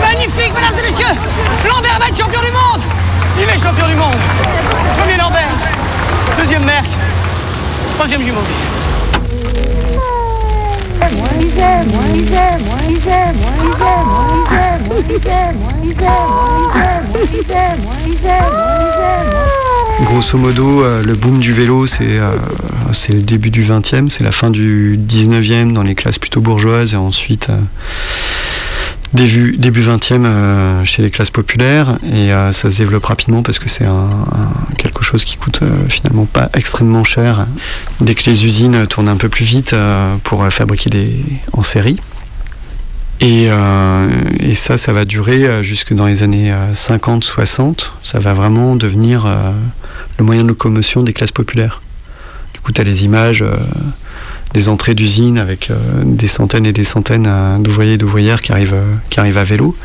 Magnifique, 0.00 0.54
mesdames 0.54 0.78
et 0.78 0.90
messieurs. 0.90 1.14
Lambert 1.68 1.98
va 2.00 2.08
être 2.08 2.16
champion 2.16 2.40
du 2.40 2.52
monde. 2.52 2.80
Il 3.36 3.48
est 3.48 3.62
champion 3.62 3.86
du 3.86 3.96
monde. 3.96 4.16
Premier 4.98 5.18
Lambert. 5.18 5.54
Deuxième 6.38 6.64
Merckx 6.64 6.96
Troisième 7.96 8.22
Grosso 20.04 20.38
modo, 20.38 20.82
euh, 20.82 21.02
le 21.02 21.14
boom 21.14 21.40
du 21.40 21.52
vélo, 21.52 21.86
c'est 21.86 22.18
euh, 22.18 22.36
c'est 22.92 23.12
le 23.12 23.22
début 23.22 23.50
du 23.50 23.62
20e, 23.62 24.08
c'est 24.08 24.24
la 24.24 24.32
fin 24.32 24.50
du 24.50 24.98
19e 24.98 25.72
dans 25.72 25.82
les 25.82 25.94
classes 25.94 26.18
plutôt 26.18 26.40
bourgeoises 26.40 26.94
et 26.94 26.96
ensuite 26.96 27.48
euh, 27.50 27.58
début, 29.12 29.56
début 29.56 29.82
20e 29.82 30.24
euh, 30.24 30.84
chez 30.84 31.02
les 31.02 31.10
classes 31.10 31.30
populaires. 31.30 31.98
Et 32.12 32.32
euh, 32.32 32.52
ça 32.52 32.70
se 32.70 32.78
développe 32.78 33.04
rapidement 33.04 33.42
parce 33.42 33.58
que 33.58 33.68
c'est 33.68 33.86
quelque 34.76 35.02
chose 35.02 35.24
qui 35.24 35.36
coûte 35.36 35.60
euh, 35.62 35.88
finalement 35.88 36.26
pas 36.26 36.50
extrêmement 36.54 37.04
cher 37.04 37.46
dès 38.00 38.14
que 38.14 38.28
les 38.28 38.44
usines 38.44 38.86
tournent 38.86 39.08
un 39.08 39.16
peu 39.16 39.28
plus 39.28 39.44
vite 39.44 39.74
pour 40.24 40.46
fabriquer 40.50 40.90
des 40.90 41.24
en 41.52 41.62
série. 41.62 41.98
Et, 43.20 43.48
et 44.38 44.54
ça, 44.54 44.78
ça 44.78 44.92
va 44.92 45.04
durer 45.04 45.64
jusque 45.64 45.92
dans 45.92 46.06
les 46.06 46.22
années 46.22 46.54
50-60. 46.72 47.90
Ça 48.04 48.20
va 48.20 48.32
vraiment 48.32 48.76
devenir 48.76 49.26
le 50.18 50.24
moyen 50.24 50.42
de 50.42 50.48
locomotion 50.48 51.02
des 51.02 51.12
classes 51.12 51.32
populaires. 51.32 51.82
Du 52.54 52.60
coup, 52.60 52.70
tu 52.70 52.80
as 52.80 52.84
les 52.84 53.04
images 53.04 53.44
des 54.54 54.68
entrées 54.68 54.94
d'usines 54.94 55.38
avec 55.38 55.70
des 56.04 56.28
centaines 56.28 56.66
et 56.66 56.72
des 56.72 56.84
centaines 56.84 57.28
d'ouvriers 57.60 57.94
et 57.94 57.98
d'ouvrières 57.98 58.40
qui 58.40 58.52
arrivent, 58.52 58.82
qui 59.10 59.20
arrivent 59.20 59.38
à 59.38 59.44
vélo. 59.44 59.76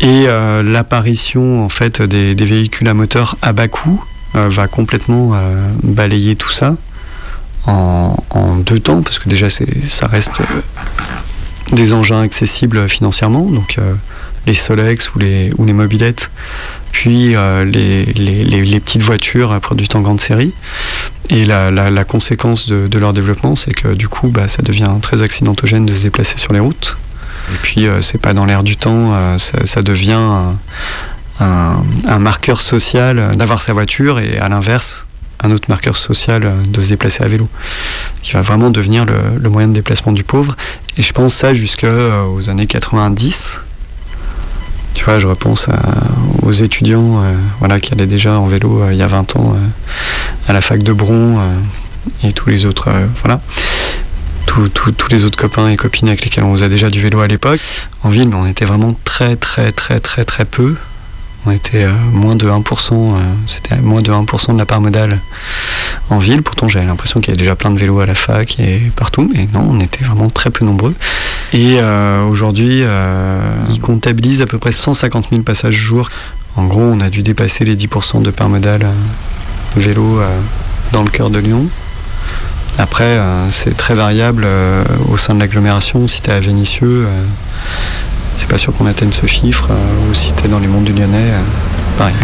Et 0.00 0.26
l'apparition 0.64 1.64
en 1.64 1.68
fait 1.68 2.02
des, 2.02 2.34
véhicules 2.34 2.88
à 2.88 2.94
moteur 2.94 3.36
à 3.42 3.52
bas 3.52 3.68
coût 3.68 4.02
va 4.34 4.68
complètement 4.68 5.32
balayer 5.82 6.36
tout 6.36 6.52
ça 6.52 6.76
en, 7.66 8.14
deux 8.64 8.80
temps, 8.80 9.02
parce 9.02 9.18
que 9.18 9.28
déjà 9.28 9.48
ça 9.50 10.06
reste 10.06 10.40
des 11.72 11.92
engins 11.92 12.20
accessibles 12.20 12.88
financièrement, 12.88 13.48
les 14.46 14.54
Solex 14.54 15.14
ou 15.14 15.18
les, 15.18 15.52
ou 15.56 15.64
les 15.64 15.72
mobilettes, 15.72 16.30
puis 16.90 17.34
euh, 17.34 17.64
les, 17.64 18.04
les, 18.04 18.44
les, 18.44 18.80
petites 18.80 19.02
voitures 19.02 19.58
produites 19.60 19.96
en 19.96 20.00
grande 20.00 20.20
série. 20.20 20.52
Et 21.30 21.44
la, 21.44 21.70
la, 21.70 22.04
conséquence 22.04 22.66
de, 22.66 22.88
de, 22.88 22.98
leur 22.98 23.12
développement, 23.12 23.56
c'est 23.56 23.72
que 23.72 23.94
du 23.94 24.08
coup, 24.08 24.28
bah, 24.28 24.48
ça 24.48 24.62
devient 24.62 24.90
très 25.00 25.22
accidentogène 25.22 25.86
de 25.86 25.94
se 25.94 26.02
déplacer 26.02 26.36
sur 26.36 26.52
les 26.52 26.60
routes. 26.60 26.98
Et 27.52 27.56
puis, 27.62 27.86
euh, 27.86 28.02
c'est 28.02 28.18
pas 28.18 28.34
dans 28.34 28.44
l'air 28.44 28.62
du 28.62 28.76
temps, 28.76 29.14
euh, 29.14 29.38
ça, 29.38 29.82
devient 29.82 30.12
un, 30.12 30.58
un, 31.40 31.82
un 32.06 32.18
marqueur 32.18 32.60
social 32.60 33.36
d'avoir 33.36 33.62
sa 33.62 33.72
voiture 33.72 34.20
et 34.20 34.38
à 34.38 34.48
l'inverse, 34.48 35.06
un 35.42 35.50
autre 35.50 35.68
marqueur 35.68 35.96
social 35.96 36.52
de 36.68 36.80
se 36.80 36.88
déplacer 36.88 37.24
à 37.24 37.28
vélo, 37.28 37.48
qui 38.22 38.32
va 38.32 38.42
vraiment 38.42 38.70
devenir 38.70 39.06
le, 39.06 39.14
le 39.40 39.50
moyen 39.50 39.68
de 39.68 39.72
déplacement 39.72 40.12
du 40.12 40.24
pauvre. 40.24 40.56
Et 40.98 41.02
je 41.02 41.12
pense 41.12 41.34
ça 41.34 41.54
jusqu'aux 41.54 42.48
années 42.48 42.66
90, 42.66 43.60
tu 44.94 45.04
vois, 45.04 45.18
je 45.18 45.26
repense 45.26 45.68
aux 46.42 46.52
étudiants 46.52 47.22
euh, 47.22 47.34
voilà, 47.60 47.80
qui 47.80 47.92
allaient 47.92 48.06
déjà 48.06 48.38
en 48.38 48.46
vélo 48.46 48.82
euh, 48.82 48.92
il 48.92 48.98
y 48.98 49.02
a 49.02 49.06
20 49.06 49.36
ans 49.36 49.54
euh, 49.54 50.48
à 50.48 50.52
la 50.52 50.60
fac 50.60 50.82
de 50.82 50.92
Bron 50.92 51.38
et 52.24 52.32
tous 52.32 52.50
les 52.50 52.66
autres. 52.66 52.90
voilà. 53.22 53.40
Tous, 54.46 55.08
les 55.10 55.24
autres 55.24 55.38
copains 55.38 55.70
et 55.70 55.76
copines 55.76 56.08
avec 56.08 56.22
lesquels 56.24 56.44
on 56.44 56.52
faisait 56.52 56.68
déjà 56.68 56.90
du 56.90 57.00
vélo 57.00 57.20
à 57.20 57.26
l'époque. 57.26 57.60
En 58.02 58.10
ville, 58.10 58.28
mais 58.28 58.34
on 58.34 58.46
était 58.46 58.66
vraiment 58.66 58.94
très, 59.04 59.36
très, 59.36 59.72
très, 59.72 59.98
très, 59.98 60.26
très 60.26 60.44
peu. 60.44 60.76
On 61.46 61.50
était 61.50 61.86
moins 62.12 62.36
de 62.36 62.46
1%, 62.46 63.14
c'était 63.46 63.76
moins 63.76 64.02
de 64.02 64.12
1% 64.12 64.52
de 64.52 64.58
la 64.58 64.66
part 64.66 64.82
modale 64.82 65.20
en 66.10 66.18
ville. 66.18 66.42
Pourtant, 66.42 66.68
j'avais 66.68 66.84
l'impression 66.84 67.20
qu'il 67.20 67.28
y 67.28 67.30
avait 67.30 67.42
déjà 67.42 67.56
plein 67.56 67.70
de 67.70 67.78
vélos 67.78 68.00
à 68.00 68.06
la 68.06 68.14
fac 68.14 68.60
et 68.60 68.92
partout, 68.94 69.30
mais 69.34 69.48
non, 69.54 69.66
on 69.70 69.80
était 69.80 70.04
vraiment 70.04 70.28
très 70.28 70.50
peu 70.50 70.66
nombreux. 70.66 70.94
Et 71.52 71.78
euh, 71.78 72.24
aujourd'hui, 72.24 72.82
ils 73.70 73.80
comptabilisent 73.80 74.42
à 74.42 74.46
peu 74.46 74.58
près 74.58 74.72
150 74.72 75.28
000 75.30 75.42
passages 75.42 75.74
jour. 75.74 76.10
En 76.56 76.66
gros, 76.66 76.80
on 76.80 77.00
a 77.00 77.10
dû 77.10 77.22
dépasser 77.22 77.64
les 77.64 77.76
10% 77.76 78.22
de 78.22 78.30
part 78.30 78.48
modale 78.48 78.86
vélo 79.76 80.20
dans 80.92 81.02
le 81.02 81.10
cœur 81.10 81.30
de 81.30 81.38
Lyon. 81.38 81.66
Après, 82.78 83.18
c'est 83.50 83.76
très 83.76 83.94
variable 83.94 84.46
au 85.10 85.16
sein 85.16 85.34
de 85.34 85.40
l'agglomération. 85.40 86.08
Si 86.08 86.22
tu 86.22 86.30
es 86.30 86.32
à 86.32 86.40
Vénissieux, 86.40 87.06
c'est 88.36 88.48
pas 88.48 88.58
sûr 88.58 88.74
qu'on 88.74 88.86
atteigne 88.86 89.12
ce 89.12 89.26
chiffre, 89.26 89.68
euh, 89.70 90.10
ou 90.10 90.14
si 90.14 90.32
t'es 90.32 90.48
dans 90.48 90.58
les 90.58 90.66
mondes 90.66 90.84
du 90.84 90.92
Lyonnais, 90.92 91.32
euh, 91.32 91.40
pareil. 91.98 92.14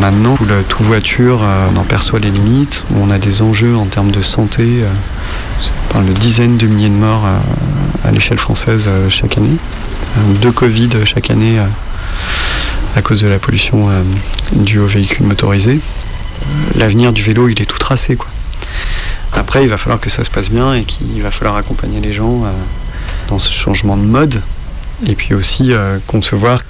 Maintenant, 0.00 0.36
tout, 0.68 0.82
voiture, 0.82 1.42
euh, 1.42 1.68
on 1.74 1.78
en 1.78 1.84
perçoit 1.84 2.18
les 2.18 2.30
limites, 2.30 2.84
où 2.90 2.98
on 3.02 3.10
a 3.10 3.18
des 3.18 3.42
enjeux 3.42 3.76
en 3.76 3.86
termes 3.86 4.10
de 4.10 4.22
santé. 4.22 4.84
on 5.88 5.92
parle 5.92 6.06
de 6.06 6.12
dizaines 6.12 6.56
de 6.56 6.66
milliers 6.66 6.88
de 6.88 6.94
morts 6.94 7.26
à 8.04 8.10
l'échelle 8.10 8.38
française 8.38 8.88
chaque 9.08 9.36
année. 9.36 9.56
Deux 10.40 10.52
Covid 10.52 10.90
chaque 11.04 11.30
année 11.30 11.60
à 12.96 13.02
cause 13.02 13.22
de 13.22 13.28
la 13.28 13.38
pollution 13.38 13.88
euh, 13.88 14.02
due 14.52 14.78
aux 14.78 14.86
véhicules 14.86 15.26
motorisés. 15.26 15.80
L'avenir 16.74 17.12
du 17.12 17.22
vélo, 17.22 17.48
il 17.48 17.60
est 17.60 17.66
tout 17.66 17.78
tracé. 17.78 18.16
Quoi. 18.16 18.28
Après, 19.32 19.62
il 19.62 19.68
va 19.68 19.78
falloir 19.78 20.00
que 20.00 20.10
ça 20.10 20.24
se 20.24 20.30
passe 20.30 20.50
bien 20.50 20.74
et 20.74 20.84
qu'il 20.84 21.22
va 21.22 21.30
falloir 21.30 21.56
accompagner 21.56 22.00
les 22.00 22.12
gens 22.12 22.44
euh, 22.44 22.50
dans 23.28 23.38
ce 23.38 23.50
changement 23.50 23.96
de 23.96 24.02
mode. 24.02 24.42
Et 25.06 25.14
puis 25.14 25.34
aussi 25.34 25.72
euh, 25.72 25.98
concevoir 26.06 26.62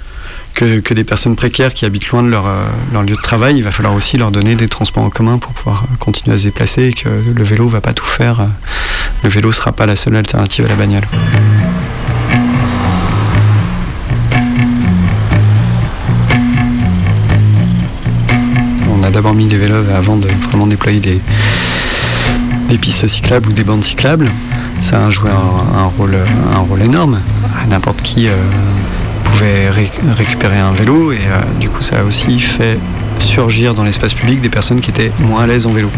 que, 0.53 0.93
des 0.93 1.03
personnes 1.03 1.35
précaires 1.35 1.73
qui 1.73 1.85
habitent 1.85 2.07
loin 2.09 2.23
de 2.23 2.29
leur, 2.29 2.45
leur, 2.91 3.03
lieu 3.03 3.15
de 3.15 3.21
travail, 3.21 3.57
il 3.57 3.63
va 3.63 3.71
falloir 3.71 3.93
aussi 3.93 4.17
leur 4.17 4.31
donner 4.31 4.55
des 4.55 4.67
transports 4.67 5.03
en 5.03 5.09
commun 5.09 5.37
pour 5.37 5.51
pouvoir 5.53 5.85
continuer 5.99 6.35
à 6.35 6.37
se 6.37 6.43
déplacer 6.43 6.83
et 6.83 6.93
que 6.93 7.09
le 7.09 7.43
vélo 7.43 7.67
va 7.67 7.81
pas 7.81 7.93
tout 7.93 8.05
faire. 8.05 8.47
Le 9.23 9.29
vélo 9.29 9.51
sera 9.51 9.71
pas 9.71 9.85
la 9.85 9.95
seule 9.95 10.15
alternative 10.15 10.65
à 10.65 10.69
la 10.69 10.75
bagnole. 10.75 11.05
d'abord 19.11 19.33
mis 19.33 19.45
des 19.45 19.57
vélos 19.57 19.89
avant 19.95 20.15
de 20.15 20.27
vraiment 20.49 20.67
déployer 20.67 20.99
des, 20.99 21.21
pistes 22.77 23.05
cyclables 23.07 23.49
ou 23.49 23.53
des 23.53 23.63
bandes 23.63 23.83
cyclables. 23.83 24.31
Ça 24.79 25.05
a 25.05 25.09
joué 25.09 25.29
un, 25.29 25.85
rôle, 25.97 26.17
un 26.55 26.59
rôle 26.59 26.81
énorme. 26.81 27.21
N'importe 27.69 28.01
qui 28.01 28.27
euh, 28.27 28.35
récupérer 29.41 30.59
un 30.59 30.71
vélo 30.71 31.11
et 31.11 31.17
euh, 31.17 31.41
du 31.59 31.69
coup 31.69 31.81
ça 31.81 31.99
a 31.99 32.03
aussi 32.03 32.39
fait 32.39 32.77
surgir 33.19 33.73
dans 33.73 33.83
l'espace 33.83 34.13
public 34.13 34.41
des 34.41 34.49
personnes 34.49 34.81
qui 34.81 34.89
étaient 34.89 35.11
moins 35.19 35.43
à 35.43 35.47
l'aise 35.47 35.65
en 35.65 35.71
vélo. 35.71 35.89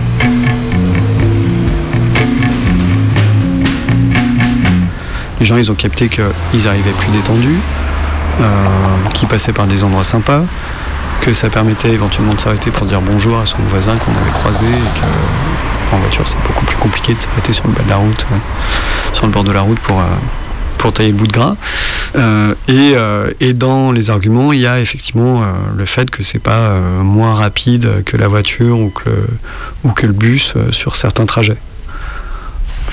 Les 5.40 5.46
gens 5.46 5.58
ils 5.58 5.72
ont 5.72 5.76
capté 5.76 6.08
qu'ils 6.08 6.68
arrivaient 6.68 6.92
plus 6.92 7.12
détendus, 7.12 7.60
euh, 8.42 8.46
qu'ils 9.14 9.28
passaient 9.28 9.52
par 9.52 9.68
des 9.68 9.84
endroits 9.84 10.06
sympas, 10.06 10.44
que 11.22 11.34
ça 11.34 11.50
permettait 11.50 11.92
éventuellement 11.92 12.34
de 12.34 12.40
s'arrêter 12.40 12.72
pour 12.72 12.86
dire 12.86 13.02
bonjour 13.02 13.40
à 13.40 13.46
son 13.46 13.58
voisin 13.68 13.98
qu'on 13.98 14.12
avait 14.12 14.32
croisé 14.32 14.66
et 14.66 15.00
que 15.00 15.96
en 15.96 16.00
voiture 16.00 16.26
c'est 16.26 16.42
beaucoup 16.48 16.66
plus 16.66 16.78
compliqué 16.78 17.14
de 17.14 17.20
s'arrêter 17.20 17.52
sur 17.52 17.68
le 17.68 17.74
bas 17.74 17.84
de 17.84 17.90
la 17.90 17.98
route, 17.98 18.26
euh, 18.32 18.36
sur 19.14 19.26
le 19.26 19.32
bord 19.32 19.44
de 19.44 19.52
la 19.52 19.62
route 19.62 19.80
pour, 19.80 20.02
pour 20.78 20.94
tailler 20.94 21.12
le 21.12 21.18
bout 21.18 21.28
de 21.28 21.34
gras. 21.34 21.56
Euh, 22.16 22.54
et, 22.68 22.96
et, 23.40 23.54
dans 23.54 23.92
les 23.92 24.10
arguments, 24.10 24.54
il 24.54 24.60
y 24.60 24.68
a 24.68 24.80
effectivement 24.80 25.42
le 25.76 25.86
fait 25.86 26.12
que 26.12 26.22
c'est 26.22 26.40
pas 26.40 26.80
moins 26.80 27.34
rapide 27.34 28.04
que 28.06 28.18
la 28.18 28.28
voiture 28.28 28.80
ou 28.80 28.90
que 28.90 29.10
que 29.96 30.06
le 30.08 30.14
bus 30.14 30.54
sur 30.72 30.96
certains 30.96 31.26
trajets. 31.26 31.58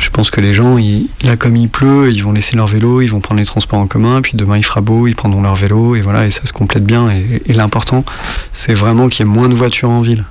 Je 0.00 0.08
pense 0.08 0.30
que 0.30 0.40
les 0.40 0.54
gens, 0.54 0.78
là 1.22 1.36
comme 1.36 1.56
il 1.56 1.68
pleut, 1.68 2.10
ils 2.10 2.22
vont 2.22 2.32
laisser 2.32 2.56
leur 2.56 2.66
vélo, 2.66 3.02
ils 3.02 3.08
vont 3.08 3.20
prendre 3.20 3.38
les 3.38 3.46
transports 3.46 3.78
en 3.78 3.86
commun, 3.86 4.22
puis 4.22 4.32
demain 4.34 4.56
il 4.56 4.64
fera 4.64 4.80
beau, 4.80 5.06
ils 5.06 5.14
prendront 5.14 5.42
leur 5.42 5.56
vélo, 5.56 5.94
et 5.94 6.00
voilà, 6.00 6.26
et 6.26 6.30
ça 6.30 6.44
se 6.44 6.54
complète 6.54 6.84
bien. 6.84 7.10
Et, 7.10 7.52
l'important, 7.52 8.04
c'est 8.52 8.72
vraiment 8.72 9.08
qu'il 9.08 9.26
y 9.26 9.28
ait 9.28 9.32
moins 9.32 9.48
de 9.48 9.54
voitures 9.54 9.90
en 9.90 10.00
ville. 10.00 10.24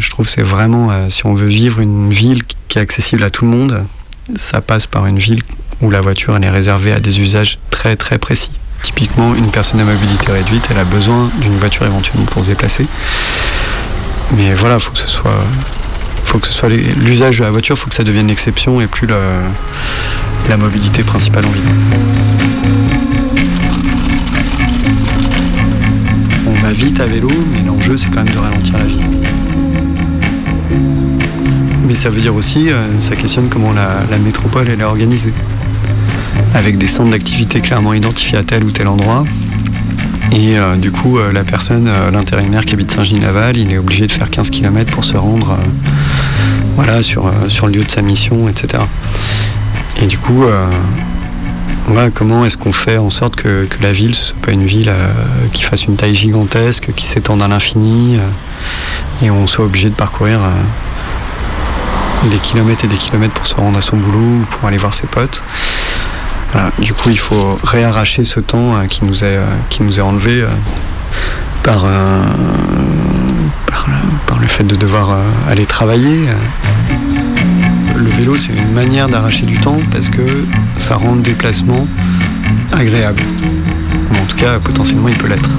Je 0.00 0.10
trouve 0.10 0.28
c'est 0.28 0.42
vraiment, 0.42 0.90
euh, 0.90 1.08
si 1.08 1.26
on 1.26 1.34
veut 1.34 1.46
vivre 1.46 1.78
une 1.78 2.10
ville 2.10 2.42
qui 2.66 2.78
est 2.78 2.82
accessible 2.82 3.22
à 3.22 3.30
tout 3.30 3.44
le 3.44 3.52
monde, 3.52 3.86
ça 4.34 4.60
passe 4.60 4.88
par 4.88 5.06
une 5.06 5.18
ville 5.18 5.42
où 5.80 5.90
la 5.90 6.00
voiture 6.00 6.36
elle 6.36 6.44
est 6.44 6.50
réservée 6.50 6.92
à 6.92 7.00
des 7.00 7.20
usages 7.20 7.58
très 7.70 7.96
très 7.96 8.18
précis. 8.18 8.50
Typiquement, 8.82 9.34
une 9.34 9.50
personne 9.50 9.80
à 9.80 9.84
mobilité 9.84 10.30
réduite, 10.32 10.68
elle 10.70 10.78
a 10.78 10.84
besoin 10.84 11.30
d'une 11.40 11.56
voiture 11.56 11.86
éventuellement 11.86 12.26
pour 12.26 12.44
se 12.44 12.50
déplacer. 12.50 12.86
Mais 14.36 14.54
voilà, 14.54 14.74
il 14.74 14.80
faut 14.80 14.92
que 14.92 14.98
ce 14.98 15.08
soit 15.08 15.44
faut 16.24 16.38
que 16.38 16.46
ce 16.48 16.52
soit 16.52 16.68
l'usage 16.68 17.38
de 17.38 17.44
la 17.44 17.50
voiture, 17.50 17.78
faut 17.78 17.88
que 17.88 17.94
ça 17.94 18.04
devienne 18.04 18.26
l'exception 18.26 18.80
et 18.80 18.86
plus 18.86 19.06
la, 19.06 19.16
la 20.48 20.56
mobilité 20.56 21.02
principale 21.04 21.46
en 21.46 21.50
ville. 21.50 21.62
On 26.46 26.62
va 26.62 26.72
vite 26.72 26.98
à 27.00 27.06
vélo, 27.06 27.30
mais 27.52 27.62
l'enjeu 27.62 27.96
c'est 27.96 28.08
quand 28.10 28.24
même 28.24 28.34
de 28.34 28.38
ralentir 28.38 28.76
la 28.78 28.84
vie. 28.84 29.00
Mais 31.86 31.94
ça 31.94 32.10
veut 32.10 32.20
dire 32.20 32.34
aussi, 32.34 32.70
euh, 32.70 32.98
ça 32.98 33.14
questionne 33.14 33.48
comment 33.48 33.72
la, 33.72 34.02
la 34.10 34.18
métropole 34.18 34.68
elle 34.68 34.80
est 34.80 34.84
organisée. 34.84 35.32
Avec 36.54 36.78
des 36.78 36.86
centres 36.86 37.10
d'activité 37.10 37.60
clairement 37.60 37.92
identifiés 37.92 38.38
à 38.38 38.44
tel 38.44 38.64
ou 38.64 38.70
tel 38.70 38.88
endroit, 38.88 39.24
et 40.32 40.58
euh, 40.58 40.76
du 40.76 40.90
coup, 40.90 41.18
euh, 41.18 41.32
la 41.32 41.44
personne, 41.44 41.86
euh, 41.88 42.10
l'intérimaire 42.10 42.64
qui 42.64 42.74
habite 42.74 42.90
Saint-Genis-Laval, 42.90 43.56
il 43.56 43.72
est 43.72 43.78
obligé 43.78 44.06
de 44.06 44.12
faire 44.12 44.30
15 44.30 44.50
km 44.50 44.90
pour 44.90 45.04
se 45.04 45.16
rendre 45.16 45.56
voilà, 46.74 47.02
sur, 47.02 47.32
sur 47.48 47.66
le 47.66 47.72
lieu 47.72 47.84
de 47.84 47.90
sa 47.90 48.02
mission, 48.02 48.48
etc. 48.48 48.82
Et 50.02 50.06
du 50.06 50.18
coup, 50.18 50.44
voilà, 51.86 52.10
comment 52.10 52.44
est-ce 52.44 52.58
qu'on 52.58 52.72
fait 52.72 52.98
en 52.98 53.08
sorte 53.08 53.36
que, 53.36 53.66
la 53.80 53.92
ville, 53.92 54.14
ce 54.14 54.26
soit 54.26 54.42
pas 54.42 54.52
une 54.52 54.66
ville 54.66 54.92
qui 55.54 55.62
fasse 55.62 55.86
une 55.86 55.96
taille 55.96 56.14
gigantesque, 56.14 56.90
qui 56.94 57.06
s'étende 57.06 57.40
à 57.40 57.48
l'infini, 57.48 58.18
et 59.22 59.30
on 59.30 59.46
soit 59.46 59.64
obligé 59.64 59.88
de 59.88 59.94
parcourir 59.94 60.40
des 62.30 62.36
kilomètres 62.36 62.84
et 62.84 62.88
des 62.88 62.98
kilomètres 62.98 63.32
pour 63.32 63.46
se 63.46 63.54
rendre 63.54 63.78
à 63.78 63.80
son 63.80 63.96
boulot 63.96 64.18
ou 64.18 64.44
pour 64.50 64.68
aller 64.68 64.76
voir 64.76 64.92
ses 64.92 65.06
potes 65.06 65.42
du 66.78 66.94
coup, 66.94 67.10
il 67.10 67.18
faut 67.18 67.58
réarracher 67.62 68.24
ce 68.24 68.40
temps 68.40 68.76
euh, 68.76 68.86
qui, 68.86 69.04
nous 69.04 69.24
est, 69.24 69.36
euh, 69.36 69.46
qui 69.70 69.82
nous 69.82 69.98
est 69.98 70.02
enlevé 70.02 70.42
euh, 70.42 70.48
par, 71.62 71.84
par, 74.26 74.38
le 74.38 74.46
fait 74.46 74.64
de 74.64 74.76
devoir 74.76 75.16
aller 75.48 75.66
travailler. 75.66 76.28
le 77.96 78.10
vélo, 78.10 78.36
c'est 78.36 78.52
une 78.52 78.72
manière 78.72 79.08
d'arracher 79.08 79.46
du 79.46 79.58
temps 79.58 79.78
parce 79.90 80.08
que 80.08 80.22
ça 80.78 80.94
rend 80.94 81.16
le 81.16 81.22
déplacement 81.22 81.88
agréable. 82.72 83.22
Ou 84.12 84.16
en 84.16 84.26
tout 84.26 84.36
cas, 84.36 84.60
potentiellement, 84.60 85.08
il 85.08 85.16
peut 85.16 85.26
l'être. 85.26 85.50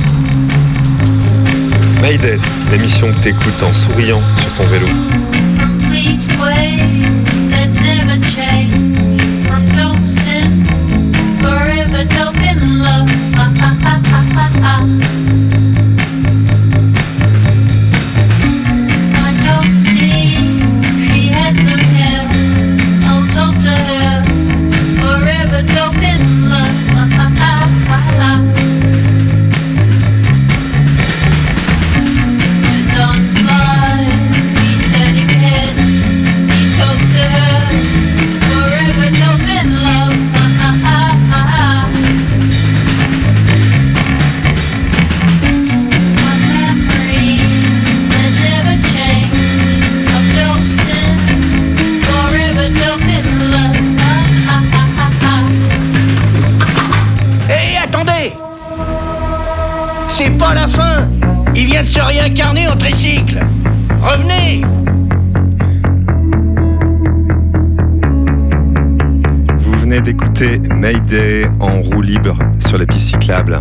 Mayday, 2.02 2.40
l'émission 2.72 3.08
que 3.08 3.24
t'écoutes 3.24 3.64
en 3.64 3.74
souriant 3.74 4.22
sur 4.40 4.54
ton 4.54 4.66
vélo. 4.68 4.88
Mayday 70.40 71.48
en 71.60 71.82
roue 71.82 72.02
libre 72.02 72.38
sur 72.60 72.78
les 72.78 72.86
pistes 72.86 73.10
cyclables. 73.10 73.60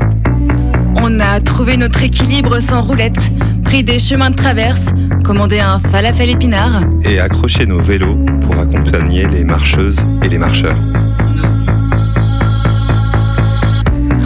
On 0.97 1.21
a 1.21 1.41
trouvé 1.41 1.79
notre 1.79 2.03
équilibre 2.03 2.61
sans 2.61 2.83
roulette, 2.83 3.33
pris 3.65 3.83
des 3.83 3.99
chemins 3.99 4.29
de 4.29 4.35
traverse, 4.35 4.89
commandé 5.25 5.59
un 5.59 5.79
falafel 5.79 6.29
épinard. 6.29 6.83
et 7.03 7.19
accrocher 7.19 7.65
nos 7.65 7.81
vélos 7.81 8.19
pour 8.43 8.59
accompagner 8.59 9.27
les 9.27 9.43
marcheuses 9.43 10.07
et 10.23 10.29
les 10.29 10.37
marcheurs. 10.37 10.77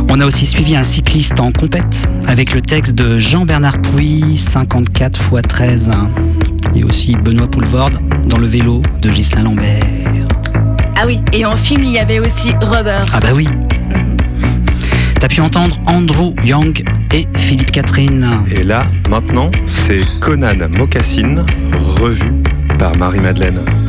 On 0.08 0.20
a 0.20 0.26
aussi 0.26 0.44
suivi 0.44 0.74
un 0.74 0.82
cycliste 0.82 1.38
en 1.38 1.52
compète 1.52 2.08
avec 2.26 2.52
le 2.52 2.60
texte 2.60 2.96
de 2.96 3.16
Jean-Bernard 3.16 3.80
Pouy, 3.80 4.36
54 4.36 5.20
x 5.34 5.42
13. 5.48 5.90
Et 6.74 6.82
aussi 6.82 7.14
Benoît 7.14 7.48
Poulvorde 7.48 7.98
dans 8.26 8.38
le 8.38 8.46
vélo 8.48 8.82
de 9.02 9.08
Ghislain 9.08 9.44
Lambert. 9.44 10.19
Ah 11.02 11.06
oui, 11.06 11.18
et 11.32 11.46
en 11.46 11.56
film, 11.56 11.82
il 11.82 11.92
y 11.92 11.98
avait 11.98 12.18
aussi 12.18 12.52
Rubber. 12.60 13.04
Ah 13.14 13.20
bah 13.20 13.30
oui. 13.34 13.48
T'as 15.18 15.28
pu 15.28 15.40
entendre 15.40 15.74
Andrew 15.86 16.34
Young 16.44 16.84
et 17.14 17.26
Philippe 17.38 17.70
Catherine. 17.70 18.44
Et 18.54 18.62
là, 18.62 18.84
maintenant, 19.08 19.50
c'est 19.64 20.02
Conan 20.20 20.68
Mocassin, 20.68 21.46
revu 21.72 22.30
par 22.78 22.94
Marie-Madeleine. 22.98 23.79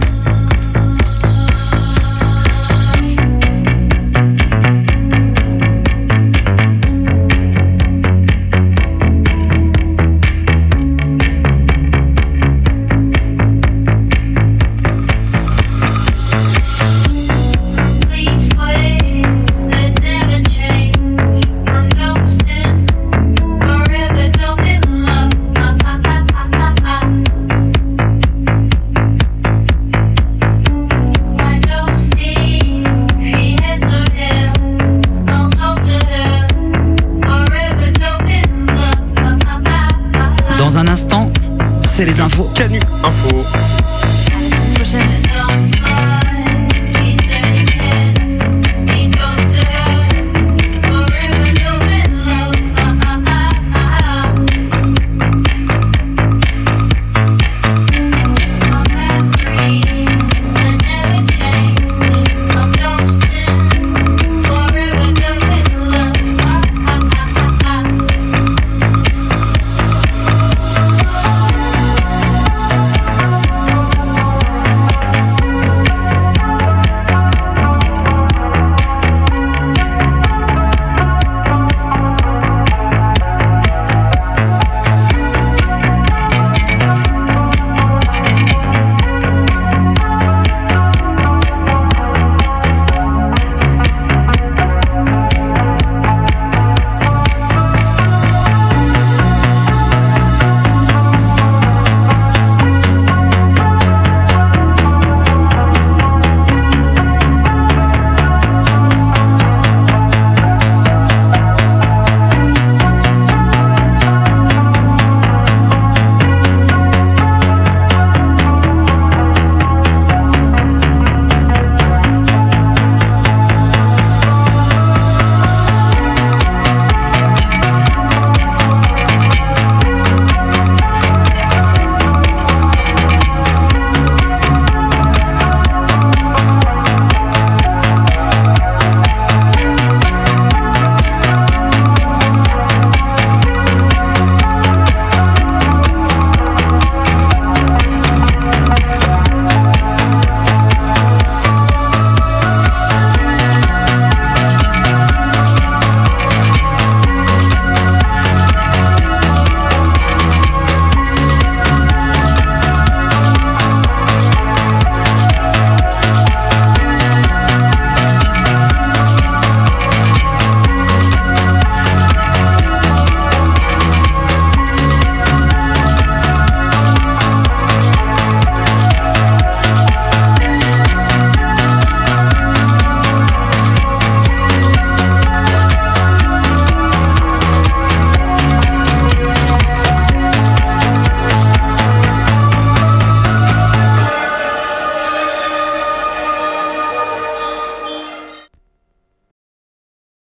C'est 42.01 42.05
les 42.05 42.19
infos. 42.19 42.49
Canu. 42.55 42.80